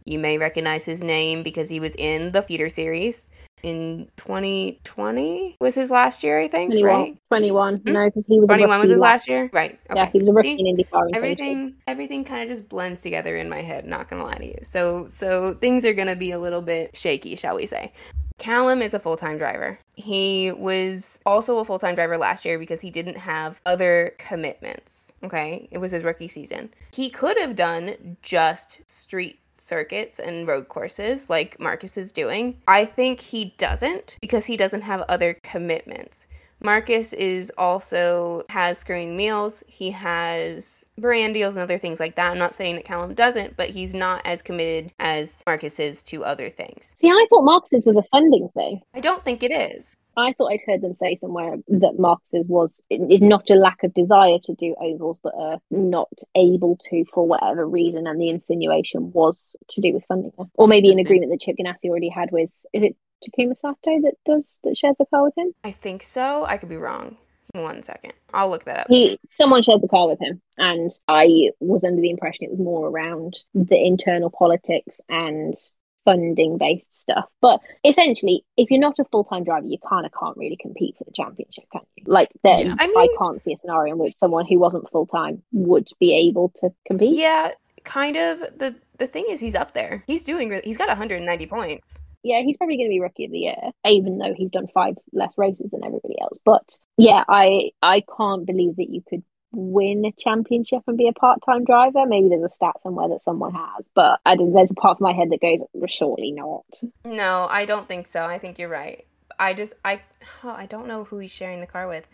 You 0.06 0.20
may 0.20 0.38
recognize 0.38 0.86
his 0.86 1.04
name 1.04 1.42
because 1.42 1.68
he 1.70 1.80
was 1.80 1.96
in 1.96 2.32
the 2.32 2.42
feeder 2.44 2.70
series 2.70 3.28
in 3.64 4.08
2020 4.18 5.58
was 5.60 5.74
his 5.74 5.90
last 5.90 6.24
year, 6.24 6.38
I 6.40 6.48
think, 6.48 6.70
21. 6.72 6.96
right? 6.96 7.18
21. 7.30 7.78
Hmm? 7.78 7.92
No, 7.92 8.06
because 8.06 8.28
he 8.28 8.40
was 8.40 8.48
21 8.48 8.80
was 8.80 8.90
his 8.92 9.00
last- 9.00 9.28
year? 9.28 9.50
Right. 9.52 9.80
Okay. 9.90 10.00
Yeah, 10.00 10.06
he 10.06 10.20
was 10.20 10.28
a 10.28 10.34
rookie 10.34 10.58
See? 10.58 10.60
in 10.60 10.76
IndyCar. 10.76 11.08
In 11.08 11.14
2022. 11.14 11.18
everything 11.18 11.74
everything 11.88 12.24
kind 12.24 12.44
of 12.44 12.50
just 12.50 12.70
blends 12.70 13.02
together 13.02 13.36
in 13.36 13.50
my 13.50 13.62
head 13.62 13.86
not 13.88 14.08
gonna 14.08 14.24
lie 14.24 14.36
to 14.36 14.46
you 14.46 14.58
so 14.62 15.08
so 15.10 15.56
things 15.56 15.86
are 15.86 15.94
gonna 15.94 16.16
be 16.16 16.32
a 16.32 16.40
little 16.40 16.62
bit 16.62 16.96
shaky 16.96 17.36
shall 17.36 17.56
we 17.56 17.66
say 17.66 17.92
Callum 18.38 18.82
is 18.82 18.94
a 18.94 19.00
full-time 19.00 19.38
driver. 19.38 19.80
He 19.96 20.52
was 20.52 21.20
also 21.26 21.60
a 21.60 21.66
full-time 21.66 21.96
driver 21.96 22.18
last 22.18 22.44
year 22.44 22.60
because 22.60 22.82
he 22.82 22.92
didn't 22.92 23.16
have 23.18 23.62
other 23.66 24.14
commitments. 24.18 25.14
Okay? 25.24 25.70
It 25.72 25.78
was 25.78 25.92
his 25.92 26.04
rookie 26.04 26.28
season. 26.28 26.70
He 26.94 27.10
could 27.10 27.38
have 27.40 27.56
done 27.56 28.18
just 28.22 28.82
street 28.88 29.40
circuits 29.66 30.20
and 30.20 30.48
road 30.48 30.68
courses 30.70 31.30
like 31.30 31.60
Marcus 31.60 31.98
is 31.98 32.12
doing. 32.12 32.58
I 32.68 32.86
think 32.86 33.20
he 33.20 33.56
doesn't 33.58 34.18
because 34.22 34.46
he 34.46 34.56
doesn't 34.56 34.82
have 34.82 35.02
other 35.02 35.34
commitments. 35.42 36.28
Marcus 36.64 37.14
is 37.14 37.52
also 37.58 38.44
has 38.50 38.78
screwing 38.78 39.16
meals. 39.16 39.64
He 39.68 39.92
has 39.92 40.88
brand 40.98 41.34
deals 41.34 41.56
and 41.56 41.64
other 41.64 41.78
things 41.78 42.00
like 42.00 42.16
that. 42.16 42.32
I'm 42.32 42.38
not 42.38 42.56
saying 42.56 42.76
that 42.76 42.86
Callum 42.86 43.14
doesn't, 43.14 43.58
but 43.58 43.70
he's 43.70 43.94
not 43.94 44.22
as 44.26 44.42
committed 44.42 44.94
as 45.00 45.44
Marcus 45.46 45.80
is 45.80 46.04
to 46.06 46.24
other 46.24 46.50
things. 46.50 46.94
See, 46.96 47.10
I 47.10 47.26
thought 47.30 47.44
Marcus's 47.44 47.86
was 47.86 47.98
a 47.98 48.04
funding 48.04 48.50
thing. 48.56 48.82
I 48.94 49.00
don't 49.00 49.24
think 49.24 49.44
it 49.44 49.52
is. 49.52 49.98
I 50.18 50.34
thought 50.34 50.52
I'd 50.52 50.62
heard 50.66 50.82
them 50.82 50.94
say 50.94 51.16
somewhere 51.16 51.58
that 51.68 52.00
Marcus's 52.00 52.48
was 52.48 52.82
is 52.90 53.22
not 53.22 53.50
a 53.50 53.56
lack 53.56 53.84
of 53.84 53.94
desire 53.94 54.40
to 54.44 54.56
do 54.56 54.76
ovals, 54.80 55.20
but 55.22 55.34
uh, 55.38 55.58
not 55.72 56.10
able 56.36 56.78
to 56.90 57.04
for 57.14 57.28
whatever 57.28 57.68
reason, 57.68 58.08
and 58.08 58.20
the 58.20 58.30
insinuation 58.30 59.12
was 59.12 59.56
to 59.70 59.82
do 59.82 59.94
with 59.94 60.06
funding, 60.06 60.32
or 60.54 60.68
maybe 60.68 60.92
an 60.92 61.00
agreement 61.00 61.32
that 61.32 61.42
Chip 61.42 61.58
Ganassi 61.60 61.90
already 61.90 62.10
had 62.10 62.32
with. 62.32 62.50
Is 62.72 62.84
it 62.84 62.96
Takuma 63.24 63.56
Sato 63.56 64.02
that 64.02 64.16
does 64.26 64.58
that 64.64 64.78
shares 64.78 64.96
a 65.00 65.06
car 65.06 65.24
with 65.24 65.38
him? 65.38 65.54
I 65.64 65.72
think 65.72 66.04
so. 66.04 66.46
I 66.46 66.58
could 66.58 66.70
be 66.70 66.78
wrong. 66.78 67.18
One 67.54 67.82
second. 67.82 68.14
I'll 68.34 68.50
look 68.50 68.66
that 68.66 68.80
up. 68.82 68.88
He 68.90 69.18
someone 69.32 69.62
shares 69.62 69.82
a 69.84 69.88
car 69.88 70.08
with 70.08 70.20
him, 70.20 70.42
and 70.58 70.90
I 71.08 71.52
was 71.62 71.86
under 71.86 72.02
the 72.02 72.10
impression 72.10 72.44
it 72.46 72.52
was 72.52 72.60
more 72.60 72.90
around 72.90 73.36
the 73.54 73.78
internal 73.78 74.30
politics 74.30 75.00
and 75.08 75.56
funding 76.04 76.58
based 76.58 76.94
stuff. 76.94 77.26
But 77.42 77.62
essentially, 77.84 78.44
if 78.58 78.70
you're 78.70 78.80
not 78.80 79.00
a 79.00 79.06
full 79.06 79.24
time 79.24 79.44
driver, 79.44 79.68
you 79.68 79.78
kind 79.90 80.06
of 80.06 80.12
can't 80.18 80.38
really 80.38 80.58
compete 80.62 80.96
for 80.98 81.06
the 81.06 81.12
championship, 81.12 81.66
can 81.72 81.82
you? 81.96 82.04
Like, 82.08 82.30
then 82.44 82.68
Yeah. 82.68 82.76
I 82.78 82.86
I, 82.96 83.08
can't 83.18 83.42
see 83.42 83.54
a 83.54 83.58
scenario 83.58 83.94
in 83.94 84.00
which 84.00 84.16
someone 84.16 84.46
who 84.46 84.60
wasn't 84.60 84.90
full 84.92 85.08
time 85.08 85.42
would 85.54 85.88
be 86.00 86.14
able 86.28 86.52
to 86.58 86.70
compete. 86.86 87.18
Yeah, 87.18 87.52
kind 87.84 88.18
of. 88.18 88.40
The 88.40 88.76
the 88.98 89.08
thing 89.08 89.26
is 89.30 89.40
he's 89.40 89.56
up 89.56 89.74
there. 89.74 90.04
He's 90.08 90.24
doing 90.24 90.50
really, 90.50 90.62
he's 90.64 90.78
got 90.78 90.88
190 90.88 91.48
points. 91.48 92.00
Yeah, 92.26 92.42
he's 92.42 92.58
probably 92.58 92.78
going 92.78 92.88
to 92.90 92.94
be 92.94 93.00
rookie 93.00 93.26
of 93.26 93.32
the 93.32 93.38
year, 93.38 93.72
even 93.86 94.18
though 94.18 94.34
he's 94.36 94.50
done 94.50 94.68
five 94.74 94.96
less 95.14 95.32
races 95.38 95.70
than 95.72 95.86
everybody 95.86 96.20
else. 96.20 96.40
But 96.44 96.78
yeah, 96.98 97.24
I 97.30 97.70
I 97.84 98.02
can't 98.18 98.48
believe 98.48 98.78
that 98.78 98.90
you 98.90 99.04
could 99.08 99.24
win 99.52 100.04
a 100.06 100.12
championship 100.18 100.82
and 100.88 100.98
be 100.98 101.08
a 101.08 101.14
part-time 101.14 101.64
driver. 101.66 102.06
Maybe 102.08 102.30
there's 102.30 102.44
a 102.44 102.50
stat 102.50 102.82
somewhere 102.82 103.08
that 103.10 103.22
someone 103.22 103.54
has, 103.54 103.88
but 103.94 104.20
I 104.26 104.36
don't, 104.36 104.52
there's 104.54 104.72
a 104.72 104.76
part 104.76 104.98
of 104.98 105.02
my 105.02 105.14
head 105.14 105.30
that 105.30 105.40
goes, 105.40 105.62
surely 105.88 106.32
not. 106.32 106.66
No, 107.06 107.48
I 107.50 107.66
don't 107.66 107.88
think 107.88 108.08
so. 108.08 108.24
I 108.24 108.40
think 108.40 108.60
you're 108.60 108.70
right. 108.70 109.06
I 109.40 109.54
just 109.54 109.74
I 109.86 110.02
oh, 110.44 110.50
I 110.50 110.66
don't 110.66 110.88
know 110.88 111.04
who 111.04 111.20
he's 111.20 111.32
sharing 111.32 111.62
the 111.62 111.68
car 111.68 111.88
with. 111.88 112.08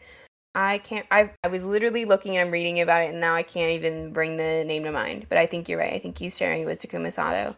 I 0.54 0.80
can't 0.80 1.06
I 1.10 1.32
I 1.44 1.48
was 1.48 1.64
literally 1.64 2.04
looking 2.04 2.36
and 2.36 2.48
I'm 2.48 2.52
reading 2.52 2.82
about 2.82 3.04
it 3.04 3.12
and 3.12 3.22
now 3.22 3.34
I 3.34 3.44
can't 3.44 3.72
even 3.72 4.12
bring 4.12 4.36
the 4.36 4.66
name 4.66 4.84
to 4.84 4.92
mind. 4.92 5.28
But 5.30 5.38
I 5.38 5.46
think 5.46 5.70
you're 5.70 5.80
right. 5.80 5.94
I 5.94 6.00
think 6.00 6.18
he's 6.18 6.38
sharing 6.38 6.66
with 6.66 6.80
Takuma 6.80 7.14
Sato. 7.14 7.56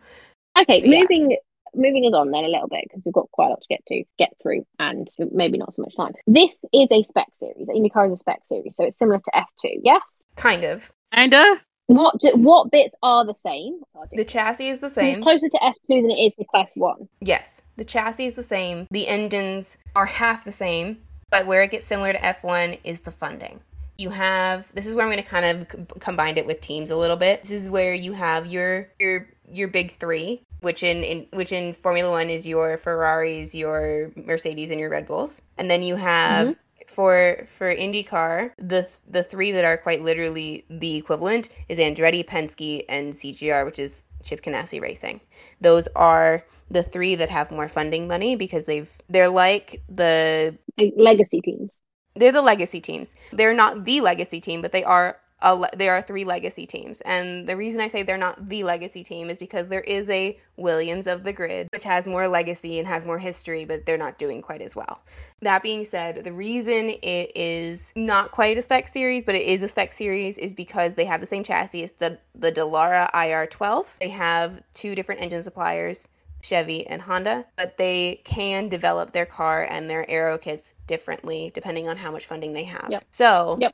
Okay, 0.59 0.81
Yeah. 0.83 0.99
moving 0.99 1.35
moving 1.75 2.05
us 2.05 2.13
on 2.13 2.31
then 2.31 2.43
a 2.43 2.47
little 2.47 2.67
bit 2.67 2.83
because 2.83 3.01
we've 3.05 3.13
got 3.13 3.31
quite 3.31 3.47
a 3.47 3.49
lot 3.49 3.62
to 3.62 3.67
get 3.69 3.86
to 3.88 4.03
get 4.17 4.29
through 4.41 4.65
and 4.79 5.07
maybe 5.31 5.57
not 5.57 5.73
so 5.73 5.81
much 5.81 5.95
time. 5.95 6.13
This 6.27 6.65
is 6.73 6.91
a 6.91 7.03
spec 7.03 7.27
series. 7.39 7.69
IndyCar 7.69 8.07
is 8.07 8.13
a 8.13 8.17
spec 8.17 8.45
series, 8.45 8.75
so 8.75 8.86
it's 8.86 8.97
similar 8.97 9.19
to 9.19 9.31
F2. 9.36 9.79
Yes. 9.83 10.23
Kind 10.36 10.63
of. 10.63 10.91
Kinda. 11.13 11.62
What 11.88 12.19
do, 12.19 12.31
what 12.36 12.71
bits 12.71 12.95
are 13.03 13.25
the 13.25 13.33
same? 13.33 13.81
The 14.13 14.23
chassis 14.23 14.69
is 14.69 14.79
the 14.79 14.89
same. 14.89 15.15
It's 15.15 15.23
closer 15.23 15.47
to 15.47 15.57
F2 15.57 16.01
than 16.01 16.12
it 16.12 16.19
is 16.19 16.33
to 16.36 16.45
Class 16.45 16.71
One. 16.75 17.09
Yes, 17.19 17.62
the 17.75 17.83
chassis 17.83 18.25
is 18.25 18.36
the 18.36 18.43
same. 18.43 18.88
The 18.89 19.07
engines 19.07 19.77
are 19.95 20.05
half 20.05 20.45
the 20.45 20.51
same, 20.51 21.01
but 21.29 21.45
where 21.45 21.62
it 21.62 21.71
gets 21.71 21.86
similar 21.86 22.13
to 22.13 22.19
F1 22.19 22.79
is 22.83 23.01
the 23.01 23.12
funding. 23.12 23.59
You 23.97 24.09
have 24.09 24.73
this 24.73 24.88
is 24.88 24.95
where 24.95 25.05
I'm 25.05 25.12
going 25.12 25.21
to 25.21 25.29
kind 25.29 25.45
of 25.45 25.71
c- 25.71 25.86
combine 25.99 26.38
it 26.38 26.47
with 26.47 26.62
teams 26.62 26.89
a 26.89 26.95
little 26.95 27.17
bit. 27.17 27.41
This 27.43 27.51
is 27.51 27.69
where 27.69 27.93
you 27.93 28.13
have 28.13 28.47
your 28.47 28.89
your 28.97 29.27
your 29.51 29.67
big 29.67 29.91
3, 29.91 30.41
which 30.63 30.82
in, 30.82 31.04
in 31.04 31.28
which 31.34 31.52
in 31.52 31.73
Formula 31.73 32.10
1 32.10 32.30
is 32.30 32.47
your 32.47 32.78
Ferraris, 32.78 33.54
your 33.54 34.12
Mercedes 34.15 34.71
and 34.71 34.80
your 34.80 34.89
Red 34.89 35.06
Bulls. 35.06 35.41
And 35.58 35.69
then 35.69 35.84
you 35.84 35.95
have 35.95 36.47
mm-hmm. 36.47 36.84
for 36.88 37.45
for 37.58 37.73
IndyCar, 37.73 38.54
the 38.58 38.88
the 39.08 39.23
three 39.23 39.52
that 39.52 39.65
are 39.65 39.78
quite 39.78 40.02
literally 40.02 40.65
the 40.69 40.97
equivalent 40.97 41.49
is 41.69 41.78
Andretti, 41.80 42.26
Penske, 42.26 42.86
and 42.89 43.13
CGR, 43.13 43.65
which 43.65 43.80
is 43.80 44.04
Chip 44.23 44.41
Ganassi 44.41 44.82
Racing. 44.82 45.19
Those 45.62 45.88
are 45.95 46.43
the 46.71 46.84
three 46.84 47.15
that 47.15 47.30
have 47.30 47.52
more 47.52 47.67
funding 47.67 48.08
money 48.08 48.36
because 48.36 48.65
they've 48.65 48.91
they're 49.10 49.30
like 49.30 49.82
the 49.89 50.58
legacy 50.95 51.41
teams. 51.41 51.80
they're 52.15 52.32
the 52.32 52.41
legacy 52.41 52.80
teams. 52.80 53.15
They're 53.32 53.54
not 53.54 53.86
the 53.86 54.02
legacy 54.02 54.39
team, 54.39 54.62
but 54.62 54.71
they 54.71 54.84
are 54.84 55.17
a 55.43 55.63
there 55.77 55.93
are 55.93 56.01
three 56.01 56.23
legacy 56.23 56.65
teams. 56.65 57.01
And 57.01 57.45
the 57.45 57.56
reason 57.56 57.82
I 57.82 57.88
say 57.88 58.01
they're 58.03 58.17
not 58.17 58.49
the 58.49 58.63
legacy 58.63 59.03
team 59.03 59.29
is 59.29 59.38
because 59.38 59.67
there 59.67 59.82
is 59.82 60.10
a 60.10 60.38
Williams 60.58 61.06
of 61.06 61.23
the 61.23 61.34
grid, 61.34 61.67
which 61.73 61.84
has 61.84 62.08
more 62.08 62.27
legacy 62.27 62.79
and 62.79 62.88
has 62.88 63.06
more 63.06 63.19
history, 63.19 63.65
but 63.65 63.86
they're 63.86 63.97
not 63.97 64.17
doing 64.17 64.41
quite 64.41 64.62
as 64.62 64.75
well. 64.75 65.03
That 65.41 65.62
being 65.62 65.84
said, 65.84 66.23
the 66.23 66.34
reason 66.34 66.89
it 67.01 67.32
is 67.36 67.91
not 67.95 68.32
quite 68.32 68.58
a 68.58 68.62
spec 68.62 68.88
series, 68.88 69.23
but 69.23 69.36
it 69.36 69.43
is 69.43 69.62
a 69.62 69.67
spec 69.67 69.93
series, 69.93 70.38
is 70.38 70.53
because 70.53 70.93
they 70.93 71.06
have 71.06 71.21
the 71.21 71.27
same 71.27 71.43
chassis. 71.43 71.84
It's 71.84 71.93
the 71.93 72.17
the 72.34 72.51
Dallara 72.51 73.12
IR12. 73.12 73.97
They 73.99 74.10
have 74.10 74.63
two 74.73 74.95
different 74.95 75.21
engine 75.21 75.43
suppliers. 75.43 76.08
Chevy 76.41 76.86
and 76.88 77.01
Honda, 77.01 77.45
but 77.56 77.77
they 77.77 78.19
can 78.25 78.67
develop 78.67 79.13
their 79.13 79.25
car 79.25 79.65
and 79.69 79.89
their 79.89 80.06
aero 80.10 80.38
kits 80.38 80.73
differently 80.88 81.51
depending 81.53 81.88
on 81.88 81.95
how 81.95 82.12
much 82.12 82.25
funding 82.25 82.51
they 82.51 82.65
have. 82.65 82.88
Yep. 82.89 83.06
So 83.12 83.58
Yep. 83.62 83.73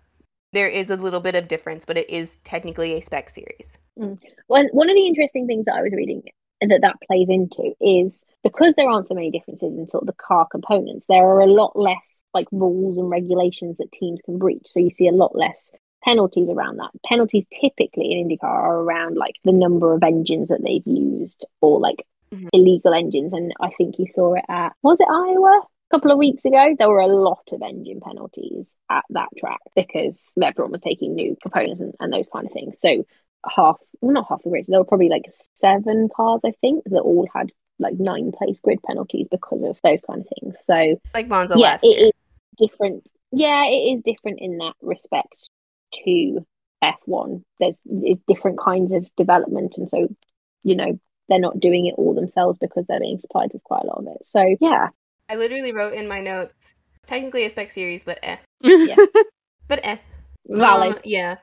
There 0.53 0.67
is 0.67 0.89
a 0.89 0.95
little 0.95 1.19
bit 1.19 1.35
of 1.35 1.47
difference, 1.47 1.85
but 1.85 1.97
it 1.97 2.09
is 2.09 2.37
technically 2.43 2.93
a 2.93 3.01
spec 3.01 3.29
series. 3.29 3.77
One 4.47 4.67
one 4.71 4.89
of 4.89 4.95
the 4.95 5.07
interesting 5.07 5.45
things 5.47 5.65
that 5.65 5.75
I 5.75 5.81
was 5.81 5.93
reading 5.93 6.23
that 6.61 6.81
that 6.81 6.97
plays 7.07 7.29
into 7.29 7.73
is 7.79 8.25
because 8.43 8.75
there 8.75 8.89
aren't 8.89 9.07
so 9.07 9.13
many 9.13 9.31
differences 9.31 9.77
in 9.77 9.87
sort 9.87 10.03
of 10.03 10.07
the 10.07 10.13
car 10.13 10.45
components, 10.51 11.05
there 11.07 11.23
are 11.25 11.41
a 11.41 11.47
lot 11.47 11.77
less 11.77 12.23
like 12.33 12.47
rules 12.51 12.97
and 12.97 13.09
regulations 13.09 13.77
that 13.77 13.91
teams 13.91 14.19
can 14.25 14.37
breach. 14.37 14.65
So 14.65 14.79
you 14.79 14.89
see 14.89 15.07
a 15.07 15.13
lot 15.13 15.35
less 15.35 15.71
penalties 16.03 16.49
around 16.49 16.77
that. 16.77 16.91
Penalties 17.05 17.45
typically 17.51 18.11
in 18.11 18.27
IndyCar 18.27 18.43
are 18.43 18.79
around 18.81 19.15
like 19.17 19.35
the 19.43 19.51
number 19.51 19.93
of 19.93 20.03
engines 20.03 20.47
that 20.49 20.63
they've 20.63 20.85
used 20.85 21.45
or 21.61 21.79
like 21.79 22.05
Mhm. 22.33 22.49
illegal 22.53 22.93
engines. 22.93 23.33
And 23.33 23.53
I 23.59 23.69
think 23.71 23.97
you 23.97 24.07
saw 24.07 24.33
it 24.33 24.45
at 24.49 24.73
was 24.83 24.99
it 24.99 25.07
Iowa? 25.09 25.61
A 25.91 25.95
couple 25.95 26.11
of 26.11 26.17
weeks 26.19 26.45
ago, 26.45 26.75
there 26.77 26.89
were 26.89 26.99
a 26.99 27.07
lot 27.07 27.47
of 27.51 27.61
engine 27.63 27.99
penalties 27.99 28.73
at 28.91 29.03
that 29.09 29.29
track 29.37 29.59
because 29.75 30.31
everyone 30.41 30.71
was 30.71 30.81
taking 30.81 31.15
new 31.15 31.35
components 31.41 31.81
and, 31.81 31.93
and 31.99 32.13
those 32.13 32.27
kind 32.31 32.45
of 32.45 32.51
things. 32.53 32.79
So 32.79 33.05
half, 33.45 33.77
well, 34.01 34.13
not 34.13 34.27
half 34.29 34.43
the 34.43 34.49
grid. 34.51 34.65
There 34.67 34.79
were 34.79 34.85
probably 34.85 35.09
like 35.09 35.25
seven 35.55 36.07
cars, 36.15 36.43
I 36.45 36.51
think, 36.61 36.83
that 36.85 36.99
all 37.01 37.27
had 37.33 37.51
like 37.79 37.95
nine 37.97 38.31
place 38.31 38.59
grid 38.59 38.83
penalties 38.83 39.27
because 39.31 39.63
of 39.63 39.79
those 39.83 39.99
kind 40.05 40.21
of 40.21 40.27
things. 40.39 40.63
So 40.63 40.99
Like 41.15 41.27
Monza 41.27 41.55
yeah, 41.57 41.71
last 41.71 41.83
year. 41.85 42.07
is 42.07 42.11
different. 42.57 43.07
yeah, 43.31 43.65
it 43.65 43.93
is 43.95 44.01
different 44.01 44.39
in 44.41 44.57
that 44.59 44.73
respect 44.81 45.49
to 46.05 46.45
F1. 46.83 47.43
There's 47.59 47.81
different 48.27 48.59
kinds 48.59 48.91
of 48.93 49.09
development, 49.15 49.77
and 49.77 49.89
so 49.89 50.07
you 50.63 50.75
know 50.75 50.99
they're 51.29 51.39
not 51.39 51.59
doing 51.59 51.85
it 51.85 51.95
all 51.97 52.13
themselves 52.13 52.57
because 52.59 52.85
they're 52.87 52.99
being 52.99 53.19
supplied 53.19 53.51
with 53.53 53.63
quite 53.63 53.83
a 53.83 53.87
lot 53.87 53.99
of 53.99 54.07
it. 54.07 54.25
So 54.25 54.55
yeah, 54.59 54.89
I 55.29 55.35
literally 55.35 55.71
wrote 55.71 55.93
in 55.93 56.07
my 56.07 56.19
notes, 56.19 56.75
technically 57.05 57.45
a 57.45 57.49
spec 57.49 57.69
series, 57.71 58.03
but 58.03 58.19
eh. 58.23 58.37
Yeah. 58.61 58.95
But 59.67 59.81
eh. 59.85 59.97
valid. 60.47 60.95
Um, 60.95 61.01
yeah. 61.03 61.35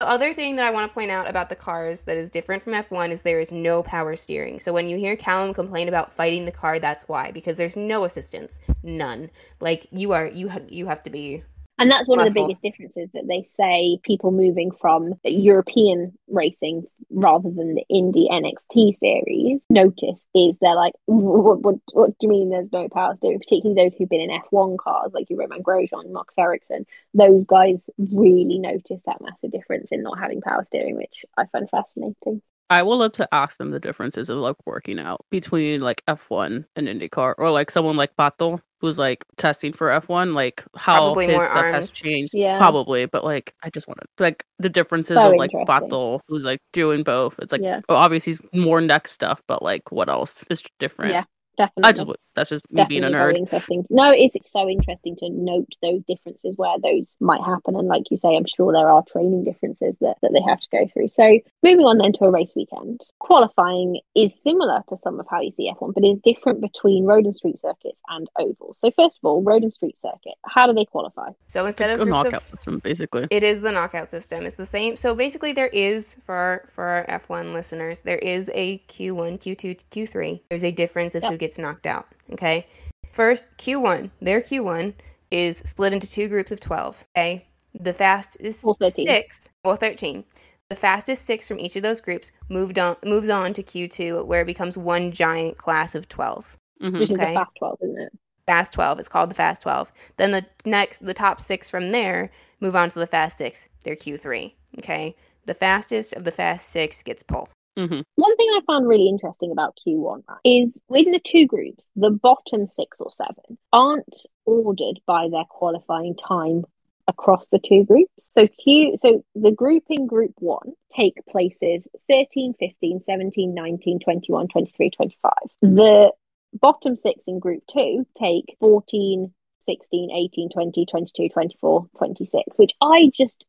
The 0.00 0.08
other 0.08 0.32
thing 0.32 0.56
that 0.56 0.64
I 0.64 0.70
want 0.70 0.90
to 0.90 0.94
point 0.94 1.10
out 1.10 1.28
about 1.28 1.50
the 1.50 1.54
cars 1.54 2.02
that 2.02 2.16
is 2.16 2.30
different 2.30 2.62
from 2.62 2.72
F1 2.72 3.10
is 3.10 3.20
there 3.20 3.40
is 3.40 3.52
no 3.52 3.82
power 3.82 4.16
steering. 4.16 4.58
So 4.58 4.72
when 4.72 4.88
you 4.88 4.96
hear 4.96 5.16
Callum 5.16 5.52
complain 5.52 5.88
about 5.88 6.12
fighting 6.12 6.46
the 6.46 6.50
car, 6.50 6.78
that's 6.78 7.06
why 7.08 7.30
because 7.30 7.58
there's 7.58 7.76
no 7.76 8.04
assistance, 8.04 8.58
none. 8.82 9.30
Like 9.60 9.86
you 9.92 10.12
are 10.12 10.26
you 10.26 10.48
ha- 10.48 10.60
you 10.68 10.86
have 10.86 11.02
to 11.02 11.10
be 11.10 11.42
And 11.78 11.90
that's 11.90 12.06
one 12.06 12.20
of 12.20 12.24
the 12.24 12.30
Muscle. 12.30 12.46
biggest 12.46 12.62
differences 12.62 13.10
that 13.12 13.26
they 13.26 13.42
say 13.42 13.98
people 14.04 14.30
moving 14.30 14.70
from 14.80 15.14
European 15.24 16.16
racing 16.28 16.86
rather 17.10 17.50
than 17.50 17.74
the 17.74 17.84
Indy 17.88 18.28
NXT 18.30 18.96
series 18.96 19.60
notice 19.68 20.22
is 20.34 20.58
they're 20.58 20.76
like, 20.76 20.94
what, 21.06 21.62
what, 21.62 21.76
what 21.92 22.10
do 22.18 22.26
you 22.26 22.28
mean 22.28 22.50
there's 22.50 22.72
no 22.72 22.88
power 22.88 23.16
steering? 23.16 23.40
Particularly 23.40 23.82
those 23.82 23.94
who've 23.94 24.08
been 24.08 24.20
in 24.20 24.40
F1 24.52 24.78
cars 24.78 25.12
like 25.12 25.28
your 25.28 25.40
Romain 25.40 25.64
Grosjean, 25.64 26.12
Marcus 26.12 26.38
Ericsson, 26.38 26.86
those 27.12 27.44
guys 27.44 27.90
really 27.98 28.58
notice 28.58 29.02
that 29.06 29.20
massive 29.20 29.50
difference 29.50 29.90
in 29.90 30.02
not 30.02 30.18
having 30.18 30.40
power 30.40 30.62
steering, 30.62 30.96
which 30.96 31.24
I 31.36 31.46
find 31.46 31.68
fascinating. 31.68 32.40
I 32.70 32.82
will 32.82 32.98
love 32.98 33.12
to 33.12 33.28
ask 33.32 33.58
them 33.58 33.72
the 33.72 33.80
differences 33.80 34.30
of 34.30 34.38
like 34.38 34.56
working 34.64 34.98
out 34.98 35.24
between 35.30 35.80
like 35.80 36.02
F1 36.06 36.64
and 36.76 36.88
IndyCar, 36.88 37.34
or 37.36 37.50
like 37.50 37.70
someone 37.70 37.96
like 37.96 38.16
Pato 38.16 38.60
who's 38.84 38.98
like 38.98 39.24
testing 39.38 39.72
for 39.72 39.88
F1, 39.88 40.34
like 40.34 40.62
how 40.76 40.96
Probably 40.96 41.26
his 41.26 41.36
more 41.36 41.46
stuff 41.46 41.64
has 41.64 41.92
changed. 41.94 42.32
Yeah. 42.34 42.58
Probably, 42.58 43.06
but 43.06 43.24
like 43.24 43.54
I 43.62 43.70
just 43.70 43.88
want 43.88 43.98
to 44.00 44.06
like 44.22 44.44
the 44.58 44.68
differences 44.68 45.16
So 45.16 45.30
of 45.30 45.38
like 45.38 45.50
interesting. 45.54 46.20
Who's 46.28 46.44
like 46.44 46.60
doing 46.74 47.02
both. 47.02 47.38
It's 47.38 47.50
like 47.50 47.62
Yeah. 47.62 47.80
oh, 47.88 47.96
obviously 47.96 48.32
he's 48.32 48.42
more 48.52 48.82
neck 48.82 49.08
stuff, 49.08 49.42
but 49.48 49.62
like 49.62 49.90
what 49.90 50.10
else 50.10 50.44
is 50.50 50.62
different? 50.78 51.12
Yeah, 51.12 51.24
I 51.58 51.92
definitely. 51.92 52.14
just 52.14 52.20
that's 52.34 52.50
just 52.50 52.70
me 52.70 52.84
being 52.88 53.04
a 53.04 53.10
Definitely 53.10 53.18
very 53.18 53.34
nerd. 53.34 53.38
interesting. 53.38 53.86
No, 53.90 54.10
it's 54.10 54.50
so 54.50 54.68
interesting 54.68 55.16
to 55.16 55.28
note 55.30 55.68
those 55.82 56.02
differences 56.04 56.56
where 56.56 56.76
those 56.82 57.16
might 57.20 57.40
happen. 57.40 57.76
And 57.76 57.86
like 57.86 58.10
you 58.10 58.16
say, 58.16 58.36
I'm 58.36 58.46
sure 58.46 58.72
there 58.72 58.90
are 58.90 59.04
training 59.04 59.44
differences 59.44 59.96
that, 60.00 60.16
that 60.22 60.32
they 60.32 60.42
have 60.42 60.60
to 60.60 60.68
go 60.72 60.86
through. 60.92 61.08
So 61.08 61.38
moving 61.62 61.84
on 61.84 61.98
then 61.98 62.12
to 62.14 62.24
a 62.24 62.30
race 62.30 62.52
weekend. 62.56 63.02
Qualifying 63.20 64.00
is 64.16 64.34
similar 64.40 64.82
to 64.88 64.96
some 64.98 65.20
of 65.20 65.26
how 65.30 65.40
you 65.40 65.52
see 65.52 65.70
F1, 65.70 65.94
but 65.94 66.04
is 66.04 66.18
different 66.18 66.60
between 66.60 67.04
road 67.04 67.24
and 67.24 67.36
street 67.36 67.60
circuits 67.60 67.98
and 68.08 68.28
oval. 68.38 68.74
So 68.74 68.90
first 68.90 69.18
of 69.18 69.24
all, 69.24 69.42
road 69.42 69.62
and 69.62 69.72
street 69.72 70.00
circuit. 70.00 70.34
How 70.46 70.66
do 70.66 70.72
they 70.72 70.84
qualify? 70.84 71.30
so 71.46 71.66
instead 71.66 71.90
of 71.90 72.00
a 72.00 72.04
knockout 72.04 72.34
of 72.34 72.42
system, 72.42 72.78
basically. 72.78 73.28
It 73.30 73.42
is 73.42 73.60
the 73.60 73.70
knockout 73.70 74.08
system. 74.08 74.44
It's 74.44 74.56
the 74.56 74.66
same. 74.66 74.96
So 74.96 75.14
basically, 75.14 75.52
there 75.52 75.70
is 75.72 76.16
for 76.26 76.34
our, 76.34 76.68
for 76.72 76.84
our 76.84 77.06
F1 77.06 77.52
listeners, 77.52 78.00
there 78.00 78.18
is 78.18 78.50
a 78.54 78.78
Q1, 78.88 79.38
Q2, 79.38 79.80
Q3. 79.90 80.40
There's 80.50 80.64
a 80.64 80.72
difference 80.72 81.14
of 81.14 81.22
who 81.22 81.36
Yep. 81.43 81.43
Gets 81.44 81.58
knocked 81.58 81.86
out. 81.86 82.06
Okay, 82.32 82.66
first 83.12 83.48
Q1, 83.58 84.10
their 84.20 84.40
Q1 84.40 84.94
is 85.30 85.58
split 85.58 85.92
into 85.92 86.10
two 86.10 86.28
groups 86.28 86.50
of 86.52 86.60
twelve. 86.60 87.04
Okay, 87.16 87.46
the 87.78 87.92
fastest 87.92 88.64
Or 88.64 88.74
13. 88.80 89.06
six 89.06 89.50
or 89.62 89.76
thirteen. 89.76 90.24
The 90.70 90.76
fastest 90.76 91.26
six 91.26 91.46
from 91.46 91.58
each 91.60 91.76
of 91.76 91.82
those 91.82 92.00
groups 92.00 92.32
moved 92.48 92.78
on 92.78 92.96
moves 93.04 93.28
on 93.28 93.52
to 93.52 93.62
Q2, 93.62 94.26
where 94.26 94.40
it 94.42 94.46
becomes 94.46 94.78
one 94.78 95.12
giant 95.12 95.58
class 95.58 95.94
of 95.94 96.08
twelve. 96.08 96.56
Mhm. 96.82 97.00
Which 97.00 97.10
is 97.10 97.18
Okay. 97.18 97.28
the 97.30 97.34
fast 97.40 97.56
12, 97.58 97.78
isn't 97.82 98.00
it? 98.00 98.12
Fast 98.46 98.72
12. 98.74 98.98
It's 98.98 99.08
called 99.08 99.30
the 99.30 99.34
Fast 99.34 99.62
12. 99.62 99.92
Then 100.18 100.32
the 100.32 100.44
next, 100.66 101.04
the 101.04 101.14
top 101.14 101.40
six 101.40 101.70
from 101.70 101.92
there 101.92 102.30
move 102.60 102.74
on 102.76 102.90
to 102.90 102.98
the 102.98 103.06
Fast 103.06 103.38
6. 103.38 103.68
They're 103.84 103.94
Q3. 103.96 104.54
Okay. 104.78 105.14
The 105.46 105.54
fastest 105.54 106.12
of 106.14 106.24
the 106.24 106.32
Fast 106.32 106.68
6 106.68 107.02
gets 107.02 107.22
pole. 107.22 107.48
Mhm. 107.76 108.04
One 108.14 108.36
thing 108.36 108.48
I 108.50 108.60
found 108.66 108.86
really 108.86 109.08
interesting 109.08 109.50
about 109.50 109.78
Q1 109.84 110.22
right, 110.28 110.38
is 110.44 110.80
within 110.88 111.12
the 111.12 111.18
two 111.18 111.46
groups, 111.46 111.88
the 111.96 112.10
bottom 112.10 112.66
six 112.66 113.00
or 113.00 113.10
seven 113.10 113.58
aren't 113.72 114.26
ordered 114.46 115.00
by 115.06 115.28
their 115.28 115.44
qualifying 115.48 116.14
time 116.14 116.64
across 117.08 117.48
the 117.48 117.58
two 117.58 117.84
groups. 117.84 118.30
So 118.32 118.46
Q 118.46 118.96
so 118.96 119.24
the 119.34 119.50
group 119.50 119.84
in 119.90 120.06
group 120.06 120.32
1 120.38 120.72
take 120.90 121.14
places 121.28 121.88
13, 122.08 122.54
15, 122.54 123.00
17, 123.00 123.54
19, 123.54 123.98
21, 123.98 124.48
23, 124.48 124.90
25. 124.90 125.32
The 125.60 126.12
bottom 126.60 126.96
6 126.96 127.24
in 127.26 127.40
group 127.40 127.62
2 127.70 128.06
take 128.14 128.56
14, 128.60 129.34
16, 129.66 130.10
18, 130.12 130.48
20, 130.50 130.86
22, 130.86 131.28
24, 131.28 131.86
26, 131.98 132.58
which 132.58 132.72
I 132.80 133.10
just 133.12 133.44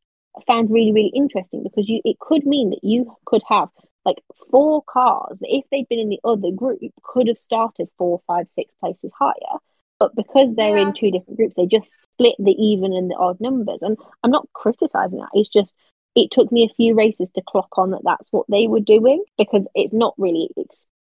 found 0.46 0.70
really 0.70 0.92
really 0.92 1.12
interesting 1.14 1.62
because 1.62 1.88
you 1.88 2.00
it 2.04 2.18
could 2.18 2.44
mean 2.44 2.70
that 2.70 2.80
you 2.82 3.16
could 3.24 3.42
have 3.48 3.70
like 4.06 4.22
four 4.50 4.82
cars 4.84 5.38
that 5.40 5.54
if 5.54 5.64
they'd 5.70 5.88
been 5.88 5.98
in 5.98 6.08
the 6.08 6.20
other 6.24 6.50
group 6.50 6.80
could 7.02 7.26
have 7.28 7.38
started 7.38 7.88
four 7.98 8.22
five 8.26 8.48
six 8.48 8.72
places 8.80 9.10
higher. 9.18 9.58
But 9.98 10.14
because 10.14 10.54
they're 10.54 10.76
Yeah. 10.76 10.84
in 10.88 10.92
two 10.94 11.10
different 11.10 11.36
groups 11.36 11.54
they 11.56 11.66
just 11.66 12.02
split 12.02 12.36
the 12.38 12.52
even 12.52 12.92
and 12.94 13.10
the 13.10 13.16
odd 13.16 13.40
numbers. 13.40 13.82
And 13.82 13.98
i'm 14.22 14.30
not 14.30 14.48
criticizing 14.54 15.18
that. 15.18 15.28
It's 15.34 15.48
just 15.50 15.74
it 16.14 16.30
took 16.30 16.50
me 16.50 16.64
a 16.64 16.74
few 16.74 16.94
races 16.94 17.30
to 17.30 17.42
clock 17.46 17.68
on 17.76 17.90
that 17.90 18.00
that's 18.04 18.32
what 18.32 18.46
they 18.48 18.66
were 18.66 18.80
doing 18.80 19.22
because 19.36 19.68
it's 19.74 19.92
not 19.92 20.14
really 20.16 20.48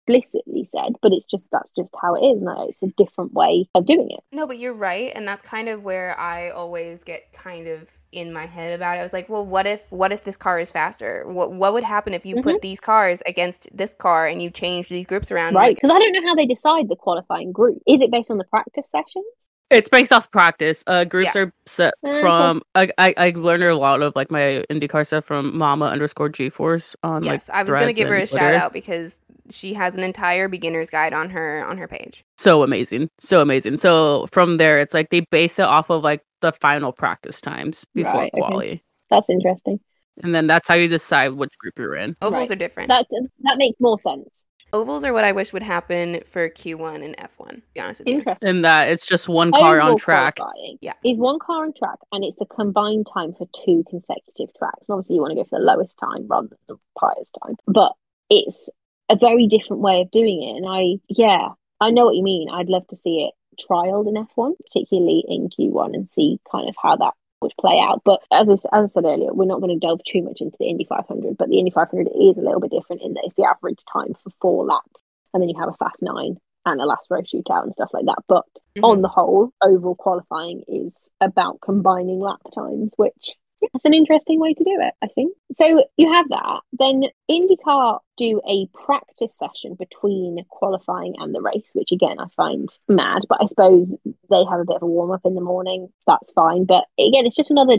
explicitly 0.07 0.65
said 0.65 0.93
but 1.03 1.13
it's 1.13 1.27
just 1.27 1.47
that's 1.53 1.71
just 1.77 1.95
how 2.03 2.15
it 2.15 2.21
is 2.21 2.43
now 2.43 2.67
it's 2.69 2.83
a 2.83 2.89
different 2.97 3.33
way 3.33 3.67
of 3.75 3.87
doing 3.87 4.09
it 4.11 4.21
No, 4.33 4.47
but 4.47 4.59
you're 4.59 4.75
right. 4.75 5.11
And 5.15 5.27
that's 5.27 5.43
kind 5.43 5.69
of 5.69 5.83
where 5.83 6.19
I 6.19 6.51
always 6.51 7.03
get 7.03 7.33
kind 7.33 7.67
of 7.67 7.91
in 8.13 8.33
my 8.33 8.47
head 8.47 8.73
about 8.75 8.97
it. 8.97 9.01
I 9.01 9.03
was 9.03 9.13
like, 9.13 9.29
well, 9.29 9.45
what 9.45 9.67
if, 9.67 9.91
what 9.91 10.13
if 10.13 10.23
this 10.25 10.37
car 10.37 10.61
is 10.61 10.71
faster? 10.71 11.25
What, 11.27 11.53
what 11.55 11.73
would 11.73 11.83
happen 11.85 12.15
if 12.15 12.25
you 12.25 12.37
Mm-hmm. 12.37 12.43
put 12.45 12.61
these 12.61 12.79
cars 12.81 13.23
against 13.27 13.69
this 13.77 13.95
car 13.95 14.27
and 14.29 14.41
you 14.43 14.51
change 14.51 14.89
these 14.89 15.07
groups 15.07 15.33
around? 15.33 15.55
right 15.57 15.75
Like, 15.75 15.77
because 15.77 15.91
i 15.91 15.99
don't 15.99 16.13
know 16.13 16.23
how 16.29 16.35
they 16.35 16.47
decide 16.47 16.89
the 16.89 16.97
qualifying 16.97 17.53
group 17.53 17.79
is 17.87 18.01
it 18.01 18.11
based 18.11 18.31
on 18.31 18.39
the 18.39 18.45
practice 18.45 18.87
sessions 18.91 19.51
It's 19.71 19.89
based 19.89 20.13
off 20.13 20.31
practice. 20.33 20.83
Uh, 20.87 21.05
groups 21.05 21.35
Yeah. 21.35 21.37
are 21.37 21.53
set 21.67 21.95
Okay. 22.05 22.19
from. 22.19 22.63
I, 22.75 22.91
I 22.99 23.15
I 23.17 23.31
learned 23.37 23.63
a 23.65 23.77
lot 23.77 24.03
of 24.03 24.15
like 24.17 24.31
my 24.31 24.65
IndyCar 24.69 25.07
stuff 25.07 25.25
from 25.25 25.57
Mama 25.57 25.87
underscore 25.87 26.29
G 26.29 26.51
Force 26.51 26.97
on 27.05 27.25
like. 27.25 27.43
yes, 27.43 27.51
I 27.51 27.63
was 27.63 27.77
going 27.77 27.89
to 27.89 27.95
give 27.95 28.09
her 28.09 28.17
and 28.17 28.23
a 28.23 28.27
shout 28.27 28.55
out 28.55 28.73
because 28.73 29.17
she 29.51 29.75
has 29.75 29.95
an 29.95 30.03
entire 30.03 30.49
beginner's 30.49 30.91
guide 30.91 31.13
on 31.13 31.31
her, 31.31 31.65
on 31.65 31.79
her 31.79 31.89
page. 31.89 32.25
So 32.39 32.63
amazing, 32.63 33.09
so 33.21 33.41
amazing. 33.41 33.77
So 33.79 34.27
from 34.33 34.55
there, 34.59 34.79
it's 34.79 34.95
like 34.95 35.11
they 35.11 35.21
base 35.31 35.59
it 35.59 35.63
off 35.65 35.91
of 35.91 36.03
like 36.03 36.23
the 36.41 36.53
final 36.53 36.93
practice 36.93 37.41
times 37.41 37.85
before 37.95 38.13
Right, 38.15 38.31
okay. 38.35 38.41
quali, 38.41 38.85
that's 39.11 39.29
interesting 39.31 39.79
and 40.23 40.35
then 40.35 40.47
that's 40.47 40.69
how 40.69 40.75
you 40.75 40.89
decide 40.89 41.29
which 41.35 41.57
group 41.59 41.79
you're 41.79 41.95
in. 41.95 42.15
Ovals 42.21 42.41
Right. 42.43 42.51
are 42.51 42.57
different. 42.57 42.89
that 42.89 43.07
that 43.43 43.57
makes 43.57 43.77
more 43.81 43.97
sense 43.99 44.45
Ovals 44.73 45.03
are 45.03 45.13
what 45.13 45.25
I 45.25 45.33
wish 45.33 45.53
would 45.53 45.63
happen 45.65 46.21
for 46.29 46.49
Q1 46.49 47.05
and 47.05 47.17
F1, 47.17 47.49
to 47.57 47.63
be 47.75 47.81
honest 47.81 48.01
with 48.03 48.09
you. 48.09 48.15
interesting 48.19 48.49
And 48.49 48.65
that 48.65 48.89
it's 48.89 49.05
just 49.05 49.29
one 49.29 49.51
car 49.51 49.81
on 49.81 49.97
track. 49.97 50.39
Yeah. 50.81 50.93
is 51.05 51.19
one 51.19 51.41
car 51.41 51.65
on 51.65 51.73
track 51.77 51.99
and 52.13 52.23
it's 52.25 52.37
the 52.37 52.47
combined 52.47 53.07
time 53.13 53.33
for 53.35 53.49
two 53.65 53.83
consecutive 53.91 54.55
tracks 54.57 54.89
and 54.89 54.95
obviously 54.95 55.17
you 55.17 55.23
want 55.23 55.33
to 55.33 55.37
go 55.37 55.45
for 55.45 55.59
the 55.59 55.65
lowest 55.65 55.99
time 55.99 56.27
rather 56.29 56.49
than 56.49 56.59
the 56.69 56.77
highest 56.99 57.37
time 57.45 57.57
but 57.67 57.93
it's 58.29 58.69
a 59.11 59.17
very 59.17 59.47
different 59.47 59.83
way 59.83 60.01
of 60.03 60.11
doing 60.11 60.43
it. 60.43 60.57
And 60.57 60.67
i 60.69 61.01
yeah 61.09 61.49
i 61.81 61.91
know 61.91 62.05
what 62.07 62.17
you 62.17 62.23
mean. 62.23 62.49
I'd 62.51 62.69
love 62.69 62.87
to 62.89 62.97
see 62.97 63.17
it 63.29 63.35
trialed 63.63 64.09
in 64.09 64.15
f1 64.15 64.53
particularly 64.65 65.25
in 65.29 65.49
q1 65.51 65.95
and 65.95 66.09
see 66.11 66.39
kind 66.51 66.69
of 66.69 66.75
how 66.83 66.97
that 66.97 67.15
would 67.43 67.53
play 67.61 67.79
out. 67.81 68.03
But 68.05 68.21
as 68.33 68.49
I've, 68.51 68.55
as 68.57 68.85
I've 68.85 68.93
said 68.93 69.05
earlier 69.05 69.33
we're 69.35 69.47
not 69.53 69.61
going 69.61 69.75
to 69.79 69.87
delve 69.87 70.01
too 70.07 70.23
much 70.23 70.41
into 70.41 70.57
the 70.61 70.69
indy 70.69 70.87
500 70.89 71.37
but 71.37 71.49
the 71.49 71.59
indy 71.59 71.71
500 71.71 72.09
is 72.09 72.39
a 72.39 72.43
little 72.43 72.61
bit 72.61 72.71
different 72.71 73.03
in 73.03 73.15
that 73.15 73.25
it's 73.27 73.35
the 73.35 73.45
average 73.53 73.81
time 73.93 74.15
for 74.23 74.31
four 74.41 74.65
laps 74.65 75.03
and 75.35 75.43
then 75.43 75.49
you 75.49 75.59
have 75.61 75.69
a 75.69 75.75
fast 75.85 76.03
nine 76.03 76.37
and 76.67 76.81
a 76.81 76.85
last 76.85 77.07
row 77.11 77.23
shootout 77.23 77.63
and 77.65 77.75
stuff 77.75 77.91
like 77.93 78.05
that. 78.07 78.19
But 78.29 78.45
Mhm. 78.77 78.85
on 78.85 79.03
the 79.03 79.09
whole, 79.09 79.51
overall 79.63 79.95
qualifying 79.95 80.63
is 80.69 81.11
about 81.21 81.61
combining 81.61 82.21
lap 82.21 82.41
times, 82.55 82.93
which 82.97 83.35
that's 83.61 83.85
an 83.85 83.95
interesting 83.95 84.41
way 84.41 84.55
to 84.55 84.65
do 84.65 84.79
it, 84.81 84.95
I 85.03 85.09
think. 85.09 85.35
So 85.53 85.85
you 85.97 86.13
have 86.13 86.29
that. 86.31 86.61
Then 86.73 87.05
IndyCar 87.31 88.01
do 88.17 88.41
a 88.49 88.67
practice 88.75 89.37
session 89.37 89.75
between 89.75 90.45
qualifying 90.49 91.15
and 91.19 91.35
the 91.35 91.43
race, 91.43 91.71
which 91.75 91.93
again 91.93 92.19
I 92.19 92.27
find 92.37 92.69
mad, 92.89 93.23
but 93.29 93.43
I 93.43 93.47
suppose 93.47 93.99
they 94.31 94.45
have 94.45 94.61
a 94.61 94.65
bit 94.65 94.77
of 94.77 94.83
a 94.83 94.87
warm 94.87 95.11
up 95.11 95.23
in 95.25 95.35
the 95.35 95.41
morning. 95.41 95.89
That's 96.07 96.31
fine. 96.33 96.65
But 96.65 96.85
again, 96.99 97.27
it's 97.27 97.37
just 97.37 97.51
another 97.51 97.79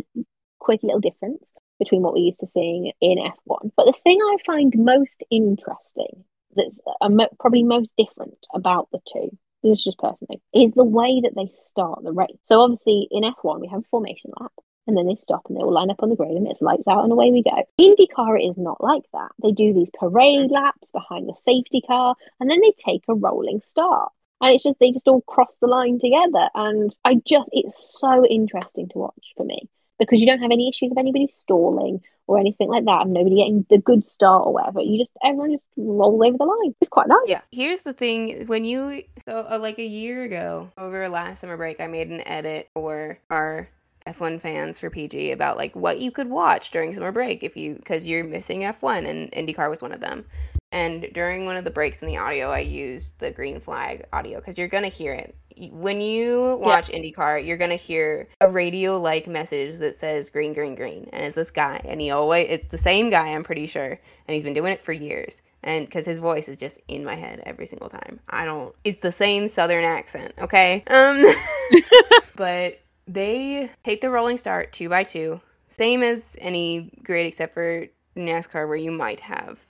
quick 0.59 0.81
little 0.83 0.99
difference 0.99 1.43
between 1.79 2.01
what 2.03 2.13
we're 2.13 2.25
used 2.25 2.39
to 2.41 2.47
seeing 2.47 2.91
in 3.01 3.17
F1. 3.17 3.71
But 3.75 3.85
the 3.87 3.93
thing 4.03 4.19
I 4.21 4.37
find 4.45 4.73
most 4.77 5.23
interesting, 5.31 6.23
that's 6.55 6.79
uh, 7.01 7.09
mo- 7.09 7.29
probably 7.39 7.63
most 7.63 7.93
different 7.97 8.37
about 8.53 8.87
the 8.91 8.99
two, 9.11 9.35
this 9.63 9.79
is 9.79 9.83
just 9.83 9.97
personally, 9.97 10.41
is 10.53 10.73
the 10.73 10.83
way 10.83 11.21
that 11.23 11.33
they 11.35 11.47
start 11.49 12.03
the 12.03 12.11
race. 12.11 12.37
So 12.43 12.61
obviously 12.61 13.07
in 13.09 13.23
F1 13.23 13.61
we 13.61 13.67
have 13.67 13.79
a 13.79 13.89
formation 13.89 14.31
lap. 14.39 14.51
And 14.91 14.97
then 14.97 15.07
they 15.07 15.15
stop 15.15 15.43
and 15.47 15.55
they 15.55 15.61
all 15.61 15.71
line 15.71 15.89
up 15.89 16.03
on 16.03 16.09
the 16.09 16.17
grid 16.17 16.31
and 16.31 16.47
it's 16.47 16.59
lights 16.61 16.85
out 16.85 17.03
and 17.05 17.13
away 17.13 17.31
we 17.31 17.43
go. 17.43 17.63
IndyCar 17.79 18.45
is 18.49 18.57
not 18.57 18.83
like 18.83 19.03
that. 19.13 19.31
They 19.41 19.51
do 19.53 19.73
these 19.73 19.89
parade 19.97 20.51
laps 20.51 20.91
behind 20.91 21.29
the 21.29 21.33
safety 21.33 21.79
car 21.87 22.15
and 22.41 22.49
then 22.49 22.59
they 22.59 22.73
take 22.77 23.03
a 23.07 23.13
rolling 23.15 23.61
start. 23.61 24.11
and 24.41 24.53
it's 24.53 24.63
just 24.63 24.79
they 24.79 24.91
just 24.91 25.07
all 25.07 25.21
cross 25.21 25.55
the 25.61 25.67
line 25.67 25.97
together 25.99 26.49
and 26.55 26.91
i 27.05 27.13
just 27.25 27.49
it's 27.53 27.99
so 28.01 28.25
interesting 28.25 28.89
to 28.89 28.97
watch 28.97 29.27
for 29.37 29.45
me 29.45 29.69
because 29.99 30.19
you 30.19 30.25
don't 30.25 30.41
have 30.41 30.51
any 30.51 30.67
issues 30.67 30.91
of 30.91 30.97
anybody 30.97 31.27
stalling 31.27 32.01
or 32.27 32.39
anything 32.39 32.67
like 32.67 32.83
that 32.85 33.03
and 33.03 33.13
nobody 33.13 33.35
getting 33.37 33.65
the 33.69 33.77
good 33.77 34.03
start 34.05 34.47
or 34.47 34.53
whatever 34.53 34.81
you 34.81 34.97
just 34.97 35.13
everyone 35.23 35.51
just 35.51 35.67
rolls 35.77 36.21
over 36.25 36.37
the 36.37 36.43
line 36.43 36.73
it's 36.81 36.89
quite 36.89 37.07
nice 37.07 37.19
Yeah. 37.27 37.41
Here's 37.51 37.81
the 37.81 37.93
thing: 37.93 38.47
when 38.47 38.65
you 38.65 39.03
so 39.25 39.45
uh, 39.49 39.59
like 39.61 39.77
a 39.77 39.85
year 39.85 40.23
ago, 40.23 40.69
over 40.77 41.07
last 41.07 41.41
summer 41.41 41.57
break, 41.57 41.79
I 41.79 41.87
made 41.87 42.09
an 42.09 42.25
edit 42.27 42.69
for 42.73 43.19
our 43.29 43.67
F1 44.07 44.41
fans 44.41 44.79
for 44.79 44.89
PG 44.89 45.31
about 45.31 45.57
like 45.57 45.75
what 45.75 45.99
you 45.99 46.11
could 46.11 46.29
watch 46.29 46.71
during 46.71 46.93
summer 46.93 47.11
break 47.11 47.43
if 47.43 47.55
you 47.55 47.75
because 47.75 48.07
you're 48.07 48.23
missing 48.23 48.61
F1 48.61 49.07
and 49.07 49.31
IndyCar 49.31 49.69
was 49.69 49.81
one 49.81 49.91
of 49.91 49.99
them. 49.99 50.25
And 50.71 51.09
during 51.13 51.45
one 51.45 51.57
of 51.57 51.65
the 51.65 51.71
breaks 51.71 52.01
in 52.01 52.07
the 52.07 52.17
audio, 52.17 52.49
I 52.49 52.59
used 52.59 53.19
the 53.19 53.31
green 53.31 53.59
flag 53.59 54.05
audio 54.13 54.39
because 54.39 54.57
you're 54.57 54.67
gonna 54.67 54.87
hear 54.87 55.13
it 55.13 55.35
when 55.71 56.01
you 56.01 56.57
watch 56.61 56.89
IndyCar. 56.89 57.45
You're 57.45 57.57
gonna 57.57 57.75
hear 57.75 58.27
a 58.39 58.49
radio-like 58.49 59.27
message 59.27 59.77
that 59.79 59.95
says 59.95 60.29
"green, 60.29 60.53
green, 60.53 60.75
green," 60.75 61.09
and 61.11 61.25
it's 61.25 61.35
this 61.35 61.51
guy, 61.51 61.81
and 61.83 61.99
he 62.01 62.09
always 62.11 62.47
it's 62.49 62.67
the 62.67 62.77
same 62.77 63.09
guy, 63.09 63.29
I'm 63.29 63.43
pretty 63.43 63.67
sure, 63.67 63.89
and 63.89 64.33
he's 64.33 64.43
been 64.43 64.53
doing 64.53 64.71
it 64.71 64.81
for 64.81 64.93
years. 64.93 65.41
And 65.63 65.85
because 65.85 66.05
his 66.05 66.17
voice 66.17 66.49
is 66.49 66.57
just 66.57 66.79
in 66.87 67.03
my 67.05 67.15
head 67.15 67.43
every 67.45 67.67
single 67.67 67.89
time, 67.89 68.19
I 68.29 68.45
don't. 68.45 68.73
It's 68.83 69.01
the 69.01 69.11
same 69.11 69.47
Southern 69.47 69.83
accent, 69.83 70.33
okay? 70.39 70.83
Um, 70.87 71.23
but 72.35 72.79
they 73.13 73.69
take 73.83 74.01
the 74.01 74.09
rolling 74.09 74.37
start 74.37 74.71
two 74.71 74.89
by 74.89 75.03
two, 75.03 75.41
same 75.67 76.03
as 76.03 76.37
any 76.39 76.91
grid 77.03 77.25
except 77.25 77.53
for 77.53 77.87
NASCAR, 78.15 78.67
where 78.67 78.77
you 78.77 78.91
might 78.91 79.19
have 79.21 79.63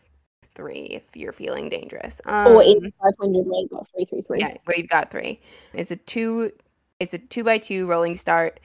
three 0.53 0.87
if 0.91 1.03
you're 1.15 1.31
feeling 1.31 1.69
dangerous. 1.69 2.21
Um, 2.25 2.53
or 2.53 2.63
in 2.63 2.91
500 3.01 3.45
where 3.45 3.67
got 3.69 3.87
333 3.95 4.39
yeah, 4.39 4.53
where 4.65 4.77
you've 4.77 4.89
got 4.89 5.11
three. 5.11 5.39
It's 5.73 5.91
a 5.91 5.95
two. 5.95 6.51
It's 6.99 7.13
a 7.13 7.17
two 7.17 7.43
by 7.43 7.57
two 7.57 7.87
rolling 7.87 8.15
start, 8.15 8.59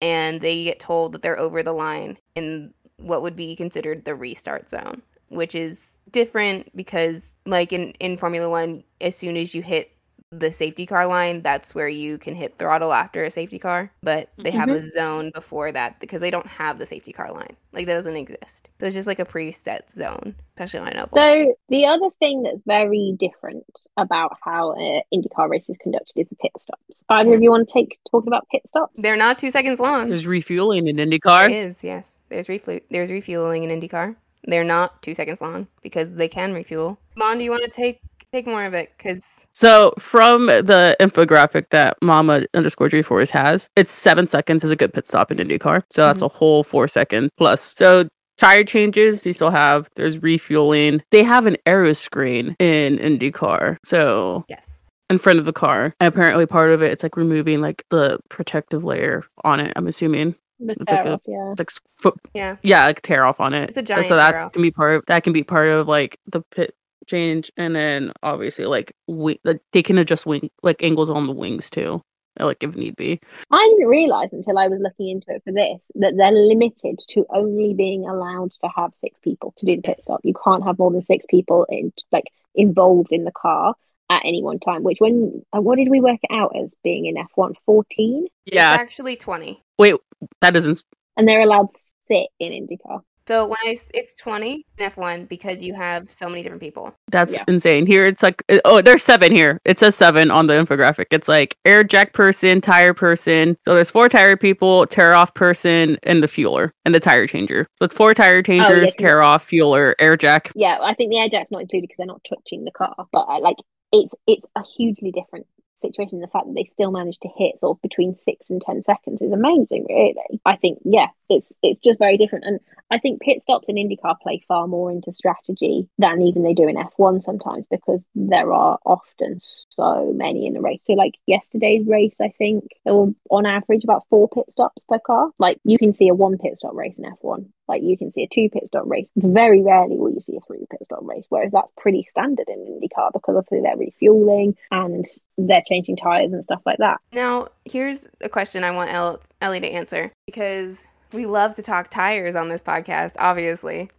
and 0.00 0.40
they 0.40 0.64
get 0.64 0.78
told 0.78 1.12
that 1.12 1.22
they're 1.22 1.38
over 1.38 1.62
the 1.62 1.72
line 1.72 2.18
in 2.34 2.72
what 2.98 3.22
would 3.22 3.36
be 3.36 3.56
considered 3.56 4.04
the 4.04 4.14
restart 4.14 4.68
zone, 4.68 5.02
which 5.28 5.54
is 5.54 5.98
different 6.10 6.74
because, 6.76 7.34
like 7.46 7.72
in 7.72 7.92
in 8.00 8.16
Formula 8.16 8.48
One, 8.48 8.84
as 9.00 9.16
soon 9.16 9.36
as 9.36 9.54
you 9.54 9.62
hit 9.62 9.96
the 10.32 10.52
safety 10.52 10.86
car 10.86 11.06
line, 11.06 11.42
that's 11.42 11.74
where 11.74 11.88
you 11.88 12.16
can 12.16 12.34
hit 12.34 12.56
throttle 12.56 12.92
after 12.92 13.24
a 13.24 13.30
safety 13.30 13.58
car. 13.58 13.90
But 14.02 14.30
they 14.38 14.52
have 14.52 14.68
a 14.68 14.80
zone 14.82 15.32
before 15.34 15.72
that 15.72 15.98
because 15.98 16.20
they 16.20 16.30
don't 16.30 16.46
have 16.46 16.78
the 16.78 16.86
safety 16.86 17.12
car 17.12 17.32
line. 17.32 17.56
Like 17.72 17.86
that 17.86 17.94
doesn't 17.94 18.14
exist. 18.14 18.68
So 18.78 18.86
it's 18.86 18.94
just 18.94 19.08
like 19.08 19.18
a 19.18 19.24
preset 19.24 19.90
zone, 19.90 20.36
especially 20.54 20.80
on 20.80 20.88
an 20.88 20.98
oval. 20.98 21.10
So 21.14 21.54
the 21.68 21.86
other 21.86 22.10
thing 22.20 22.44
that's 22.44 22.62
very 22.64 23.14
different 23.18 23.64
about 23.96 24.36
how 24.42 24.72
uh, 24.72 25.00
IndyCar 25.12 25.48
race 25.50 25.68
is 25.68 25.76
conducted 25.78 26.12
is 26.16 26.28
the 26.28 26.36
pit 26.36 26.52
stops. 26.60 27.02
Either 27.08 27.34
of 27.34 27.42
you 27.42 27.50
want 27.50 27.68
to 27.68 27.72
take 27.72 27.98
talking 28.08 28.28
about 28.28 28.46
pit 28.52 28.66
stops? 28.66 28.92
They're 28.96 29.16
not 29.16 29.38
two 29.38 29.50
seconds 29.50 29.80
long. 29.80 30.10
There's 30.10 30.26
refueling 30.26 30.86
in 30.86 30.98
It 31.00 31.08
IndyCar. 31.08 31.50
is, 31.50 31.82
yes. 31.82 32.18
There's 32.28 32.46
reflu- 32.46 32.82
there's 32.90 33.10
refueling 33.10 33.64
in 33.64 33.80
IndyCar. 33.80 34.14
They're 34.44 34.64
not 34.64 35.02
two 35.02 35.14
seconds 35.14 35.40
long 35.40 35.66
because 35.82 36.14
they 36.14 36.28
can 36.28 36.54
refuel. 36.54 36.98
Mon, 37.16 37.36
do 37.38 37.44
you 37.44 37.50
want 37.50 37.64
to 37.64 37.70
take 37.70 38.00
take 38.32 38.46
more 38.46 38.64
of 38.64 38.74
it? 38.74 38.92
Because 38.96 39.46
So 39.52 39.92
from 39.98 40.46
the 40.46 40.96
infographic 41.00 41.70
that 41.70 41.96
Mama 42.02 42.42
underscore 42.54 42.88
G 42.88 43.02
Force 43.02 43.30
has, 43.30 43.68
it's 43.76 43.92
seven 43.92 44.26
seconds 44.26 44.64
is 44.64 44.70
a 44.70 44.76
good 44.76 44.92
pit 44.92 45.06
stop 45.06 45.30
in 45.30 45.38
IndyCar. 45.38 45.82
So 45.90 46.06
that's 46.06 46.18
mm-hmm. 46.18 46.26
a 46.26 46.28
whole 46.28 46.64
four 46.64 46.88
second 46.88 47.30
plus. 47.36 47.74
So 47.76 48.08
tire 48.38 48.64
changes, 48.64 49.26
you 49.26 49.32
still 49.32 49.50
have 49.50 49.88
there's 49.96 50.22
refueling. 50.22 51.02
They 51.10 51.22
have 51.24 51.46
an 51.46 51.56
aero 51.66 51.92
screen 51.92 52.56
in 52.58 52.98
IndyCar. 52.98 53.76
So 53.84 54.44
yes, 54.48 54.88
in 55.08 55.18
front 55.18 55.38
of 55.38 55.44
the 55.44 55.52
car. 55.52 55.94
And 56.00 56.08
apparently 56.12 56.46
part 56.46 56.70
of 56.70 56.82
it 56.82 56.92
it's 56.92 57.02
like 57.02 57.16
removing 57.16 57.60
like 57.60 57.84
the 57.90 58.18
protective 58.28 58.84
layer 58.84 59.24
on 59.44 59.60
it, 59.60 59.72
I'm 59.76 59.86
assuming. 59.86 60.36
The 60.62 60.72
It's 60.72 60.90
like 60.90 61.02
tear 61.02 61.12
a- 61.12 61.14
off, 61.14 61.20
yeah. 61.26 61.54
Like 61.58 61.70
s- 61.70 61.80
foot 61.98 62.14
yeah, 62.34 62.56
yeah, 62.62 62.84
like 62.84 63.00
tear 63.00 63.24
off 63.24 63.40
on 63.40 63.54
it. 63.54 63.70
It's 63.70 63.78
a 63.78 63.80
And 63.80 63.86
giant 63.86 64.06
so 64.06 64.16
that 64.16 64.32
tear 64.32 64.40
off. 64.42 64.52
can 64.52 64.60
be 64.62 64.70
part 64.70 64.94
of 64.96 65.04
that 65.06 65.22
can 65.24 65.32
be 65.32 65.42
part 65.42 65.68
of 65.68 65.88
like 65.88 66.18
the 66.26 66.42
pit 66.54 66.74
change 67.10 67.50
and 67.56 67.74
then 67.74 68.12
obviously 68.22 68.64
like 68.66 68.92
we 69.08 69.38
like, 69.44 69.60
they 69.72 69.82
can 69.82 69.98
adjust 69.98 70.24
wing 70.26 70.50
like 70.62 70.82
angles 70.82 71.10
on 71.10 71.26
the 71.26 71.32
wings 71.32 71.68
too 71.70 72.00
uh, 72.38 72.46
like 72.46 72.62
if 72.62 72.74
need 72.76 72.94
be 72.96 73.20
I 73.50 73.66
didn't 73.76 73.88
realize 73.88 74.32
until 74.32 74.56
I 74.58 74.68
was 74.68 74.80
looking 74.80 75.08
into 75.08 75.26
it 75.34 75.42
for 75.44 75.52
this 75.52 75.80
that 75.96 76.14
they're 76.16 76.30
limited 76.32 77.00
to 77.08 77.26
only 77.30 77.74
being 77.74 78.06
allowed 78.08 78.52
to 78.62 78.68
have 78.76 78.94
six 78.94 79.18
people 79.20 79.52
to 79.56 79.66
do 79.66 79.76
the 79.76 79.82
pit 79.82 79.96
Yes. 79.98 80.04
stop. 80.04 80.20
You 80.22 80.34
can't 80.44 80.64
have 80.64 80.78
more 80.78 80.92
than 80.92 81.00
six 81.02 81.26
people 81.28 81.66
in 81.68 81.92
like 82.12 82.28
involved 82.54 83.10
in 83.12 83.24
the 83.24 83.32
car 83.32 83.74
at 84.10 84.22
any 84.24 84.42
one 84.42 84.60
time. 84.60 84.82
Which 84.84 84.98
when 85.00 85.42
uh, 85.52 85.60
what 85.60 85.76
did 85.76 85.88
we 85.90 86.00
work 86.00 86.20
it 86.22 86.32
out 86.32 86.54
as 86.56 86.74
being 86.84 87.06
in 87.06 87.16
F 87.16 87.30
one 87.34 87.54
fourteen? 87.66 88.26
yeah 88.46 88.74
It's 88.74 88.80
actually 88.82 89.16
twenty. 89.16 89.62
wait 89.78 89.96
that 90.40 90.54
isn't 90.56 90.84
And 91.16 91.26
they're 91.26 91.40
allowed 91.48 91.70
to 91.70 91.78
sit 91.98 92.28
in 92.38 92.52
IndyCar. 92.52 93.00
So 93.28 93.46
when 93.46 93.56
I 93.64 93.78
it's 93.94 94.14
twenty 94.14 94.66
in 94.78 94.84
F 94.84 94.96
one 94.96 95.26
because 95.26 95.62
you 95.62 95.72
have 95.74 96.10
so 96.10 96.28
many 96.28 96.42
different 96.42 96.62
people. 96.62 96.94
that's 97.10 97.34
Yeah. 97.36 97.44
insane 97.48 97.86
here 97.86 98.04
it's 98.06 98.22
like 98.22 98.42
uh, 98.48 98.58
oh 98.64 98.82
there's 98.82 99.02
seven 99.04 99.30
here 99.32 99.58
it 99.64 99.78
says 99.78 99.94
seven 99.94 100.30
on 100.30 100.46
the 100.46 100.54
infographic 100.54 101.06
it's 101.10 101.28
like 101.28 101.56
air 101.64 101.84
jack 101.84 102.12
person 102.12 102.60
tire 102.60 102.94
person 102.94 103.56
so 103.64 103.74
there's 103.74 103.90
four 103.90 104.08
tire 104.08 104.36
people 104.36 104.86
tear 104.86 105.14
off 105.14 105.32
person 105.34 105.96
and 106.02 106.22
the 106.22 106.26
fueler 106.28 106.70
and 106.84 106.94
the 106.94 107.00
tire 107.00 107.26
changer 107.26 107.66
so 107.78 107.84
it's 107.84 107.94
four 107.94 108.14
tire 108.14 108.42
changers 108.42 108.80
'cause- 108.80 108.94
tear 108.96 109.22
off 109.22 109.48
fueler 109.48 109.94
air 110.00 110.16
jack 110.16 110.50
Yeah, 110.56 110.78
I 110.80 110.94
think 110.94 111.10
the 111.10 111.18
air 111.18 111.28
jack's 111.28 111.50
not 111.52 111.62
included 111.62 111.82
because 111.82 111.98
they're 111.98 112.06
not 112.06 112.24
touching 112.24 112.64
the 112.64 112.70
car. 112.72 112.94
But 113.12 113.26
uh, 113.28 113.40
like, 113.40 113.56
it's 113.92 114.14
it's 114.26 114.46
a 114.56 114.62
hugely 114.76 115.10
different 115.12 115.46
situation. 115.74 116.20
The 116.20 116.28
fact 116.28 116.46
that 116.46 116.54
they 116.54 116.64
still 116.64 116.90
managed 116.90 117.22
to 117.22 117.28
hit 117.36 117.58
sort 117.58 117.76
of 117.78 117.82
between 117.82 118.14
six 118.14 118.50
and 118.50 118.60
ten 118.60 118.82
seconds 118.82 119.22
is 119.22 119.32
amazing. 119.32 119.86
Really, 119.88 120.14
I 120.44 120.56
think 120.56 120.78
yeah, 120.84 121.08
it's 121.30 121.52
it's 121.62 121.78
just 121.78 121.98
very 121.98 122.18
different. 122.18 122.44
And 122.44 122.60
I 122.90 122.98
think 122.98 123.22
pit 123.22 123.40
stops 123.40 123.68
in 123.68 123.76
IndyCar 123.76 124.18
play 124.20 124.44
far 124.48 124.66
more 124.66 124.90
into 124.90 125.14
strategy 125.14 125.88
than 125.98 126.22
even 126.22 126.42
they 126.42 126.54
do 126.54 126.68
in 126.68 126.76
F1 126.76 127.22
sometimes 127.22 127.66
because 127.70 128.04
there 128.14 128.52
are 128.52 128.78
often 128.84 129.38
so 129.70 130.12
many 130.12 130.46
in 130.46 130.54
the 130.54 130.60
race. 130.60 130.84
So 130.84 130.94
like 130.94 131.14
yesterday's 131.26 131.86
race, 131.86 132.16
I 132.20 132.32
think 132.36 132.64
there 132.84 132.94
were 132.94 133.12
on 133.30 133.46
average 133.46 133.84
about 133.84 134.06
four 134.10 134.28
pit 134.28 134.46
stops 134.50 134.84
per 134.88 134.98
car. 134.98 135.30
Like 135.38 135.58
you 135.64 135.78
can 135.78 135.94
see 135.94 136.08
a 136.08 136.14
one 136.14 136.36
pit 136.36 136.58
stop 136.58 136.74
race 136.74 136.98
in 136.98 137.04
F1. 137.04 137.46
Like 137.68 137.82
you 137.82 137.96
can 137.96 138.10
see 138.10 138.24
a 138.24 138.28
two 138.28 138.48
pit 138.50 138.64
stop 138.66 138.84
race. 138.86 139.10
Very 139.14 139.62
rarely 139.62 139.96
will 139.96 140.10
you 140.10 140.20
see 140.20 140.36
a 140.36 140.40
three 140.40 140.66
pit 140.68 140.80
stop 140.84 141.00
race, 141.02 141.24
whereas 141.28 141.52
that's 141.52 141.72
pretty 141.78 142.04
standard 142.10 142.48
in 142.48 142.58
IndyCar 142.58 143.12
because 143.12 143.36
obviously 143.36 143.60
they're 143.60 143.76
refueling 143.76 144.56
and 144.72 145.06
they're 145.38 145.62
changing 145.64 145.96
tires 145.96 146.32
and 146.32 146.42
stuff 146.42 146.62
like 146.66 146.78
that. 146.78 146.98
Now 147.12 147.48
here's 147.64 148.08
a 148.20 148.28
question 148.28 148.64
I 148.64 148.72
want 148.72 148.92
El- 148.92 149.20
Ellie 149.40 149.60
to 149.60 149.68
answer 149.68 150.12
because 150.26 150.84
we 151.12 151.26
love 151.26 151.54
to 151.56 151.62
talk 151.62 151.88
tires 151.90 152.34
on 152.34 152.48
this 152.48 152.62
podcast. 152.62 153.16
Obviously, 153.18 153.90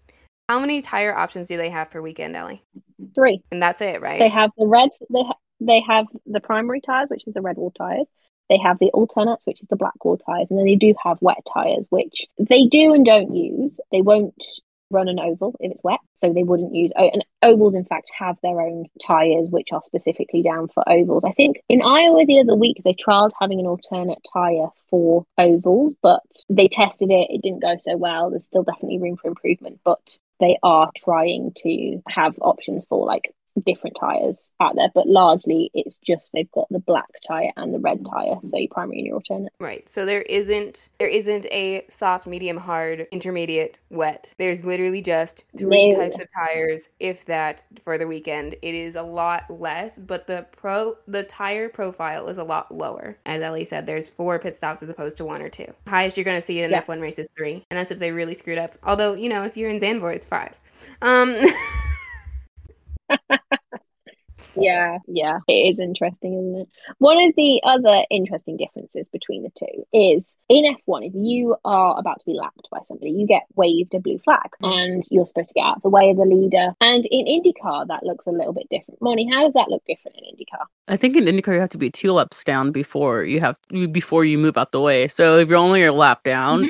how 0.49 0.59
many 0.59 0.81
tire 0.81 1.15
options 1.15 1.47
do 1.47 1.57
they 1.57 1.69
have 1.69 1.91
per 1.91 2.01
weekend, 2.01 2.35
Ellie? 2.35 2.63
Three. 3.15 3.41
And 3.51 3.61
that's 3.61 3.81
it, 3.81 4.01
right? 4.01 4.19
They 4.19 4.29
have 4.29 4.51
the 4.57 4.67
red. 4.67 4.89
They 5.09 5.23
ha- 5.23 5.37
they 5.59 5.81
have 5.87 6.07
the 6.25 6.39
primary 6.39 6.81
tires, 6.81 7.09
which 7.09 7.27
is 7.27 7.33
the 7.33 7.41
red 7.41 7.57
wall 7.57 7.71
tires. 7.71 8.07
They 8.49 8.57
have 8.57 8.79
the 8.79 8.89
alternates, 8.91 9.45
which 9.45 9.61
is 9.61 9.67
the 9.69 9.77
black 9.77 10.03
wall 10.03 10.17
tires, 10.17 10.49
and 10.49 10.59
then 10.59 10.65
they 10.65 10.75
do 10.75 10.93
have 11.03 11.17
wet 11.21 11.47
tires, 11.53 11.85
which 11.89 12.27
they 12.37 12.65
do 12.65 12.93
and 12.93 13.05
don't 13.05 13.33
use. 13.33 13.79
They 13.91 14.01
won't 14.01 14.35
run 14.91 15.07
an 15.07 15.19
oval 15.19 15.55
if 15.59 15.71
it's 15.71 15.83
wet, 15.83 15.99
so 16.13 16.31
they 16.31 16.43
wouldn't 16.43 16.75
use. 16.75 16.91
Oh, 16.95 17.09
and 17.11 17.25
ovals, 17.41 17.75
in 17.75 17.85
fact, 17.85 18.11
have 18.17 18.37
their 18.43 18.61
own 18.61 18.85
tires, 19.05 19.51
which 19.51 19.69
are 19.71 19.81
specifically 19.83 20.41
down 20.41 20.67
for 20.67 20.87
ovals. 20.87 21.25
I 21.25 21.31
think 21.31 21.61
in 21.69 21.81
Iowa 21.81 22.25
the 22.25 22.39
other 22.39 22.55
week 22.55 22.81
they 22.83 22.93
trialed 22.93 23.31
having 23.39 23.59
an 23.59 23.67
alternate 23.67 24.19
tire 24.33 24.67
for 24.89 25.25
ovals, 25.37 25.95
but 26.01 26.21
they 26.49 26.67
tested 26.67 27.09
it. 27.11 27.27
It 27.29 27.41
didn't 27.41 27.61
go 27.61 27.77
so 27.79 27.97
well. 27.97 28.29
There's 28.29 28.45
still 28.45 28.63
definitely 28.63 28.99
room 28.99 29.17
for 29.17 29.29
improvement, 29.29 29.79
but 29.83 30.17
they 30.39 30.57
are 30.63 30.91
trying 30.97 31.53
to 31.63 32.01
have 32.07 32.37
options 32.41 32.85
for 32.85 33.05
like 33.05 33.33
different 33.65 33.97
tires 33.99 34.51
out 34.59 34.75
there 34.75 34.89
but 34.95 35.07
largely 35.07 35.69
it's 35.73 35.97
just 35.97 36.31
they've 36.33 36.51
got 36.51 36.67
the 36.69 36.79
black 36.79 37.05
tire 37.27 37.51
and 37.57 37.73
the 37.73 37.79
red 37.79 38.05
tire 38.05 38.35
so 38.43 38.57
your 38.57 38.69
primary 38.71 38.99
and 38.99 39.07
your 39.07 39.15
alternate 39.15 39.51
Right. 39.59 39.87
So 39.87 40.05
there 40.05 40.21
isn't 40.23 40.89
there 40.99 41.07
isn't 41.07 41.45
a 41.51 41.85
soft, 41.89 42.25
medium, 42.25 42.57
hard, 42.57 43.07
intermediate, 43.11 43.77
wet. 43.89 44.33
There's 44.37 44.65
literally 44.65 45.01
just 45.01 45.43
three 45.57 45.89
No. 45.89 45.97
types 45.97 46.19
of 46.19 46.27
tires, 46.33 46.89
if 46.99 47.25
that, 47.25 47.63
for 47.83 47.97
the 47.97 48.07
weekend. 48.07 48.55
It 48.61 48.73
is 48.73 48.95
a 48.95 49.03
lot 49.03 49.43
less, 49.49 49.99
but 49.99 50.25
the 50.27 50.47
pro 50.51 50.95
the 51.07 51.23
tire 51.23 51.69
profile 51.69 52.27
is 52.27 52.37
a 52.39 52.43
lot 52.43 52.73
lower. 52.73 53.17
As 53.25 53.41
Ellie 53.43 53.65
said, 53.65 53.85
there's 53.85 54.09
four 54.09 54.39
pit 54.39 54.55
stops 54.55 54.81
as 54.81 54.89
opposed 54.89 55.17
to 55.17 55.25
one 55.25 55.41
or 55.41 55.49
two. 55.49 55.67
Highest 55.87 56.17
you're 56.17 56.23
gonna 56.23 56.41
see 56.41 56.59
in 56.59 56.65
an 56.65 56.71
Yeah. 56.71 56.81
F1 56.81 57.01
race 57.01 57.19
is 57.19 57.29
three, 57.37 57.65
and 57.69 57.77
that's 57.77 57.91
if 57.91 57.99
they 57.99 58.11
really 58.11 58.33
screwed 58.33 58.57
up. 58.57 58.77
Although 58.83 59.13
you 59.13 59.29
know, 59.29 59.43
if 59.43 59.55
you're 59.55 59.69
in 59.69 59.79
Zandvoort, 59.79 60.15
it's 60.15 60.27
five. 60.27 60.59
Um. 61.01 61.37
Yeah, 64.55 64.97
yeah, 65.07 65.39
it 65.47 65.69
is 65.69 65.79
interesting, 65.79 66.33
isn't 66.33 66.61
it? 66.61 66.69
One 66.97 67.21
of 67.21 67.33
the 67.37 67.61
other 67.63 68.05
interesting 68.09 68.57
differences 68.57 69.07
between 69.09 69.43
the 69.43 69.51
two 69.57 69.85
is 69.93 70.35
in 70.49 70.65
F1, 70.65 71.07
if 71.07 71.13
you 71.15 71.55
are 71.63 71.97
about 71.97 72.19
to 72.19 72.25
be 72.25 72.33
lapped 72.33 72.67
by 72.71 72.79
somebody, 72.83 73.11
you 73.11 73.27
get 73.27 73.43
waved 73.55 73.93
a 73.93 73.99
blue 73.99 74.19
flag 74.19 74.49
and 74.61 75.03
you're 75.09 75.25
supposed 75.25 75.49
to 75.49 75.53
get 75.53 75.65
out 75.65 75.77
of 75.77 75.81
the 75.83 75.89
way 75.89 76.09
of 76.09 76.17
the 76.17 76.25
leader. 76.25 76.73
And 76.81 77.05
in 77.11 77.25
IndyCar, 77.25 77.87
that 77.87 78.03
looks 78.03 78.27
a 78.27 78.31
little 78.31 78.53
bit 78.53 78.67
different. 78.69 79.01
Moni, 79.01 79.29
how 79.31 79.43
does 79.43 79.53
that 79.53 79.69
look 79.69 79.83
different 79.87 80.17
in 80.17 80.35
IndyCar? 80.35 80.65
I 80.87 80.97
think 80.97 81.15
in 81.15 81.25
IndyCar 81.25 81.53
you 81.53 81.59
have 81.59 81.69
to 81.69 81.77
be 81.77 81.89
two 81.89 82.11
laps 82.11 82.43
down 82.43 82.71
before 82.71 83.23
you 83.23 83.39
have 83.39 83.57
before 83.91 84.25
you 84.25 84.37
move 84.37 84.57
out 84.57 84.71
the 84.71 84.81
way. 84.81 85.07
So 85.07 85.37
if 85.37 85.47
you're 85.47 85.57
only 85.57 85.83
a 85.85 85.93
lap 85.93 86.23
down. 86.23 86.63
Mhm. 86.63 86.67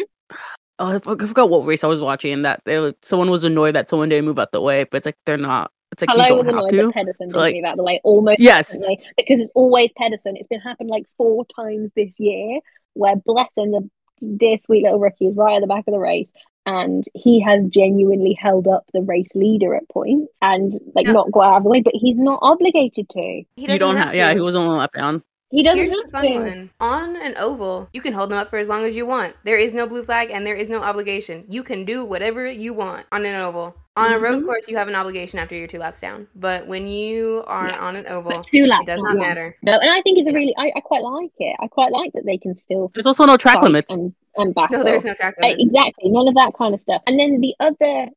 Oh, 0.79 0.95
I 0.95 0.99
forgot 0.99 1.49
what 1.49 1.65
race 1.65 1.83
I 1.83 1.87
was 1.87 2.01
watching. 2.01 2.41
That 2.41 2.61
they, 2.65 2.93
someone 3.03 3.29
was 3.29 3.43
annoyed 3.43 3.75
that 3.75 3.87
someone 3.87 4.09
didn't 4.09 4.25
move 4.25 4.39
out 4.39 4.51
the 4.51 4.61
way, 4.61 4.83
but 4.83 4.97
it's 4.97 5.05
like 5.05 5.17
they're 5.25 5.37
not. 5.37 5.71
It's 5.91 6.01
like 6.01 6.15
you 6.17 6.23
Hello 6.23 6.35
was 6.37 6.47
annoyed 6.47 6.69
to. 6.71 6.77
that 6.85 6.93
Pedersen 6.93 7.27
didn't 7.27 7.39
like- 7.39 7.55
move 7.55 7.65
out 7.65 7.71
of 7.73 7.77
the 7.77 7.83
way 7.83 7.99
almost 8.03 8.39
Yes. 8.39 8.77
because 9.17 9.41
it's 9.41 9.51
always 9.55 9.91
Pedersen. 9.93 10.37
It's 10.37 10.47
been 10.47 10.61
happened 10.61 10.89
like 10.89 11.05
four 11.17 11.45
times 11.45 11.91
this 11.95 12.17
year 12.19 12.59
where 12.93 13.15
bless 13.17 13.57
him, 13.57 13.71
the 13.71 13.89
dear 14.37 14.57
sweet 14.57 14.83
little 14.83 14.99
rookie 14.99 15.27
is 15.27 15.35
right 15.35 15.55
at 15.55 15.61
the 15.61 15.67
back 15.67 15.83
of 15.87 15.93
the 15.93 15.99
race. 15.99 16.31
And 16.65 17.03
he 17.15 17.39
has 17.41 17.65
genuinely 17.65 18.33
held 18.39 18.67
up 18.67 18.83
the 18.93 19.01
race 19.01 19.35
leader 19.35 19.73
at 19.75 19.89
points 19.89 20.31
and 20.41 20.71
like 20.95 21.07
Yeah. 21.07 21.13
not 21.13 21.31
got 21.31 21.41
out 21.53 21.57
of 21.57 21.63
the 21.63 21.69
way, 21.69 21.81
but 21.81 21.93
he's 21.95 22.17
not 22.17 22.39
obligated 22.41 23.09
to. 23.09 23.19
He 23.19 23.45
You 23.57 23.67
doesn't 23.67 23.79
don't 23.79 23.95
have, 23.97 24.07
have. 24.07 24.15
Yeah, 24.15 24.33
he 24.33 24.39
was 24.41 24.55
only 24.55 24.75
a 24.75 24.77
lap 24.79 24.93
down. 24.93 25.23
He 25.51 25.63
doesn't 25.63 25.79
Here's 25.79 25.93
the 25.93 26.01
have 26.17 26.23
fun 26.23 26.33
one. 26.33 26.69
On 26.79 27.15
an 27.21 27.35
oval, 27.37 27.89
you 27.93 27.99
can 28.01 28.13
hold 28.13 28.31
them 28.31 28.37
up 28.39 28.49
for 28.49 28.57
as 28.57 28.69
long 28.69 28.85
as 28.85 28.95
you 28.95 29.05
want. 29.05 29.35
There 29.43 29.57
is 29.57 29.73
no 29.73 29.85
blue 29.85 30.01
flag 30.03 30.31
and 30.31 30.45
there 30.47 30.55
is 30.55 30.69
no 30.69 30.81
obligation. 30.81 31.43
You 31.49 31.61
can 31.61 31.83
do 31.83 32.05
whatever 32.05 32.49
you 32.49 32.73
want 32.73 33.05
on 33.11 33.25
an 33.25 33.35
oval. 33.35 33.75
On 33.97 34.13
a 34.13 34.17
road 34.19 34.45
course, 34.45 34.69
you 34.69 34.77
have 34.77 34.87
an 34.87 34.95
obligation 34.95 35.37
after 35.37 35.53
you're 35.53 35.67
two 35.67 35.77
laps 35.77 35.99
down. 35.99 36.25
But 36.35 36.65
when 36.67 36.85
you 36.87 37.43
are 37.47 37.67
Yeah. 37.67 37.79
on 37.85 37.97
an 37.97 38.05
oval, 38.07 38.31
But 38.31 38.45
two 38.45 38.65
laps 38.65 38.83
it 38.83 38.91
does 38.91 39.03
not 39.03 39.09
not 39.15 39.17
one. 39.17 39.27
matter. 39.27 39.57
No, 39.63 39.73
and 39.73 39.89
I 39.89 40.01
think 40.01 40.17
it's 40.17 40.27
a 40.27 40.31
really 40.33 40.55
I, 40.57 40.71
I 40.77 40.79
quite 40.79 41.03
like 41.03 41.31
it. 41.37 41.55
I 41.59 41.67
quite 41.67 41.91
like 41.91 42.13
that 42.13 42.25
they 42.25 42.37
can 42.37 42.55
still 42.55 42.89
There's 42.95 43.05
also 43.05 43.25
no 43.25 43.35
track 43.35 43.61
limits. 43.61 43.93
and, 43.93 44.13
and 44.37 44.55
back 44.55 44.71
No, 44.71 44.83
there's 44.83 45.03
no 45.03 45.13
track 45.13 45.35
Uh, 45.43 45.47
exactly, 45.47 46.09
none 46.09 46.29
of 46.29 46.33
that 46.35 46.53
kind 46.57 46.73
of 46.73 46.79
stuff. 46.79 47.01
And 47.05 47.19
then 47.19 47.41
the 47.41 47.53
other 47.59 48.07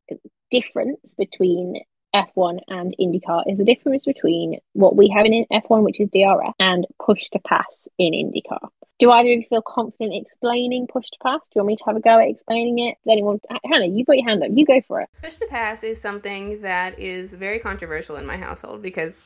difference 0.51 1.15
between 1.15 1.81
F1 2.15 2.59
and 2.69 2.95
IndyCar 2.99 3.43
is 3.51 3.57
the 3.57 3.65
difference 3.65 4.05
between 4.05 4.57
what 4.73 4.95
we 4.95 5.09
have 5.09 5.25
in 5.25 5.45
F1, 5.51 5.83
which 5.83 5.99
is 5.99 6.07
DRS, 6.09 6.53
and 6.59 6.87
push 7.05 7.27
to 7.29 7.39
pass 7.39 7.89
in 7.97 8.13
IndyCar. 8.13 8.69
Do 8.97 9.11
either 9.11 9.29
of 9.31 9.39
you 9.39 9.43
feel 9.49 9.61
confident 9.61 10.15
explaining 10.15 10.87
push 10.87 11.09
to 11.09 11.17
pass? 11.21 11.41
Do 11.43 11.51
you 11.55 11.59
want 11.59 11.67
me 11.67 11.75
to 11.75 11.83
have 11.85 11.97
a 11.97 11.99
go 11.99 12.17
at 12.17 12.29
explaining 12.29 12.79
it? 12.79 12.97
Does 13.03 13.11
anyone? 13.11 13.41
Hannah, 13.65 13.87
you 13.87 14.05
got 14.05 14.15
your 14.15 14.25
hand 14.25 14.41
up. 14.41 14.51
You 14.53 14.65
go 14.65 14.79
for 14.87 15.01
it. 15.01 15.09
Push 15.21 15.35
to 15.35 15.47
pass 15.47 15.83
is 15.83 15.99
something 15.99 16.61
that 16.61 16.97
is 16.97 17.33
very 17.33 17.59
controversial 17.59 18.15
in 18.15 18.25
my 18.25 18.37
household 18.37 18.81
because 18.81 19.25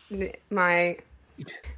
my 0.49 0.97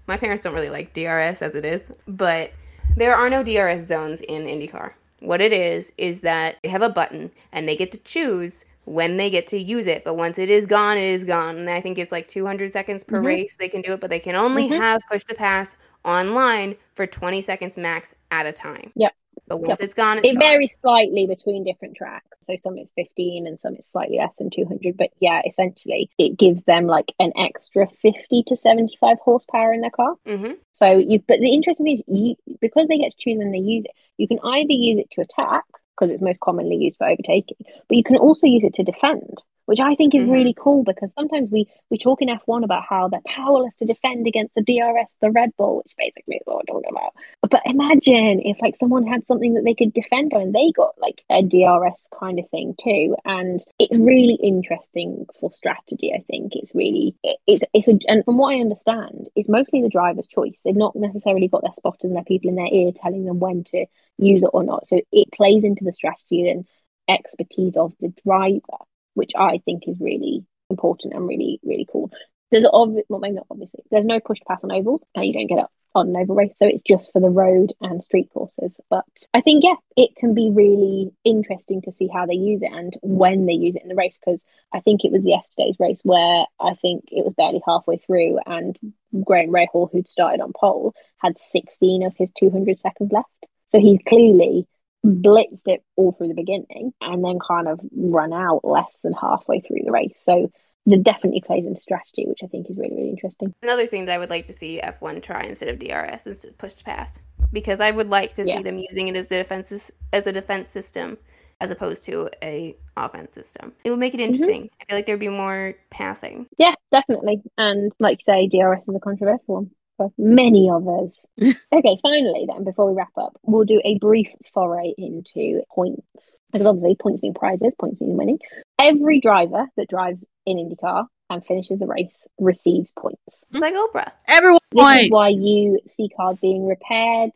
my 0.08 0.16
parents 0.16 0.42
don't 0.42 0.54
really 0.54 0.70
like 0.70 0.94
DRS 0.94 1.42
as 1.42 1.54
it 1.56 1.66
is, 1.66 1.92
but 2.08 2.52
there 2.96 3.14
are 3.14 3.30
no 3.30 3.44
DRS 3.44 3.86
zones 3.86 4.22
in 4.22 4.44
IndyCar. 4.44 4.94
What 5.20 5.42
it 5.42 5.52
is 5.52 5.92
is 5.98 6.22
that 6.22 6.56
they 6.64 6.70
have 6.70 6.82
a 6.82 6.90
button 6.90 7.30
and 7.52 7.68
they 7.68 7.76
get 7.76 7.92
to 7.92 8.00
choose 8.00 8.66
when 8.86 9.18
they 9.18 9.30
get 9.30 9.48
to 9.48 9.58
use 9.58 9.88
it, 9.88 10.04
but 10.04 10.16
once 10.16 10.38
it 10.40 10.50
is 10.50 10.66
gone, 10.66 10.98
it 10.98 11.04
is 11.04 11.24
gone. 11.24 11.58
And 11.58 11.70
I 11.70 11.82
think 11.82 11.98
it's 12.00 12.12
like 12.12 12.28
200 12.28 12.72
seconds 12.72 13.04
per 13.04 13.22
Mhm. 13.22 13.22
race 13.22 13.56
they 13.58 13.70
can 13.70 13.82
do 13.82 13.94
it, 13.94 14.00
but 14.02 14.10
they 14.10 14.20
can 14.20 14.36
only 14.36 14.68
Mhm. 14.68 14.70
have 14.70 15.02
push 15.10 15.24
to 15.26 15.36
pass 15.36 15.76
online 16.04 16.76
for 16.96 17.06
20 17.08 17.42
seconds 17.42 17.78
max 17.78 18.16
at 18.32 18.46
a 18.46 18.52
time. 18.54 18.94
Yep. 18.96 19.14
But 19.48 19.58
once 19.62 19.80
Yep. 19.80 19.82
it's 19.82 19.94
gone, 19.94 20.18
it's 20.18 20.32
It 20.32 20.32
gone. 20.32 20.40
varies 20.40 20.78
slightly 20.82 21.26
between 21.26 21.64
different 21.64 21.96
tracks. 21.96 22.38
So 22.42 22.56
some 22.58 22.78
it's 22.78 22.92
15 22.92 23.48
and 23.48 23.60
some 23.60 23.76
it's 23.76 23.92
slightly 23.92 24.18
less 24.18 24.38
than 24.38 24.50
200. 24.52 24.98
But 24.98 25.12
yeah, 25.20 25.42
essentially, 25.46 26.10
it 26.18 26.38
gives 26.38 26.64
them 26.66 26.86
like 26.86 27.12
an 27.20 27.32
extra 27.36 27.88
50 27.88 28.44
to 28.44 28.56
75 28.56 29.18
horsepower 29.20 29.74
in 29.74 29.82
their 29.82 29.90
car. 29.92 30.16
hmm 30.26 30.54
So 30.74 30.98
you, 30.98 31.20
but 31.28 31.40
the 31.40 31.54
interesting 31.54 31.86
thing 31.86 31.98
is, 31.98 32.04
you 32.08 32.36
because 32.60 32.88
they 32.88 32.98
get 33.00 33.12
to 33.12 33.18
choose 33.18 33.38
when 33.38 33.52
they 33.52 33.60
use 33.60 33.86
it, 33.86 33.92
you 34.18 34.28
can 34.28 34.40
either 34.44 34.72
use 34.74 35.00
it 35.00 35.10
to 35.12 35.22
attack 35.22 35.64
because 36.02 36.12
it's 36.12 36.22
most 36.22 36.40
commonly 36.40 36.76
used 36.76 36.98
for 36.98 37.08
overtaking, 37.08 37.58
but 37.88 37.96
you 37.96 38.04
can 38.04 38.18
also 38.18 38.48
use 38.48 38.64
it 38.64 38.74
to 38.74 38.84
defend, 38.84 39.44
which 39.66 39.80
I 39.80 39.96
think 39.96 40.16
is 40.16 40.24
Mhm. 40.24 40.32
really 40.32 40.54
cool 40.58 40.84
because 40.84 41.14
sometimes 41.14 41.50
we 41.52 41.68
we 41.90 41.98
talk 41.98 42.22
in 42.22 42.30
F1 42.30 42.64
about 42.64 42.84
how 42.84 43.08
they're 43.08 43.22
powerless 43.26 43.76
to 43.78 43.86
defend 43.86 44.28
against 44.28 44.54
the 44.56 44.62
DRS, 44.64 45.14
the 45.22 45.32
Red 45.32 45.52
Bull, 45.58 45.78
which 45.78 45.94
basically 45.98 46.36
is 46.38 46.42
what 46.46 46.58
we're 46.58 46.74
talking 46.74 46.90
about. 46.92 47.14
But 47.50 47.62
imagine 47.66 48.42
if 48.46 48.62
like 48.62 48.76
someone 48.78 49.06
had 49.06 49.26
something 49.26 49.54
that 49.56 49.64
they 49.66 49.74
could 49.74 49.94
defend 49.94 50.34
on 50.34 50.42
and 50.42 50.56
they 50.56 50.72
got 50.72 50.94
like 51.00 51.24
a 51.30 51.44
DRS 51.44 52.08
kind 52.18 52.40
of 52.40 52.50
thing 52.50 52.76
too. 52.82 53.16
And 53.26 53.60
it's 53.80 53.96
really 53.98 54.36
interesting 54.42 55.26
for 55.40 55.52
strategy. 55.54 56.14
I 56.14 56.22
think 56.30 56.56
it's 56.56 56.74
really 56.76 57.16
it- 57.24 57.40
it's 57.48 57.64
it's 57.74 57.88
a, 57.90 57.98
and 58.08 58.24
from 58.26 58.38
what 58.38 58.56
I 58.56 58.60
understand, 58.60 59.30
it's 59.36 59.50
mostly 59.50 59.82
the 59.82 59.90
driver's 59.90 60.28
choice. 60.28 60.62
They've 60.64 60.76
not 60.76 60.96
necessarily 60.96 61.48
got 61.48 61.62
their 61.64 61.74
spotters 61.74 62.06
and 62.06 62.16
their 62.16 62.24
people 62.24 62.50
in 62.50 62.56
their 62.56 62.68
ear 62.72 62.92
telling 62.94 63.26
them 63.26 63.40
when 63.40 63.64
to 63.66 63.86
use 64.18 64.44
it 64.44 64.52
or 64.54 64.64
not. 64.64 64.88
So 64.88 65.00
it 65.12 65.32
plays 65.32 65.64
into 65.64 65.84
the 65.84 65.94
strategy 65.94 66.50
and 66.50 66.66
expertise 67.10 67.76
of 67.78 67.94
the 68.00 68.14
driver, 68.26 68.78
which 69.14 69.32
I 69.38 69.60
think 69.66 69.88
is 69.88 70.00
really 70.00 70.46
important 70.70 71.14
and 71.14 71.28
really 71.28 71.60
really 71.64 71.88
cool. 71.92 72.12
There's 72.52 72.66
obvi- 72.66 73.04
well 73.10 73.20
maybe 73.20 73.36
not 73.36 73.48
obviously 73.50 73.84
there's 73.92 74.06
no 74.06 74.20
push 74.20 74.40
to 74.40 74.46
pass 74.46 74.64
on 74.64 74.72
ovals 74.72 75.04
and 75.16 75.26
you 75.26 75.34
don't 75.34 75.48
get 75.48 75.60
up 75.60 75.72
on 75.94 76.08
an 76.08 76.16
oval 76.16 76.36
race 76.36 76.54
so 76.56 76.66
it's 76.66 76.82
just 76.82 77.12
for 77.12 77.20
the 77.20 77.30
road 77.30 77.74
and 77.82 78.04
street 78.04 78.30
courses. 78.34 78.80
But 78.90 79.06
I 79.34 79.42
think 79.42 79.64
yeah 79.64 79.76
it 79.96 80.16
can 80.16 80.34
be 80.34 80.52
really 80.52 81.12
interesting 81.24 81.82
to 81.84 81.92
see 81.92 82.08
how 82.08 82.26
they 82.26 82.36
use 82.36 82.64
it 82.64 82.72
and 82.72 82.94
when 83.02 83.46
they 83.46 83.54
use 83.54 83.76
it 83.76 83.84
in 83.84 83.90
the 83.90 83.96
race 83.96 84.18
because 84.24 84.42
I 84.74 84.80
think 84.80 85.04
it 85.04 85.12
was 85.12 85.28
yesterday's 85.28 85.76
race 85.80 86.02
where 86.04 86.46
I 86.60 86.74
think 86.76 87.06
it 87.12 87.26
was 87.26 87.34
barely 87.34 87.62
halfway 87.66 87.98
through 87.98 88.40
and 88.46 88.78
Graham 89.26 89.50
Rahal 89.50 89.92
who'd 89.92 90.10
started 90.10 90.42
on 90.42 90.54
pole 90.54 90.94
had 91.18 91.40
16 91.40 92.04
of 92.04 92.16
his 92.18 92.32
200 92.32 92.80
seconds 92.80 93.12
left. 93.12 93.28
So 93.68 93.80
he 93.80 93.98
clearly 94.00 94.68
blitzed 95.06 95.68
it 95.68 95.84
all 95.96 96.12
through 96.12 96.28
the 96.28 96.34
beginning 96.34 96.94
and 97.02 97.24
then 97.24 97.40
kind 97.40 97.68
of 97.68 97.80
run 97.96 98.34
out 98.34 98.62
less 98.64 98.98
than 99.04 99.14
halfway 99.14 99.60
through 99.60 99.82
the 99.84 99.92
race 99.92 100.22
so 100.22 100.52
that 100.86 101.04
definitely 101.04 101.42
plays 101.42 101.66
into 101.66 101.80
strategy, 101.80 102.26
which 102.28 102.40
I 102.44 102.48
think 102.48 102.70
is 102.70 102.78
really, 102.78 102.96
really 102.96 103.10
interesting. 103.10 103.54
Another 103.62 103.86
thing 103.86 104.06
that 104.06 104.14
I 104.14 104.18
would 104.18 104.30
like 104.32 104.46
to 104.46 104.54
see 104.54 104.80
F1 104.82 105.22
try 105.22 105.42
instead 105.44 105.70
of 105.70 105.80
DRS 105.80 106.26
is 106.28 106.46
push 106.58 106.74
to 106.74 106.84
pass 106.84 107.20
because 107.54 107.80
I 107.80 107.92
would 107.92 108.10
like 108.10 108.34
to 108.34 108.44
Yeah. 108.44 108.58
see 108.58 108.64
them 108.64 108.78
using 108.78 109.08
it 109.08 109.16
as 109.16 109.32
a 109.32 109.38
defense 109.38 109.92
as 110.14 110.28
a 110.28 110.32
defense 110.32 110.70
system 110.70 111.18
as 111.60 111.70
opposed 111.70 112.04
to 112.06 112.28
a 112.44 112.76
offense 112.98 113.36
system. 113.36 113.74
It 113.84 113.92
would 113.92 114.00
make 114.00 114.16
it 114.16 114.18
Mm-hmm. 114.18 114.26
interesting. 114.34 114.70
I 114.82 114.86
feel 114.86 114.98
like 114.98 115.06
there'd 115.06 115.20
be 115.20 115.28
more 115.28 115.76
passing. 115.92 116.48
Yeah, 116.58 116.74
definitely. 116.92 117.44
And 117.58 117.92
like 118.00 118.20
you 118.20 118.24
say, 118.24 118.48
DRS 118.48 118.88
is 118.90 118.96
a 118.96 119.00
controversial 119.00 119.56
one 119.56 119.72
for 120.02 120.14
many 120.18 120.70
of 120.70 120.88
us. 120.88 121.26
okay, 121.42 122.00
finally, 122.02 122.46
then, 122.48 122.64
before 122.64 122.88
we 122.88 122.96
wrap 122.96 123.12
up, 123.18 123.38
we'll 123.44 123.66
do 123.66 123.82
a 123.84 123.98
brief 124.00 124.30
foray 124.54 124.94
into 124.98 125.62
points. 125.74 126.40
Because 126.52 126.66
obviously, 126.66 126.96
points 126.96 127.22
mean 127.22 127.34
prizes, 127.34 127.76
points 127.80 128.02
mean 128.02 128.18
money. 128.18 128.40
Every 128.80 129.20
driver 129.20 129.68
that 129.78 129.90
drives 129.90 130.26
in 130.46 130.58
IndyCar 130.58 131.06
and 131.30 131.46
finishes 131.46 131.80
the 131.80 131.88
race 131.88 132.28
receives 132.40 132.92
points. 132.92 133.46
It's 133.52 133.60
like 133.60 133.74
Oprah. 133.74 134.12
Everyone 134.28 134.60
This 134.72 135.06
is 135.06 135.12
why 135.12 135.30
you 135.30 135.80
see 135.86 136.10
cars 136.10 136.38
being 136.42 136.66
repaired. 136.68 137.32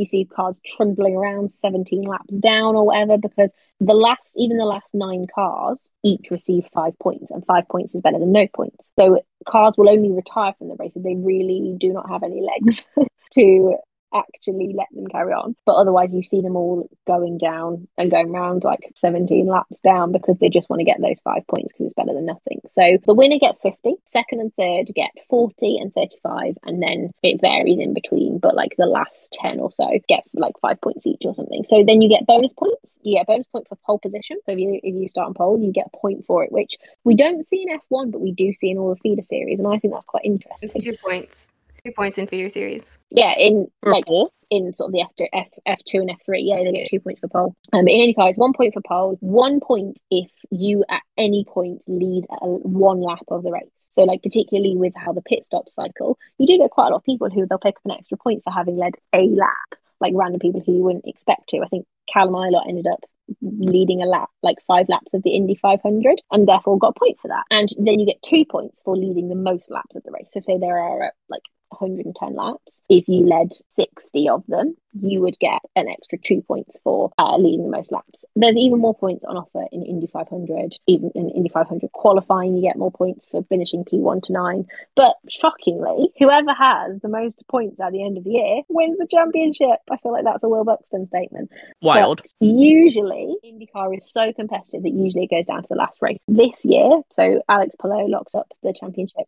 You 0.00 0.06
see 0.06 0.24
cars 0.24 0.60
trundling 0.64 1.14
around 1.14 1.52
17 1.52 2.02
laps 2.02 2.34
down 2.36 2.74
or 2.74 2.86
whatever, 2.86 3.18
because 3.18 3.52
the 3.80 3.94
last, 3.94 4.34
even 4.36 4.56
the 4.56 4.64
last 4.64 4.94
nine 4.94 5.26
cars, 5.32 5.90
each 6.02 6.30
receive 6.30 6.66
five 6.72 6.98
points, 6.98 7.30
and 7.30 7.44
five 7.46 7.68
points 7.68 7.94
is 7.94 8.00
better 8.00 8.18
than 8.18 8.32
no 8.32 8.46
points. 8.54 8.92
So 8.98 9.20
cars 9.46 9.74
will 9.76 9.88
only 9.88 10.10
retire 10.10 10.54
from 10.58 10.68
the 10.68 10.76
race 10.78 10.96
if 10.96 11.02
they 11.02 11.16
really 11.16 11.76
do 11.78 11.92
not 11.92 12.08
have 12.08 12.22
any 12.22 12.40
legs 12.40 12.86
to 13.34 13.76
actually 14.14 14.72
let 14.74 14.88
them 14.92 15.06
carry 15.06 15.32
on. 15.32 15.54
But 15.66 15.76
otherwise, 15.76 16.14
you 16.14 16.22
see 16.22 16.40
them 16.40 16.56
all 16.56 16.88
going 17.06 17.38
down 17.38 17.88
and 17.98 18.10
going 18.10 18.30
around 18.30 18.64
like 18.64 18.80
17 18.96 19.46
laps 19.46 19.80
down 19.80 20.12
because 20.12 20.38
they 20.38 20.48
just 20.48 20.70
want 20.70 20.80
to 20.80 20.84
get 20.84 21.00
those 21.00 21.20
five 21.20 21.46
points 21.46 21.72
because 21.72 21.86
it's 21.86 21.94
better 21.94 22.14
than 22.14 22.26
nothing. 22.26 22.60
So 22.66 22.98
the 23.06 23.14
winner 23.14 23.38
gets 23.38 23.60
50, 23.60 23.94
second 24.04 24.40
and 24.40 24.54
third 24.54 24.92
get 24.94 25.10
40 25.28 25.78
and 25.78 25.92
35, 25.94 26.58
and 26.64 26.82
then 26.82 27.10
it 27.22 27.40
varies 27.40 27.78
in 27.78 27.94
between. 27.94 28.38
But 28.38 28.54
like 28.54 28.74
the 28.76 28.86
last 28.86 29.32
10 29.40 29.60
or 29.60 29.70
so 29.70 29.88
get 30.08 30.24
like 30.34 30.54
five 30.60 30.80
points 30.80 31.06
each 31.06 31.22
or 31.24 31.34
something. 31.34 31.64
So 31.64 31.84
then 31.84 32.02
you 32.02 32.08
get 32.08 32.26
bonus 32.26 32.52
points. 32.52 32.98
You 33.02 33.18
get 33.18 33.26
bonus 33.26 33.46
point 33.46 33.68
for 33.68 33.76
pole 33.86 33.98
position. 33.98 34.38
So 34.46 34.52
if 34.52 34.58
you, 34.58 34.80
if 34.82 34.94
you 34.94 35.08
start 35.08 35.28
on 35.28 35.34
pole, 35.34 35.60
you 35.60 35.72
get 35.72 35.90
a 35.92 35.96
point 35.96 36.24
for 36.26 36.44
it, 36.44 36.52
which 36.52 36.76
we 37.04 37.14
don't 37.14 37.46
see 37.46 37.62
in 37.62 37.78
F1, 37.78 38.10
but 38.10 38.20
we 38.20 38.32
do 38.32 38.52
see 38.52 38.70
in 38.70 38.78
all 38.78 38.90
the 38.90 39.00
feeder 39.00 39.22
series. 39.22 39.58
And 39.58 39.68
I 39.68 39.78
think 39.78 39.94
that's 39.94 40.06
quite 40.06 40.24
interesting. 40.24 40.70
It's 40.74 40.84
two 40.84 40.96
points. 40.96 41.50
Two 41.84 41.92
points 41.92 42.18
in 42.18 42.26
feeder 42.26 42.48
series. 42.48 42.98
Yeah, 43.10 43.32
in 43.38 43.68
For 43.82 43.92
like 43.92 44.06
pole? 44.06 44.32
in 44.50 44.74
sort 44.74 44.88
of 44.88 44.92
the 44.92 45.02
F 45.02 45.28
F 45.32 45.46
F 45.64 45.78
two 45.84 45.98
and 45.98 46.10
F 46.10 46.18
three, 46.26 46.42
yeah, 46.42 46.62
they 46.62 46.72
get 46.72 46.88
two 46.88 47.00
points 47.00 47.20
for 47.20 47.28
pole. 47.28 47.56
Um, 47.72 47.84
but 47.84 47.92
in 47.92 48.00
any 48.00 48.14
case, 48.14 48.36
one 48.36 48.52
point 48.52 48.74
for 48.74 48.82
pole, 48.82 49.16
one 49.20 49.60
point 49.60 50.00
if 50.10 50.30
you 50.50 50.84
at 50.90 51.02
any 51.16 51.44
point 51.48 51.82
lead 51.86 52.26
a, 52.30 52.46
one 52.46 53.00
lap 53.00 53.22
of 53.28 53.42
the 53.42 53.50
race. 53.50 53.70
So, 53.78 54.02
like 54.04 54.22
particularly 54.22 54.76
with 54.76 54.92
how 54.96 55.12
the 55.12 55.22
pit 55.22 55.44
stop 55.44 55.68
cycle, 55.68 56.18
you 56.38 56.46
do 56.46 56.58
get 56.58 56.70
quite 56.70 56.88
a 56.88 56.90
lot 56.90 56.98
of 56.98 57.04
people 57.04 57.30
who 57.30 57.46
they'll 57.46 57.58
pick 57.58 57.76
up 57.76 57.84
an 57.84 57.92
extra 57.92 58.18
point 58.18 58.42
for 58.44 58.52
having 58.52 58.76
led 58.76 58.94
a 59.14 59.22
lap, 59.22 59.80
like 60.00 60.12
random 60.14 60.40
people 60.40 60.62
who 60.64 60.74
you 60.76 60.82
wouldn't 60.82 61.06
expect 61.06 61.48
to. 61.50 61.60
I 61.64 61.68
think 61.68 61.86
Callum 62.12 62.34
Ilott 62.34 62.68
ended 62.68 62.86
up 62.86 63.04
leading 63.40 64.02
a 64.02 64.06
lap, 64.06 64.28
like 64.42 64.56
five 64.66 64.88
laps 64.88 65.14
of 65.14 65.22
the 65.22 65.30
Indy 65.30 65.54
500, 65.54 66.20
and 66.32 66.48
therefore 66.48 66.78
got 66.78 66.94
a 66.96 66.98
point 66.98 67.18
for 67.20 67.28
that. 67.28 67.44
And 67.50 67.68
then 67.78 68.00
you 68.00 68.06
get 68.06 68.22
two 68.22 68.44
points 68.44 68.80
for 68.84 68.96
leading 68.96 69.28
the 69.28 69.34
most 69.34 69.70
laps 69.70 69.96
of 69.96 70.02
the 70.02 70.10
race. 70.10 70.28
So 70.30 70.40
say 70.40 70.58
there 70.58 70.78
are 70.78 71.04
uh, 71.04 71.10
like 71.28 71.42
110 71.70 72.34
laps. 72.34 72.82
If 72.88 73.08
you 73.08 73.26
led 73.26 73.52
60 73.68 74.28
of 74.28 74.44
them, 74.46 74.76
you 74.92 75.20
would 75.20 75.38
get 75.38 75.60
an 75.76 75.88
extra 75.88 76.18
two 76.18 76.42
points 76.42 76.76
for 76.82 77.10
uh, 77.18 77.36
leading 77.36 77.64
the 77.64 77.76
most 77.76 77.92
laps. 77.92 78.24
There's 78.34 78.56
even 78.56 78.80
more 78.80 78.94
points 78.94 79.24
on 79.24 79.36
offer 79.36 79.66
in 79.72 79.84
Indy 79.84 80.06
500. 80.06 80.76
Even 80.86 81.10
in 81.14 81.30
Indy 81.30 81.48
500 81.48 81.92
qualifying, 81.92 82.56
you 82.56 82.62
get 82.62 82.76
more 82.76 82.90
points 82.90 83.28
for 83.28 83.42
finishing 83.44 83.84
P1 83.84 84.22
to 84.24 84.32
9. 84.32 84.66
But 84.96 85.16
shockingly, 85.28 86.12
whoever 86.18 86.52
has 86.52 87.00
the 87.00 87.08
most 87.08 87.42
points 87.48 87.80
at 87.80 87.92
the 87.92 88.04
end 88.04 88.18
of 88.18 88.24
the 88.24 88.30
year 88.30 88.62
wins 88.68 88.98
the 88.98 89.06
championship. 89.10 89.78
I 89.90 89.96
feel 89.98 90.12
like 90.12 90.24
that's 90.24 90.44
a 90.44 90.48
Will 90.48 90.64
Buxton 90.64 91.06
statement. 91.06 91.50
Wild. 91.82 92.22
But 92.22 92.46
usually, 92.46 93.36
IndyCar 93.44 93.96
is 93.96 94.10
so 94.10 94.32
competitive 94.32 94.82
that 94.82 94.92
usually 94.92 95.24
it 95.24 95.30
goes 95.30 95.46
down 95.46 95.62
to 95.62 95.68
the 95.68 95.76
last 95.76 95.98
race. 96.00 96.18
This 96.26 96.64
year, 96.64 97.02
so 97.10 97.42
Alex 97.48 97.76
Palou 97.80 98.08
locked 98.08 98.34
up 98.34 98.52
the 98.62 98.74
championship 98.78 99.26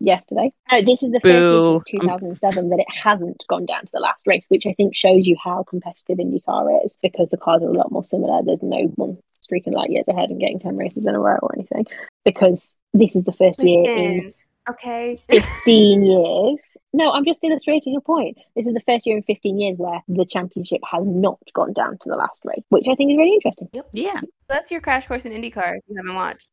yesterday. 0.00 0.52
No, 0.70 0.82
this 0.82 1.02
is 1.02 1.10
the 1.10 1.20
first 1.20 1.52
year 1.52 1.78
since 1.78 2.02
2007 2.02 2.70
that 2.70 2.80
it 2.80 2.86
hasn't 2.90 3.44
gone 3.48 3.66
down 3.66 3.82
to 3.82 3.90
the 3.92 4.00
last 4.00 4.26
race, 4.26 4.46
which 4.48 4.66
I 4.66 4.72
think 4.72 4.94
shows 4.94 5.26
you 5.26 5.36
how 5.42 5.64
competitive 5.64 6.18
IndyCar 6.18 6.84
is 6.84 6.98
because 7.02 7.30
the 7.30 7.36
cars 7.36 7.62
are 7.62 7.68
a 7.68 7.72
lot 7.72 7.92
more 7.92 8.04
similar. 8.04 8.42
There's 8.42 8.62
no 8.62 8.84
one 8.96 9.18
streaking 9.40 9.72
light 9.72 9.90
years 9.90 10.06
ahead 10.08 10.30
and 10.30 10.40
getting 10.40 10.60
10 10.60 10.76
races 10.76 11.06
in 11.06 11.14
a 11.14 11.20
row 11.20 11.38
or 11.40 11.54
anything 11.54 11.86
because 12.24 12.76
this 12.92 13.16
is 13.16 13.24
the 13.24 13.32
first 13.32 13.62
year 13.62 13.84
in 13.84 14.34
okay. 14.70 15.20
15 15.28 16.02
years. 16.04 16.76
No, 16.92 17.10
I'm 17.12 17.24
just 17.24 17.42
illustrating 17.42 17.92
your 17.92 18.02
point. 18.02 18.38
This 18.54 18.66
is 18.66 18.74
the 18.74 18.82
first 18.86 19.06
year 19.06 19.16
in 19.16 19.22
15 19.22 19.58
years 19.58 19.78
where 19.78 20.02
the 20.08 20.26
championship 20.26 20.80
has 20.90 21.06
not 21.06 21.38
gone 21.54 21.72
down 21.72 21.98
to 21.98 22.08
the 22.08 22.16
last 22.16 22.42
race, 22.44 22.64
which 22.68 22.86
I 22.90 22.94
think 22.94 23.12
is 23.12 23.16
really 23.16 23.34
interesting. 23.34 23.68
Yeah. 23.92 24.20
That's 24.48 24.70
your 24.70 24.80
crash 24.80 25.06
course 25.06 25.24
in 25.24 25.32
IndyCar 25.32 25.78
if 25.78 25.82
you 25.88 25.96
haven't 25.96 26.14
watched. 26.14 26.48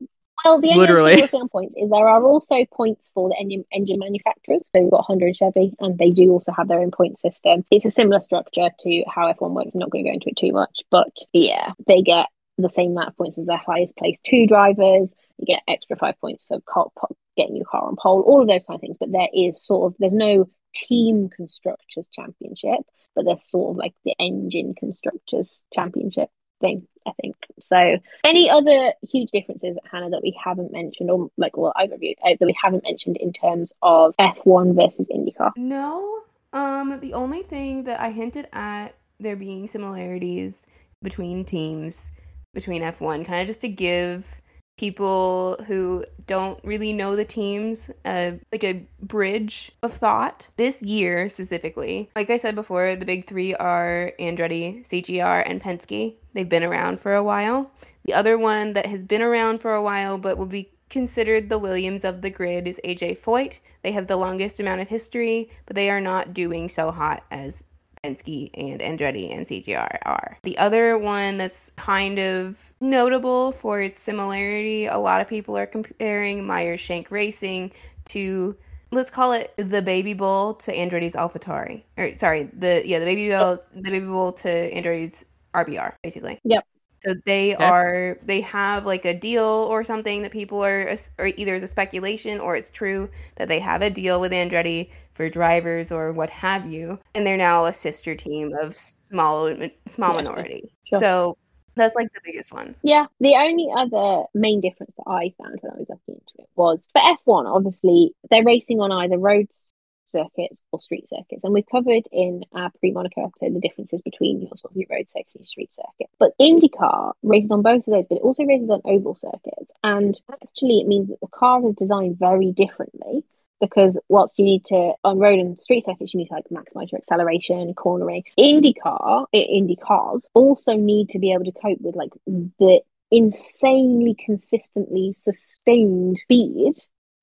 Well, 0.45 0.61
the 0.61 0.75
Literally. 0.75 1.13
other 1.13 1.25
thing 1.25 1.39
we'll 1.39 1.41
on 1.41 1.49
points 1.49 1.75
is 1.75 1.89
there 1.89 2.07
are 2.07 2.23
also 2.23 2.63
points 2.71 3.09
for 3.15 3.29
the 3.29 3.35
engine 3.39 3.65
engine 3.71 3.97
manufacturers. 3.97 4.69
So 4.73 4.81
we've 4.83 4.91
got 4.91 5.03
Honda 5.05 5.25
and 5.25 5.35
Chevy, 5.35 5.73
and 5.79 5.97
they 5.97 6.11
do 6.11 6.29
also 6.29 6.51
have 6.51 6.67
their 6.67 6.79
own 6.79 6.91
point 6.91 7.17
system. 7.17 7.65
It's 7.71 7.85
a 7.85 7.91
similar 7.91 8.19
structure 8.19 8.69
to 8.81 9.03
how 9.07 9.33
F1 9.33 9.53
works. 9.55 9.73
I'm 9.73 9.79
not 9.79 9.89
going 9.89 10.05
to 10.05 10.11
go 10.11 10.13
into 10.13 10.29
it 10.29 10.37
too 10.37 10.51
much, 10.51 10.81
but 10.91 11.17
yeah, 11.33 11.71
they 11.87 12.03
get 12.03 12.27
the 12.59 12.69
same 12.69 12.91
amount 12.91 13.09
of 13.09 13.17
points 13.17 13.39
as 13.39 13.47
their 13.47 13.57
highest 13.57 13.97
placed 13.97 14.23
two 14.23 14.45
drivers. 14.45 15.15
You 15.39 15.47
get 15.47 15.63
extra 15.67 15.97
five 15.97 16.19
points 16.21 16.45
for 16.47 16.61
car, 16.61 16.89
getting 17.35 17.55
your 17.55 17.65
car 17.65 17.87
on 17.87 17.95
pole, 17.95 18.21
all 18.21 18.41
of 18.41 18.47
those 18.47 18.63
kind 18.67 18.77
of 18.77 18.81
things. 18.81 18.97
But 18.99 19.11
there 19.11 19.29
is 19.33 19.65
sort 19.65 19.91
of 19.91 19.95
there's 19.97 20.13
no 20.13 20.47
team 20.75 21.27
constructors 21.29 22.07
championship, 22.11 22.81
but 23.15 23.25
there's 23.25 23.49
sort 23.49 23.71
of 23.71 23.77
like 23.77 23.95
the 24.05 24.13
engine 24.19 24.75
constructors 24.75 25.63
championship 25.73 26.29
thing. 26.59 26.87
I 27.07 27.11
think 27.21 27.35
so. 27.59 27.97
Any 28.23 28.49
other 28.49 28.93
huge 29.07 29.29
differences, 29.31 29.77
Hannah, 29.91 30.09
that 30.09 30.23
we 30.23 30.35
haven't 30.43 30.71
mentioned, 30.71 31.11
or 31.11 31.29
like 31.37 31.55
well, 31.55 31.73
I've 31.75 31.91
reviewed 31.91 32.17
uh, 32.25 32.35
that 32.39 32.45
we 32.45 32.55
haven't 32.61 32.83
mentioned 32.83 33.17
in 33.17 33.31
terms 33.31 33.73
of 33.81 34.15
F1 34.19 34.75
versus 34.75 35.07
IndyCar? 35.07 35.51
No. 35.55 36.21
Um, 36.51 36.99
the 37.01 37.13
only 37.13 37.43
thing 37.43 37.83
that 37.83 37.99
I 37.99 38.09
hinted 38.09 38.47
at 38.53 38.95
there 39.19 39.35
being 39.35 39.67
similarities 39.67 40.65
between 41.03 41.45
teams 41.45 42.11
between 42.53 42.81
F1, 42.81 43.25
kind 43.25 43.41
of 43.41 43.47
just 43.47 43.61
to 43.61 43.67
give 43.67 44.41
people 44.77 45.57
who 45.67 46.03
don't 46.27 46.59
really 46.63 46.91
know 46.91 47.15
the 47.15 47.25
teams 47.25 47.89
uh, 48.03 48.31
like 48.51 48.63
a 48.63 48.85
bridge 49.01 49.71
of 49.83 49.93
thought. 49.93 50.49
This 50.57 50.81
year 50.81 51.29
specifically, 51.29 52.09
like 52.15 52.29
I 52.29 52.37
said 52.37 52.55
before, 52.55 52.95
the 52.95 53.05
big 53.05 53.27
three 53.27 53.53
are 53.55 54.11
Andretti, 54.19 54.85
CGR, 54.85 55.43
and 55.45 55.61
Penske. 55.61 56.15
They've 56.33 56.49
been 56.49 56.63
around 56.63 56.99
for 56.99 57.13
a 57.13 57.23
while. 57.23 57.71
The 58.03 58.13
other 58.13 58.37
one 58.37 58.73
that 58.73 58.87
has 58.87 59.03
been 59.03 59.21
around 59.21 59.61
for 59.61 59.73
a 59.73 59.83
while 59.83 60.17
but 60.17 60.37
will 60.37 60.45
be 60.45 60.71
considered 60.89 61.49
the 61.49 61.57
Williams 61.57 62.05
of 62.05 62.21
the 62.21 62.29
grid 62.29 62.67
is 62.67 62.79
AJ 62.83 63.19
Foyt. 63.19 63.59
They 63.83 63.91
have 63.91 64.07
the 64.07 64.17
longest 64.17 64.59
amount 64.59 64.81
of 64.81 64.87
history, 64.87 65.49
but 65.65 65.75
they 65.75 65.89
are 65.89 66.01
not 66.01 66.33
doing 66.33 66.69
so 66.69 66.91
hot 66.91 67.23
as 67.31 67.63
And 68.05 68.81
Andretti 68.81 69.35
and 69.35 69.45
CGR 69.45 69.97
are. 70.05 70.37
The 70.43 70.57
other 70.57 70.97
one 70.97 71.37
that's 71.37 71.71
kind 71.71 72.19
of 72.19 72.73
notable 72.79 73.51
for 73.51 73.81
its 73.81 73.99
similarity, 73.99 74.85
a 74.85 74.97
lot 74.97 75.21
of 75.21 75.27
people 75.27 75.57
are 75.57 75.65
comparing 75.65 76.45
Meyer 76.45 76.77
Shank 76.77 77.11
Racing 77.11 77.71
to 78.09 78.55
let's 78.91 79.11
call 79.11 79.33
it 79.33 79.53
the 79.57 79.81
baby 79.81 80.13
bull 80.13 80.53
to 80.55 80.71
Andretti's 80.73 81.15
AlphaTauri. 81.15 81.83
Or 81.97 82.15
sorry, 82.15 82.43
the 82.53 82.81
yeah, 82.85 82.99
the 82.99 83.05
baby 83.05 83.29
bull 83.29 83.59
oh. 83.59 83.59
the 83.73 83.91
baby 83.91 84.05
bull 84.05 84.31
to 84.33 84.47
Andretti's 84.71 85.25
RBR, 85.53 85.93
basically. 86.03 86.39
Yep. 86.43 86.65
So 86.99 87.13
they 87.25 87.53
Okay. 87.53 87.63
are 87.63 88.19
they 88.23 88.41
have 88.41 88.85
like 88.85 89.05
a 89.05 89.13
deal 89.13 89.43
or 89.43 89.83
something 89.83 90.23
that 90.23 90.31
people 90.31 90.63
are 90.63 90.95
or 91.19 91.27
either 91.37 91.55
it's 91.55 91.63
a 91.63 91.67
speculation 91.67 92.39
or 92.39 92.55
it's 92.55 92.71
true 92.71 93.09
that 93.35 93.47
they 93.47 93.59
have 93.59 93.81
a 93.81 93.89
deal 93.89 94.19
with 94.19 94.31
Andretti 94.31 94.89
for 95.15 95.29
drivers 95.29 95.91
or 95.91 96.13
what 96.13 96.29
have 96.29 96.67
you, 96.67 96.99
and 97.15 97.25
they're 97.25 97.37
now 97.37 97.65
a 97.65 97.73
sister 97.73 98.15
team 98.15 98.51
of 98.61 98.77
small 98.77 99.51
small 99.87 100.11
Yeah, 100.11 100.15
minority. 100.15 100.63
sure. 100.83 100.99
So 100.99 101.37
that's 101.75 101.95
like 101.95 102.11
the 102.13 102.21
biggest 102.23 102.53
ones. 102.53 102.79
Yeah, 102.83 103.07
the 103.19 103.35
only 103.35 103.69
other 103.75 104.25
main 104.33 104.61
difference 104.61 104.93
that 104.95 105.09
I 105.09 105.33
found 105.41 105.59
when 105.61 105.71
I 105.73 105.79
was 105.79 105.87
looking 105.89 106.15
into 106.15 106.33
it 106.39 106.49
was 106.55 106.89
for 106.93 107.01
F1, 107.01 107.53
obviously, 107.53 108.11
they're 108.29 108.43
racing 108.43 108.79
on 108.79 108.91
either 108.91 109.17
roads 109.17 109.73
circuits 110.07 110.61
or 110.71 110.81
street 110.81 111.07
circuits. 111.07 111.43
And 111.43 111.53
we've 111.53 111.65
covered 111.69 112.03
in 112.11 112.43
our 112.53 112.71
pre 112.79 112.91
Monaco 112.91 113.25
episode 113.25 113.55
the 113.55 113.59
differences 113.59 114.01
between 114.01 114.41
your 114.41 114.55
sort 114.55 114.71
of 114.71 114.77
your 114.77 114.87
road 114.91 115.09
circuits 115.09 115.35
and 115.35 115.41
your 115.41 115.45
street 115.45 115.73
circuit. 115.73 116.09
But 116.19 116.31
IndyCar 116.39 117.13
races 117.23 117.51
on 117.51 117.61
both 117.61 117.87
of 117.87 117.93
those, 117.93 118.05
but 118.09 118.17
it 118.17 118.21
also 118.21 118.43
races 118.43 118.69
on 118.69 118.81
oval 118.85 119.15
circuits. 119.15 119.71
And 119.83 120.13
actually, 120.43 120.79
it 120.79 120.87
means 120.87 121.07
that 121.07 121.19
the 121.21 121.27
car 121.27 121.65
is 121.67 121.75
designed 121.75 122.19
very 122.19 122.51
differently 122.51 123.23
because 123.59 123.99
whilst 124.09 124.37
you 124.37 124.45
need 124.45 124.65
to 124.65 124.93
on 125.03 125.19
road 125.19 125.39
and 125.39 125.59
street 125.59 125.83
circuits 125.83 126.13
you 126.13 126.19
need 126.19 126.27
to 126.27 126.33
like 126.33 126.45
maximize 126.51 126.91
your 126.91 126.99
acceleration 126.99 127.73
cornering. 127.73 128.23
Indycar 128.37 129.25
indy 129.33 129.75
cars 129.75 130.29
also 130.33 130.75
need 130.75 131.09
to 131.09 131.19
be 131.19 131.31
able 131.31 131.45
to 131.45 131.51
cope 131.51 131.79
with 131.81 131.95
like 131.95 132.11
the 132.59 132.79
insanely 133.11 134.15
consistently 134.25 135.13
sustained 135.15 136.17
speed 136.17 136.73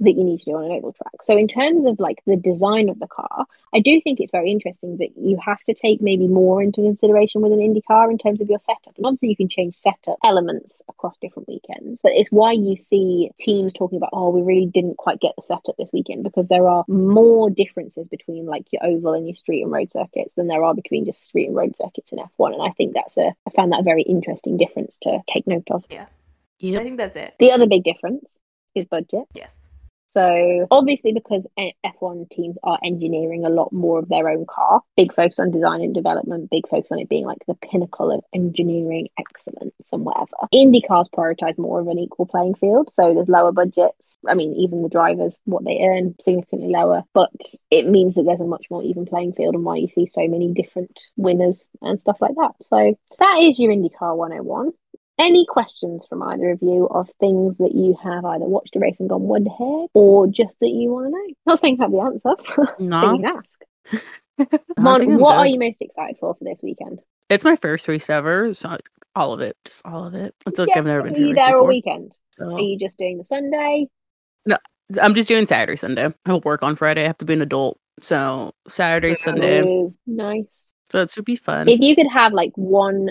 that 0.03 0.13
you 0.13 0.25
need 0.25 0.41
to 0.41 0.51
do 0.51 0.57
on 0.57 0.65
an 0.65 0.73
oval 0.73 0.93
track. 0.93 1.23
So 1.23 1.37
in 1.37 1.49
terms 1.49 1.87
of 1.87 1.99
like 1.99 2.23
the 2.27 2.37
design 2.37 2.89
of 2.89 2.99
the 2.99 3.07
car, 3.07 3.47
I 3.75 3.81
do 3.81 4.01
think 4.01 4.21
it's 4.21 4.33
very 4.33 4.51
interesting 4.51 4.99
that 4.99 5.17
you 5.17 5.39
have 5.45 5.63
to 5.65 5.75
take 5.75 6.03
maybe 6.03 6.29
more 6.29 6.63
into 6.63 6.83
consideration 6.83 7.41
with 7.41 7.53
an 7.53 7.61
Indy 7.61 7.81
car 7.81 8.11
in 8.11 8.19
terms 8.19 8.41
of 8.41 8.51
your 8.51 8.61
setup. 8.61 8.97
And 8.97 9.07
obviously 9.07 9.29
you 9.29 9.37
can 9.37 9.49
change 9.49 9.77
setup 9.77 10.19
elements 10.23 10.83
across 10.89 11.17
different 11.19 11.49
weekends, 11.49 12.01
but 12.03 12.13
it's 12.13 12.31
why 12.31 12.53
you 12.53 12.77
see 12.77 13.31
teams 13.39 13.73
talking 13.73 13.97
about, 13.97 14.11
oh, 14.13 14.31
we 14.31 14.43
really 14.43 14.67
didn't 14.67 14.99
quite 14.99 15.21
get 15.21 15.33
the 15.37 15.43
setup 15.43 15.77
this 15.79 15.91
weekend 15.93 16.25
because 16.25 16.49
there 16.49 16.69
are 16.69 16.85
more 16.89 17.49
differences 17.49 18.07
between 18.09 18.47
like 18.47 18.67
your 18.73 18.85
oval 18.85 19.15
and 19.15 19.27
your 19.27 19.37
street 19.37 19.63
and 19.63 19.73
road 19.73 19.91
circuits 19.91 20.35
than 20.35 20.49
there 20.49 20.65
are 20.65 20.75
between 20.75 21.07
just 21.07 21.25
street 21.25 21.47
and 21.47 21.57
road 21.57 21.77
circuits 21.77 22.13
in 22.13 22.19
F1. 22.19 22.53
And 22.53 22.63
I 22.63 22.71
think 22.73 22.95
that's 22.95 23.17
a 23.17 23.33
I 23.47 23.51
found 23.57 23.73
that 23.73 23.81
a 23.81 23.85
very 23.85 24.03
interesting 24.03 24.57
difference 24.57 24.99
to 25.03 25.21
take 25.33 25.47
note 25.47 25.69
of. 25.71 25.85
Yeah. 25.89 26.07
Yep. 26.59 26.81
I 26.81 26.85
think 26.85 26.97
that's 26.99 27.17
it. 27.17 27.35
The 27.41 27.51
other 27.51 27.67
big 27.67 27.83
difference 27.83 28.39
is 28.75 28.87
budget. 28.87 29.25
Yes. 29.35 29.69
So 30.13 30.67
obviously, 30.71 31.15
because 31.15 31.47
F- 31.57 31.73
F1 31.87 32.29
teams 32.29 32.59
are 32.63 32.79
engineering 32.85 33.47
a 33.47 33.49
lot 33.49 33.73
more 33.73 33.99
of 33.99 34.11
their 34.11 34.29
own 34.29 34.45
car, 34.45 34.83
big 34.95 35.15
focus 35.15 35.39
on 35.39 35.51
design 35.51 35.81
and 35.81 35.95
development, 35.95 36.51
big 36.51 36.69
focus 36.69 36.93
on 36.93 36.99
it 36.99 37.09
being 37.09 37.25
like 37.25 37.39
the 37.49 37.55
pinnacle 37.55 38.11
of 38.11 38.23
engineering 38.35 39.09
excellence 39.19 39.73
and 39.91 40.05
whatever. 40.05 40.37
Indy 40.53 40.83
cars 40.83 41.09
prioritize 41.17 41.57
more 41.57 41.81
of 41.81 41.89
an 41.89 41.99
equal 41.99 42.27
playing 42.27 42.55
field, 42.57 42.91
so 42.93 43.15
there's 43.15 43.29
lower 43.29 43.53
budgets. 43.53 44.19
I 44.29 44.35
mean, 44.35 44.53
even 44.53 44.83
the 44.83 44.91
drivers, 44.91 45.39
what 45.45 45.65
they 45.65 45.81
earn, 45.83 46.15
significantly 46.23 46.69
lower, 46.69 47.05
but 47.15 47.33
it 47.71 47.89
means 47.89 48.17
that 48.17 48.25
there's 48.25 48.43
a 48.43 48.45
much 48.45 48.67
more 48.71 48.83
even 48.83 49.07
playing 49.07 49.33
field, 49.33 49.55
and 49.55 49.65
why 49.65 49.77
you 49.77 49.89
see 49.89 50.05
so 50.05 50.29
many 50.29 50.53
different 50.53 51.09
winners 51.17 51.67
and 51.81 51.99
stuff 51.99 52.21
like 52.21 52.35
that. 52.35 52.53
So 52.61 52.99
that 53.19 53.39
is 53.41 53.59
your 53.59 53.73
IndyCar 53.73 54.15
101 54.15 54.73
any 55.19 55.45
questions 55.47 56.07
from 56.09 56.23
either 56.23 56.51
of 56.51 56.59
you 56.63 56.87
of 56.91 57.09
things 57.21 57.59
that 57.59 57.73
you 57.75 57.97
have 58.03 58.25
either 58.25 58.45
watched 58.45 58.75
a 58.77 58.79
race 58.79 58.99
and 58.99 59.09
gone 59.09 59.23
what 59.23 59.45
the 59.45 59.51
heck 59.51 59.91
or 59.95 60.27
just 60.27 60.59
that 60.61 60.71
you 60.71 60.91
want 60.91 61.07
to 61.07 61.11
know 61.11 61.35
not 61.47 61.59
saying 61.59 61.77
have 61.79 61.91
the 61.93 61.99
answer 61.99 62.75
No. 62.79 63.01
so 63.01 63.13
you 63.13 63.23
can 63.23 63.37
ask 63.37 64.61
Mon, 64.79 65.19
what 65.19 65.37
are 65.37 65.47
you 65.47 65.59
most 65.59 65.77
excited 65.81 66.17
for 66.19 66.35
for 66.35 66.45
this 66.45 66.63
weekend 66.63 67.01
It's 67.29 67.45
my 67.45 67.57
first 67.57 67.87
race 67.89 68.09
ever, 68.09 68.55
so 68.55 68.79
all 69.15 69.33
of 69.35 69.41
it, 69.41 69.57
just 69.65 69.83
all 69.85 70.05
of 70.07 70.15
it. 70.15 70.35
It's 70.47 70.59
like 70.59 70.69
Yeah, 70.69 70.79
I've 70.79 70.87
never 70.87 71.03
been 71.03 71.13
are 71.13 71.17
to 71.17 71.21
a 71.23 71.27
you 71.27 71.33
race 71.35 71.43
there 71.45 71.57
all 71.59 71.67
weekend 71.67 72.17
So 72.37 72.55
are 72.55 72.61
you 72.61 72.79
just 72.79 72.97
doing 72.99 73.19
the 73.19 73.25
sunday 73.25 73.87
No, 74.47 74.57
I'm 75.01 75.15
just 75.15 75.29
doing 75.29 75.47
Saturday, 75.47 75.77
Sunday. 75.77 76.13
I 76.27 76.33
will 76.33 76.41
work 76.41 76.63
on 76.63 76.75
Friday. 76.77 77.05
I 77.05 77.07
have 77.07 77.19
to 77.19 77.25
be 77.25 77.35
an 77.35 77.43
adult, 77.43 77.79
so 78.01 78.53
Saturday, 78.67 79.13
oh, 79.13 79.15
Sunday. 79.15 79.63
Ooh, 79.63 79.95
nice 80.07 80.73
So 80.91 81.01
it 81.01 81.11
should 81.11 81.25
be 81.25 81.37
fun. 81.37 81.69
if 81.69 81.81
you 81.81 81.95
could 81.95 82.09
have 82.11 82.33
like 82.33 82.53
one 82.57 83.11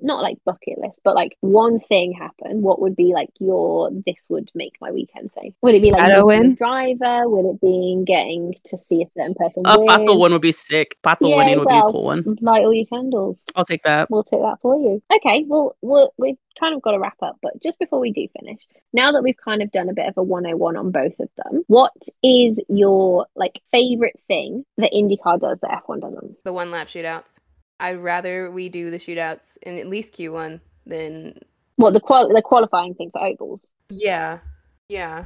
not 0.00 0.22
like 0.22 0.38
bucket 0.44 0.78
list, 0.78 1.00
but 1.04 1.14
like 1.14 1.36
one 1.40 1.80
thing 1.80 2.12
happen, 2.12 2.62
what 2.62 2.80
would 2.80 2.96
be 2.96 3.12
like 3.14 3.30
your 3.38 3.90
this 4.06 4.26
would 4.28 4.50
make 4.54 4.74
my 4.80 4.90
weekend 4.90 5.32
thing? 5.32 5.54
Would 5.62 5.74
it 5.74 5.82
be 5.82 5.90
like 5.90 6.00
Shadow 6.00 6.30
a 6.30 6.48
driver? 6.48 7.28
Would 7.28 7.54
it 7.54 7.60
be 7.60 8.02
getting 8.06 8.54
to 8.64 8.78
see 8.78 9.02
a 9.02 9.06
certain 9.06 9.34
person 9.34 9.62
A 9.66 9.78
win? 9.78 9.88
Pato 9.88 10.18
one 10.18 10.32
would 10.32 10.42
be 10.42 10.52
sick. 10.52 10.96
Pato 11.02 11.30
Yeah, 11.30 11.36
winning 11.36 11.58
would 11.58 11.68
be 11.68 11.76
a 11.76 11.82
cool 11.82 12.04
one. 12.04 12.36
Light 12.40 12.64
all 12.64 12.74
your 12.74 12.86
candles. 12.86 13.44
I'll 13.54 13.64
take 13.64 13.82
that. 13.84 14.10
We'll 14.10 14.24
take 14.24 14.40
that 14.40 14.58
for 14.60 14.76
you. 14.76 15.02
Okay, 15.14 15.44
well, 15.46 15.76
we'll 15.80 16.12
we've 16.18 16.36
kind 16.58 16.74
of 16.74 16.82
got 16.82 16.92
to 16.92 16.98
wrap 16.98 17.16
up, 17.22 17.36
but 17.42 17.52
just 17.62 17.78
before 17.78 18.00
we 18.00 18.12
do 18.12 18.26
finish, 18.40 18.60
now 18.92 19.12
that 19.12 19.22
we've 19.22 19.36
kind 19.36 19.62
of 19.62 19.70
done 19.72 19.88
a 19.88 19.94
bit 19.94 20.06
of 20.06 20.14
a 20.16 20.22
101 20.22 20.76
on 20.76 20.90
both 20.90 21.18
of 21.20 21.28
them, 21.36 21.64
what 21.66 21.92
is 22.22 22.60
your 22.68 23.26
like 23.36 23.60
favorite 23.72 24.18
thing 24.26 24.64
that 24.78 24.92
IndyCar 24.92 25.40
does 25.40 25.60
that 25.60 25.82
F1 25.86 26.00
doesn't? 26.00 26.44
The 26.44 26.52
one 26.52 26.70
lap 26.70 26.88
shootouts. 26.88 27.38
I'd 27.80 27.98
rather 27.98 28.50
we 28.50 28.68
do 28.68 28.90
the 28.90 28.98
shootouts 28.98 29.58
in 29.62 29.78
at 29.78 29.86
least 29.86 30.14
Q1 30.14 30.60
than. 30.86 31.38
What 31.76 31.92
the 31.92 32.00
qual 32.00 32.32
the 32.32 32.40
qualifying 32.42 32.94
thing 32.94 33.10
for 33.10 33.20
ovals? 33.22 33.70
Yeah. 33.90 34.38
Yeah. 34.88 35.24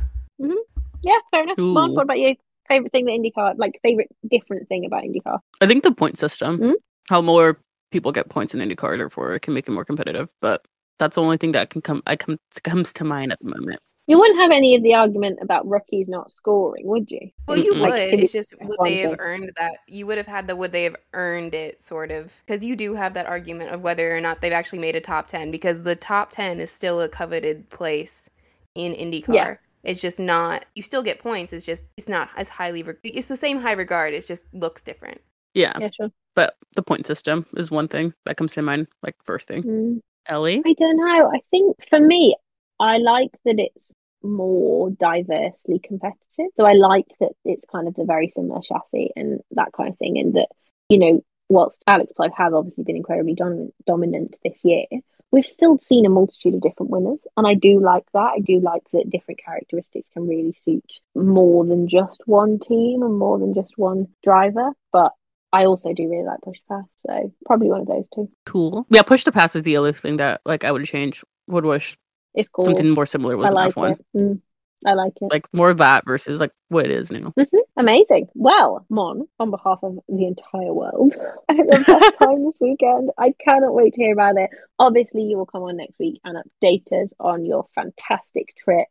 Yeah, 1.03 1.19
fair 1.31 1.45
enough. 1.45 1.59
Mark, 1.59 1.93
what 1.93 2.03
about 2.03 2.19
you? 2.19 2.35
Favorite 2.69 2.93
thing 2.93 3.05
that 3.07 3.13
IndyCar, 3.13 3.55
like 3.57 3.79
favorite 3.83 4.09
different 4.29 4.69
thing 4.69 4.85
about 4.85 5.05
IndyCar? 5.05 5.39
I 5.61 5.67
think 5.67 5.83
the 5.83 5.93
point 5.93 6.19
system, 6.19 6.59
Mhm. 6.59 6.75
how 7.09 7.21
more 7.23 7.61
people 7.91 8.13
get 8.13 8.29
points 8.29 8.55
in 8.55 8.61
IndyCar, 8.61 8.97
therefore 8.99 9.35
it 9.35 9.41
can 9.41 9.55
make 9.55 9.69
it 9.69 9.73
more 9.73 9.85
competitive. 9.85 10.29
But 10.41 10.65
that's 10.99 11.15
the 11.17 11.23
only 11.23 11.37
thing 11.37 11.53
that 11.53 11.71
can 11.71 11.83
come 11.83 12.03
I 12.07 12.17
come 12.17 12.39
comes 12.65 12.93
to 12.95 13.05
mind 13.05 13.33
at 13.33 13.39
the 13.41 13.49
moment. 13.49 13.81
You 14.11 14.19
wouldn't 14.19 14.41
have 14.41 14.51
any 14.51 14.75
of 14.75 14.83
the 14.83 14.93
argument 14.93 15.39
about 15.41 15.69
rookies 15.69 16.09
not 16.09 16.33
scoring, 16.33 16.85
would 16.89 17.13
you? 17.13 17.31
Well, 17.47 17.57
you 17.57 17.75
would. 17.75 17.91
Like, 17.91 18.13
it's 18.13 18.23
it's 18.25 18.33
just 18.33 18.55
would 18.61 18.77
they 18.83 18.97
have 19.03 19.11
thing. 19.13 19.21
earned 19.21 19.53
that? 19.57 19.79
You 19.87 20.05
would 20.09 20.19
have 20.19 20.27
had 20.27 20.49
the 20.49 20.57
would 20.57 20.73
they 20.73 20.83
have 20.83 20.97
earned 21.13 21.55
it 21.55 21.81
sort 21.81 22.11
of 22.11 22.35
because 22.45 22.65
you 22.65 22.75
do 22.75 22.93
have 22.95 23.15
that 23.15 23.27
argument 23.27 23.71
of 23.71 23.83
whether 23.83 24.13
or 24.17 24.21
not 24.21 24.41
they've 24.41 24.53
actually 24.53 24.81
made 24.81 24.97
a 24.97 25.01
top 25.01 25.29
ten 25.29 25.53
because 25.53 25.85
the 25.85 25.95
top 25.95 26.31
ten 26.31 26.59
is 26.59 26.73
still 26.73 27.01
a 27.01 27.09
coveted 27.09 27.71
place 27.71 28.29
in 28.75 28.95
IndyCar. 28.95 29.33
Yeah. 29.33 29.55
It's 29.85 30.01
just 30.01 30.19
not. 30.19 30.67
You 30.75 30.83
still 30.83 31.05
get 31.05 31.21
points. 31.21 31.53
It's 31.53 31.65
just 31.65 31.87
it's 31.97 32.09
not 32.09 32.31
as 32.37 32.49
highly. 32.49 32.83
Re- 32.83 32.95
it's 33.05 33.29
the 33.29 33.37
same 33.37 33.59
high 33.61 33.75
regard. 33.75 34.13
It 34.13 34.27
just 34.27 34.45
looks 34.53 34.83
different. 34.83 35.21
Yeah, 35.55 35.73
Yeah, 35.79 35.91
sure. 35.97 36.11
but 36.35 36.57
the 36.75 36.83
point 36.83 37.07
system 37.07 37.47
is 37.57 37.71
one 37.71 37.87
thing 37.87 38.13
that 38.27 38.37
comes 38.37 38.55
to 38.55 38.63
mind, 38.63 38.89
like 39.05 39.15
first 39.23 39.47
thing. 39.47 39.63
Mm. 39.63 40.01
Ellie, 40.27 40.63
I 40.67 40.75
don't 40.77 40.97
know. 40.97 41.31
I 41.33 41.41
think 41.53 41.77
for 41.89 42.01
me, 42.01 42.35
I 42.81 42.99
like 42.99 43.31
that 43.45 43.55
it's 43.59 43.95
more 44.23 44.91
diversely 44.91 45.79
competitive. 45.79 46.47
So 46.55 46.67
I 46.67 46.73
like 46.73 47.07
that 47.21 47.33
it's 47.45 47.65
kind 47.65 47.89
of 47.89 47.95
the 47.95 48.05
very 48.05 48.29
similar 48.29 48.61
chassis 48.61 49.11
and 49.17 49.41
that 49.53 49.73
kind 49.77 49.89
of 49.89 49.99
thing. 49.99 50.19
And 50.19 50.35
that, 50.35 50.49
you 50.89 50.99
know, 50.99 51.25
whilst 51.49 51.83
Alex 51.87 52.13
Palou 52.17 52.31
has 52.37 52.55
obviously 52.55 52.85
been 52.85 52.97
incredibly 52.97 53.35
dominant, 53.35 53.75
dominant 53.87 54.37
this 54.45 54.65
year, 54.65 54.85
we've 55.31 55.45
still 55.45 55.79
seen 55.79 56.07
a 56.07 56.11
multitude 56.11 56.55
of 56.55 56.61
different 56.61 56.91
winners. 56.91 57.27
And 57.37 57.47
I 57.47 57.55
do 57.55 57.81
like 57.81 58.05
that. 58.13 58.33
I 58.37 58.41
do 58.41 58.61
like 58.61 58.83
that 58.93 59.11
different 59.11 59.41
characteristics 59.45 60.09
can 60.13 60.27
really 60.27 60.55
suit 60.57 61.01
more 61.15 61.65
than 61.65 61.89
just 61.89 62.23
one 62.27 62.59
team 62.59 63.03
and 63.03 63.19
more 63.19 63.39
than 63.39 63.55
just 63.55 63.77
one 63.77 64.09
driver. 64.23 64.71
But 64.93 65.13
I 65.53 65.65
also 65.65 65.93
do 65.93 66.09
really 66.09 66.25
like 66.25 66.41
push 66.43 66.59
to 66.59 66.65
pass. 66.69 66.85
So 66.97 67.33
probably 67.47 67.69
one 67.69 67.81
of 67.81 67.87
those 67.87 68.09
two. 68.15 68.31
cool. 68.47 68.87
Yeah, 68.89 69.03
push 69.03 69.25
to 69.25 69.33
pass 69.33 69.57
is 69.57 69.65
the 69.65 69.77
other 69.77 69.93
thing 69.93 70.17
that 70.19 70.41
like 70.45 70.65
I 70.65 70.73
would 70.73 70.85
change. 70.85 71.25
Would 71.49 71.65
wish 71.65 71.97
It's 72.35 72.49
cool. 72.49 72.65
something 72.65 72.91
more 72.91 73.07
similar 73.07 73.35
I 73.35 73.37
was 73.37 73.53
like 73.53 73.77
an 73.77 73.83
F1. 73.83 73.99
Mm, 74.17 74.41
I 74.87 74.93
like 74.95 75.13
it. 75.21 75.31
Like 75.31 75.47
more 75.53 75.71
of 75.71 75.79
that 75.79 76.05
versus 76.05 76.41
like 76.41 76.53
what 76.69 76.85
it 76.85 76.91
is 76.91 77.11
now. 77.11 77.33
Mhm. 77.39 77.47
Amazing. 77.77 78.29
Well, 78.35 78.85
Mon, 78.91 79.27
on 79.39 79.51
behalf 79.51 79.79
of 79.83 79.99
the 80.07 80.27
entire 80.27 80.73
world, 80.75 81.15
I 81.49 81.55
had 81.55 81.67
the 81.67 81.85
best 81.87 82.19
time 82.19 82.45
this 82.45 82.57
weekend. 82.61 83.11
I 83.17 83.33
cannot 83.43 83.73
wait 83.75 83.95
to 83.95 84.03
hear 84.03 84.13
about 84.13 84.37
it. 84.37 84.51
Obviously, 84.79 85.23
you 85.23 85.39
will 85.39 85.47
come 85.47 85.63
on 85.63 85.77
next 85.77 85.99
week 85.99 86.21
and 86.25 86.37
update 86.37 86.93
us 86.93 87.15
on 87.19 87.47
your 87.47 87.67
fantastic 87.75 88.55
trip. 88.57 88.89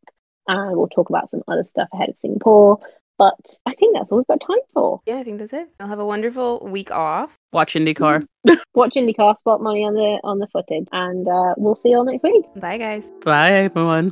And 0.47 0.75
we'll 0.75 0.87
talk 0.87 1.09
about 1.09 1.29
some 1.29 1.43
other 1.47 1.63
stuff 1.63 1.87
ahead 1.93 2.09
of 2.09 2.17
Singapore. 2.17 2.79
But 3.19 3.59
I 3.65 3.73
think 3.73 3.95
that's 3.95 4.09
all 4.09 4.17
we've 4.19 4.27
got 4.27 4.39
time 4.39 4.63
for. 4.73 5.01
Yeah, 5.05 5.17
I 5.17 5.23
think 5.23 5.39
that's 5.39 5.51
it. 5.51 5.69
I'll 5.81 5.89
have 5.89 5.99
a 5.99 6.05
wonderful 6.05 6.65
week 6.71 6.89
off. 6.89 7.35
Watch 7.51 7.73
IndyCar. 7.73 8.25
Watch 8.73 8.93
IndyCar, 8.95 9.35
spot 9.35 9.61
Moni 9.61 9.83
on 9.83 9.93
the 9.93 10.21
on 10.23 10.39
the 10.39 10.47
footage, 10.47 10.87
and 10.93 11.27
uh, 11.27 11.53
we'll 11.57 11.75
see 11.75 11.89
you 11.89 11.97
all 11.97 12.05
next 12.05 12.23
week. 12.23 12.45
Bye, 12.55 12.77
guys. 12.77 13.05
Bye 13.25 13.51
everyone. 13.51 14.11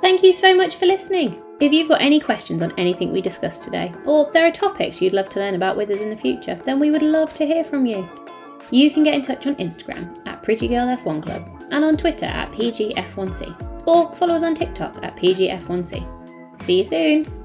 Thank 0.00 0.22
you 0.22 0.32
so 0.32 0.54
much 0.54 0.76
for 0.76 0.86
listening. 0.86 1.42
If 1.60 1.72
you've 1.72 1.88
got 1.88 2.00
any 2.00 2.20
questions 2.20 2.62
on 2.62 2.72
anything 2.78 3.12
we 3.12 3.20
discussed 3.20 3.64
today, 3.64 3.92
or 4.06 4.30
there 4.32 4.46
are 4.46 4.52
topics 4.52 5.02
you'd 5.02 5.12
love 5.12 5.28
to 5.30 5.40
learn 5.40 5.56
about 5.56 5.76
with 5.76 5.90
us 5.90 6.00
in 6.00 6.08
the 6.08 6.16
future, 6.16 6.54
then 6.64 6.78
we 6.78 6.92
would 6.92 7.02
love 7.02 7.34
to 7.34 7.44
hear 7.44 7.64
from 7.64 7.84
you. 7.84 8.08
You 8.70 8.90
can 8.92 9.02
get 9.02 9.14
in 9.14 9.22
touch 9.22 9.48
on 9.48 9.56
Instagram 9.56 10.26
at 10.26 10.42
PrettyGirlF1 10.42 11.22
Club 11.24 11.59
and 11.70 11.84
on 11.84 11.96
Twitter 11.96 12.26
at 12.26 12.52
PGF1C, 12.52 13.86
or 13.86 14.12
follow 14.12 14.34
us 14.34 14.44
on 14.44 14.54
TikTok 14.54 15.02
at 15.02 15.16
PGF1C. 15.16 16.62
See 16.62 16.78
you 16.78 16.84
soon! 16.84 17.39